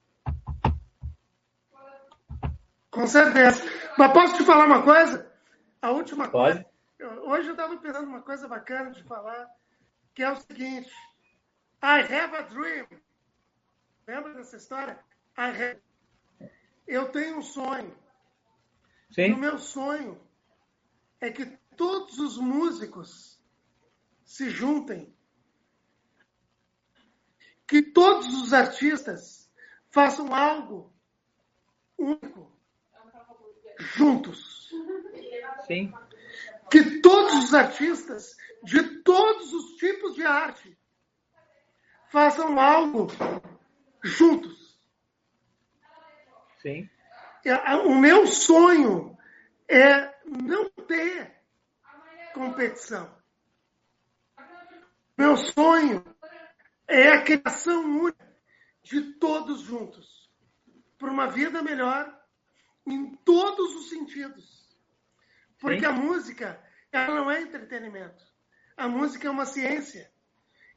Com 2.89 3.05
certeza. 3.05 3.63
Mas 3.95 4.11
posso 4.11 4.37
te 4.37 4.43
falar 4.43 4.65
uma 4.65 4.81
coisa? 4.81 5.31
A 5.79 5.91
última 5.91 6.27
Pode. 6.27 6.65
coisa. 6.97 7.21
Hoje 7.25 7.49
eu 7.49 7.51
estava 7.51 7.77
pensando 7.77 8.07
uma 8.07 8.23
coisa 8.23 8.47
bacana 8.47 8.89
de 8.89 9.03
falar, 9.03 9.47
que 10.15 10.23
é 10.23 10.31
o 10.31 10.35
seguinte. 10.35 10.91
I 11.83 12.01
have 12.01 12.35
a 12.35 12.41
dream. 12.41 12.87
Lembra 14.07 14.33
dessa 14.33 14.57
história? 14.57 14.97
I 15.37 15.41
have... 15.41 15.79
Eu 16.87 17.09
tenho 17.09 17.37
um 17.37 17.43
sonho. 17.43 17.95
E 19.11 19.11
o 19.11 19.13
Sim? 19.13 19.35
meu 19.35 19.59
sonho 19.59 20.19
é 21.21 21.31
que 21.31 21.45
todos 21.75 22.19
os 22.19 22.37
músicos 22.37 23.41
se 24.23 24.49
juntem. 24.49 25.15
Que 27.67 27.81
todos 27.81 28.27
os 28.41 28.53
artistas 28.53 29.51
façam 29.91 30.33
algo 30.33 30.93
único 31.97 32.51
juntos. 33.79 34.69
Sim. 35.67 35.93
Que 36.69 36.99
todos 37.01 37.45
os 37.45 37.53
artistas 37.53 38.35
de 38.63 39.01
todos 39.01 39.53
os 39.53 39.77
tipos 39.77 40.15
de 40.15 40.23
arte 40.23 40.77
façam 42.09 42.59
algo 42.59 43.07
juntos. 44.03 44.79
Sim. 46.61 46.89
É, 47.45 47.55
O 47.77 47.95
meu 47.95 48.27
sonho 48.27 49.17
é 49.67 50.18
não 50.29 50.69
ter 50.87 51.41
competição. 52.33 53.17
Meu 55.17 55.35
sonho 55.35 56.03
é 56.87 57.09
a 57.09 57.23
criação 57.23 57.83
única 57.83 58.29
de 58.83 59.13
todos 59.15 59.61
juntos 59.61 60.29
para 60.97 61.11
uma 61.11 61.27
vida 61.27 61.61
melhor 61.61 62.17
em 62.85 63.15
todos 63.17 63.75
os 63.75 63.89
sentidos. 63.89 64.67
Porque 65.59 65.81
Sim. 65.81 65.85
a 65.85 65.91
música, 65.91 66.63
ela 66.91 67.15
não 67.15 67.31
é 67.31 67.41
entretenimento. 67.41 68.23
A 68.77 68.87
música 68.87 69.27
é 69.27 69.31
uma 69.31 69.45
ciência. 69.45 70.11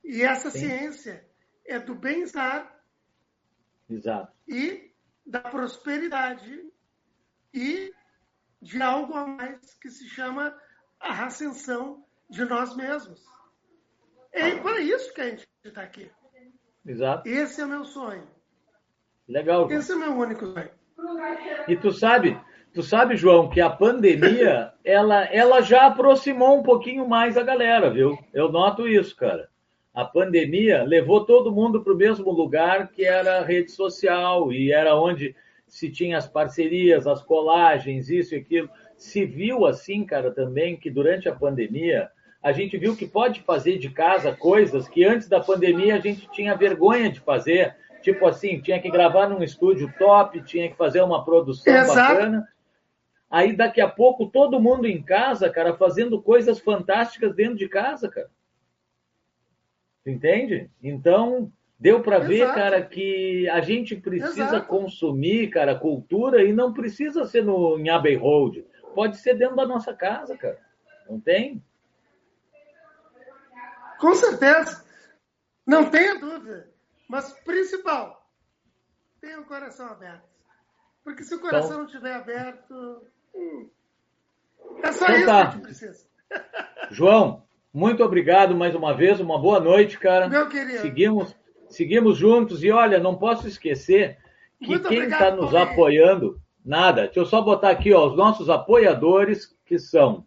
E 0.03 0.23
essa 0.23 0.51
Sim. 0.51 0.61
ciência 0.61 1.29
é 1.65 1.79
do 1.79 1.95
bem-estar 1.95 2.83
e 4.49 4.93
da 5.25 5.41
prosperidade 5.41 6.73
e 7.55 7.95
de 8.63 8.81
algo 8.81 9.15
a 9.15 9.27
mais 9.27 9.75
que 9.75 9.91
se 9.91 10.09
chama 10.09 10.57
a 11.01 11.27
ascensão 11.27 12.05
de 12.31 12.45
nós 12.45 12.77
mesmos. 12.77 13.21
É 14.33 14.55
para 14.57 14.81
isso 14.81 15.13
que 15.13 15.21
a 15.21 15.29
gente 15.29 15.47
está 15.65 15.83
aqui. 15.83 16.09
Exato. 16.87 17.29
Esse 17.29 17.61
é 17.61 17.65
o 17.65 17.69
meu 17.69 17.85
sonho. 17.85 18.27
Legal. 19.29 19.69
João. 19.69 19.79
Esse 19.79 19.93
é 19.93 19.95
o 19.97 19.99
meu 19.99 20.13
único 20.13 20.47
sonho. 20.47 20.71
E 21.67 21.77
tu 21.77 21.93
sabe, 21.93 22.41
tu 22.73 22.83
sabe, 22.83 23.17
João, 23.17 23.51
que 23.51 23.61
a 23.61 23.69
pandemia, 23.69 24.73
ela, 24.85 25.25
ela 25.25 25.61
já 25.61 25.87
aproximou 25.87 26.59
um 26.59 26.63
pouquinho 26.63 27.09
mais 27.09 27.37
a 27.37 27.43
galera, 27.43 27.91
viu? 27.91 28.17
Eu 28.33 28.51
noto 28.51 28.89
isso, 28.89 29.15
cara. 29.17 29.49
A 29.93 30.05
pandemia 30.05 30.85
levou 30.85 31.27
todo 31.27 31.53
mundo 31.53 31.83
para 31.83 31.93
o 31.93 31.97
mesmo 31.97 32.31
lugar 32.31 32.89
que 32.89 33.05
era 33.05 33.39
a 33.39 33.45
rede 33.45 33.73
social 33.73 34.53
e 34.53 34.73
era 34.73 34.97
onde 34.97 35.37
se 35.73 35.89
tinha 35.89 36.19
as 36.19 36.29
parcerias, 36.29 37.07
as 37.07 37.23
colagens, 37.23 38.11
isso 38.11 38.35
e 38.35 38.39
aquilo. 38.39 38.69
Se 38.95 39.25
viu 39.25 39.65
assim, 39.65 40.05
cara, 40.05 40.31
também 40.31 40.77
que 40.77 40.91
durante 40.91 41.31
a 41.31 41.35
pandemia 41.35 42.11
a 42.43 42.53
gente 42.53 42.77
viu 42.77 42.95
que 42.95 43.07
pode 43.07 43.41
fazer 43.41 43.79
de 43.79 43.89
casa 43.89 44.37
coisas 44.37 44.87
que 44.87 45.03
antes 45.03 45.29
da 45.29 45.41
pandemia 45.41 45.95
a 45.95 46.01
gente 46.01 46.29
tinha 46.31 46.55
vergonha 46.55 47.11
de 47.11 47.21
fazer, 47.21 47.75
Tipo 48.03 48.27
assim, 48.27 48.61
tinha 48.61 48.83
que 48.83 48.91
gravar 48.91 49.29
num 49.29 49.43
estúdio 49.43 49.91
top, 49.97 50.43
tinha 50.43 50.69
que 50.69 50.77
fazer 50.77 51.01
uma 51.01 51.25
produção 51.25 51.73
Exato. 51.73 52.15
bacana. 52.15 52.49
Aí 53.31 53.57
daqui 53.57 53.81
a 53.81 53.89
pouco 53.89 54.27
todo 54.27 54.61
mundo 54.61 54.87
em 54.87 55.01
casa, 55.01 55.49
cara, 55.49 55.77
fazendo 55.77 56.21
coisas 56.21 56.59
fantásticas 56.59 57.35
dentro 57.35 57.55
de 57.55 57.69
casa, 57.69 58.09
cara. 58.09 58.29
Entende? 60.05 60.69
Então, 60.83 61.51
deu 61.83 62.01
para 62.01 62.21
ver, 62.21 62.47
cara, 62.55 62.81
que 62.81 63.49
a 63.51 63.61
gente 63.61 63.97
precisa 63.97 64.45
Exato. 64.45 64.69
consumir, 64.69 65.51
cara, 65.51 65.75
cultura 65.75 66.45
e 66.45 66.53
não 66.53 66.73
precisa 66.73 67.25
ser 67.25 67.45
no 67.45 67.77
em 67.77 67.91
Abbey 67.91 68.15
Road. 68.15 68.65
Pode 68.95 69.17
ser 69.17 69.35
dentro 69.35 69.57
da 69.57 69.67
nossa 69.67 69.93
casa, 69.93 70.37
cara. 70.39 70.61
Não 71.11 71.19
tem? 71.21 71.61
Com 73.99 74.15
certeza. 74.15 74.85
Não 75.67 75.91
tenha 75.91 76.21
dúvida. 76.21 76.69
Mas 77.09 77.33
principal, 77.45 78.29
tenha 79.21 79.41
o 79.41 79.45
coração 79.45 79.87
aberto. 79.87 80.23
Porque 81.03 81.25
se 81.25 81.35
o 81.35 81.41
coração 81.41 81.71
Então- 81.71 81.79
não 81.81 81.87
estiver 81.87 82.15
aberto. 82.15 83.03
hum, 83.35 83.69
é 84.85 84.93
só 84.93 85.05
Então 85.07 85.17
isso 85.17 85.27
tá. 85.27 85.41
que 85.43 85.49
a 85.49 85.51
gente 85.51 85.63
precisa. 85.63 86.07
João, 86.91 87.43
muito 87.75 88.05
obrigado 88.05 88.55
mais 88.55 88.75
uma 88.75 88.95
vez, 88.95 89.19
uma 89.19 89.39
boa 89.41 89.59
noite, 89.59 89.99
cara. 89.99 90.29
Meu 90.29 90.49
querido. 90.49 90.81
Seguimos, 90.81 91.35
seguimos 91.73 92.17
juntos 92.19 92.63
e 92.63 92.71
olha, 92.71 92.99
não 92.99 93.17
posso 93.17 93.49
esquecer 93.49 94.19
que 94.61 94.69
Muito 94.69 94.89
quem 94.89 95.05
está 95.05 95.31
nos 95.31 95.51
Paulinho. 95.51 95.73
apoiando, 95.73 96.41
nada. 96.65 97.05
Deixa 97.05 97.21
eu 97.21 97.27
só 97.27 97.41
botar 97.41 97.71
aqui, 97.71 97.93
ó, 97.93 98.07
os 98.07 98.17
nossos 98.17 98.49
apoiadores 98.49 99.57
que 99.65 99.79
são 99.79 100.25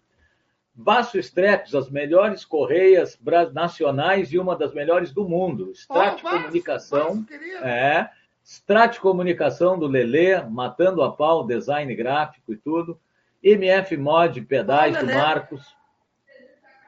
Baço 0.73 1.17
Streps, 1.17 1.73
as 1.73 1.89
melhores 1.89 2.43
correias 2.43 3.17
nacionais 3.53 4.33
e 4.33 4.37
uma 4.37 4.57
das 4.57 4.73
melhores 4.73 5.11
do 5.13 5.27
mundo. 5.27 5.71
Strat 5.71 6.21
Vasco, 6.21 6.29
Comunicação, 6.29 7.25
é. 7.63 8.09
Strat 8.43 8.99
Comunicação 8.99 9.79
do 9.79 9.87
Lelê, 9.87 10.41
Matando 10.43 11.01
a 11.01 11.11
Pau, 11.11 11.47
design 11.47 11.95
gráfico 11.95 12.51
e 12.51 12.57
tudo. 12.57 12.99
MF 13.41 13.95
Mod, 13.95 14.41
pedais 14.41 14.97
Ó, 14.97 14.99
do. 14.99 15.05
Marcos. 15.05 15.75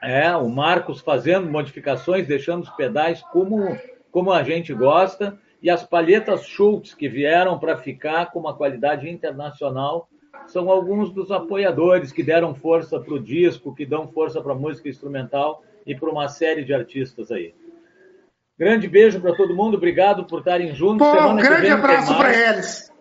É, 0.02 0.36
o 0.36 0.48
Marcos 0.48 1.00
fazendo 1.00 1.50
modificações, 1.50 2.26
deixando 2.26 2.62
os 2.62 2.70
pedais 2.70 3.22
como, 3.32 3.76
como 4.10 4.32
a 4.32 4.42
gente 4.42 4.72
gosta. 4.74 5.38
E 5.62 5.68
as 5.68 5.84
palhetas 5.84 6.46
Schultz, 6.46 6.94
que 6.94 7.08
vieram 7.08 7.58
para 7.58 7.76
ficar 7.76 8.30
com 8.30 8.38
uma 8.38 8.54
qualidade 8.54 9.08
internacional, 9.08 10.08
são 10.46 10.70
alguns 10.70 11.12
dos 11.12 11.30
apoiadores 11.30 12.12
que 12.12 12.22
deram 12.22 12.54
força 12.54 13.00
para 13.00 13.14
o 13.14 13.20
disco, 13.20 13.74
que 13.74 13.84
dão 13.84 14.08
força 14.08 14.40
para 14.40 14.52
a 14.52 14.56
música 14.56 14.88
instrumental 14.88 15.62
e 15.86 15.94
para 15.94 16.10
uma 16.10 16.28
série 16.28 16.64
de 16.64 16.72
artistas 16.72 17.30
aí. 17.30 17.54
Grande 18.58 18.88
beijo 18.88 19.20
para 19.20 19.34
todo 19.34 19.54
mundo, 19.54 19.76
obrigado 19.76 20.24
por 20.24 20.40
estarem 20.40 20.74
juntos. 20.74 21.06
Pô, 21.06 21.12
um 21.12 21.16
Semana 21.16 21.42
que 21.42 21.48
grande 21.48 21.68
abraço 21.68 22.16
para 22.16 22.34
eles. 22.34 22.92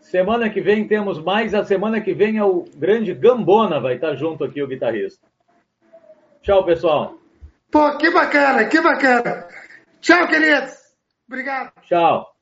Semana 0.00 0.48
que 0.48 0.60
vem 0.62 0.88
temos 0.88 1.22
mais. 1.22 1.52
A 1.52 1.62
semana 1.64 2.00
que 2.00 2.14
vem 2.14 2.38
é 2.38 2.44
o 2.44 2.64
grande 2.74 3.12
Gambona, 3.12 3.78
vai 3.78 3.96
estar 3.96 4.14
junto 4.14 4.42
aqui 4.42 4.62
o 4.62 4.66
guitarrista. 4.66 5.26
Tchau, 6.40 6.64
pessoal. 6.64 7.18
Pô, 7.70 7.98
que 7.98 8.10
bacana, 8.10 8.64
que 8.64 8.80
bacana. 8.80 9.46
Tchau, 10.00 10.26
queridos. 10.28 10.74
Obrigado. 11.26 11.72
Tchau. 11.82 12.37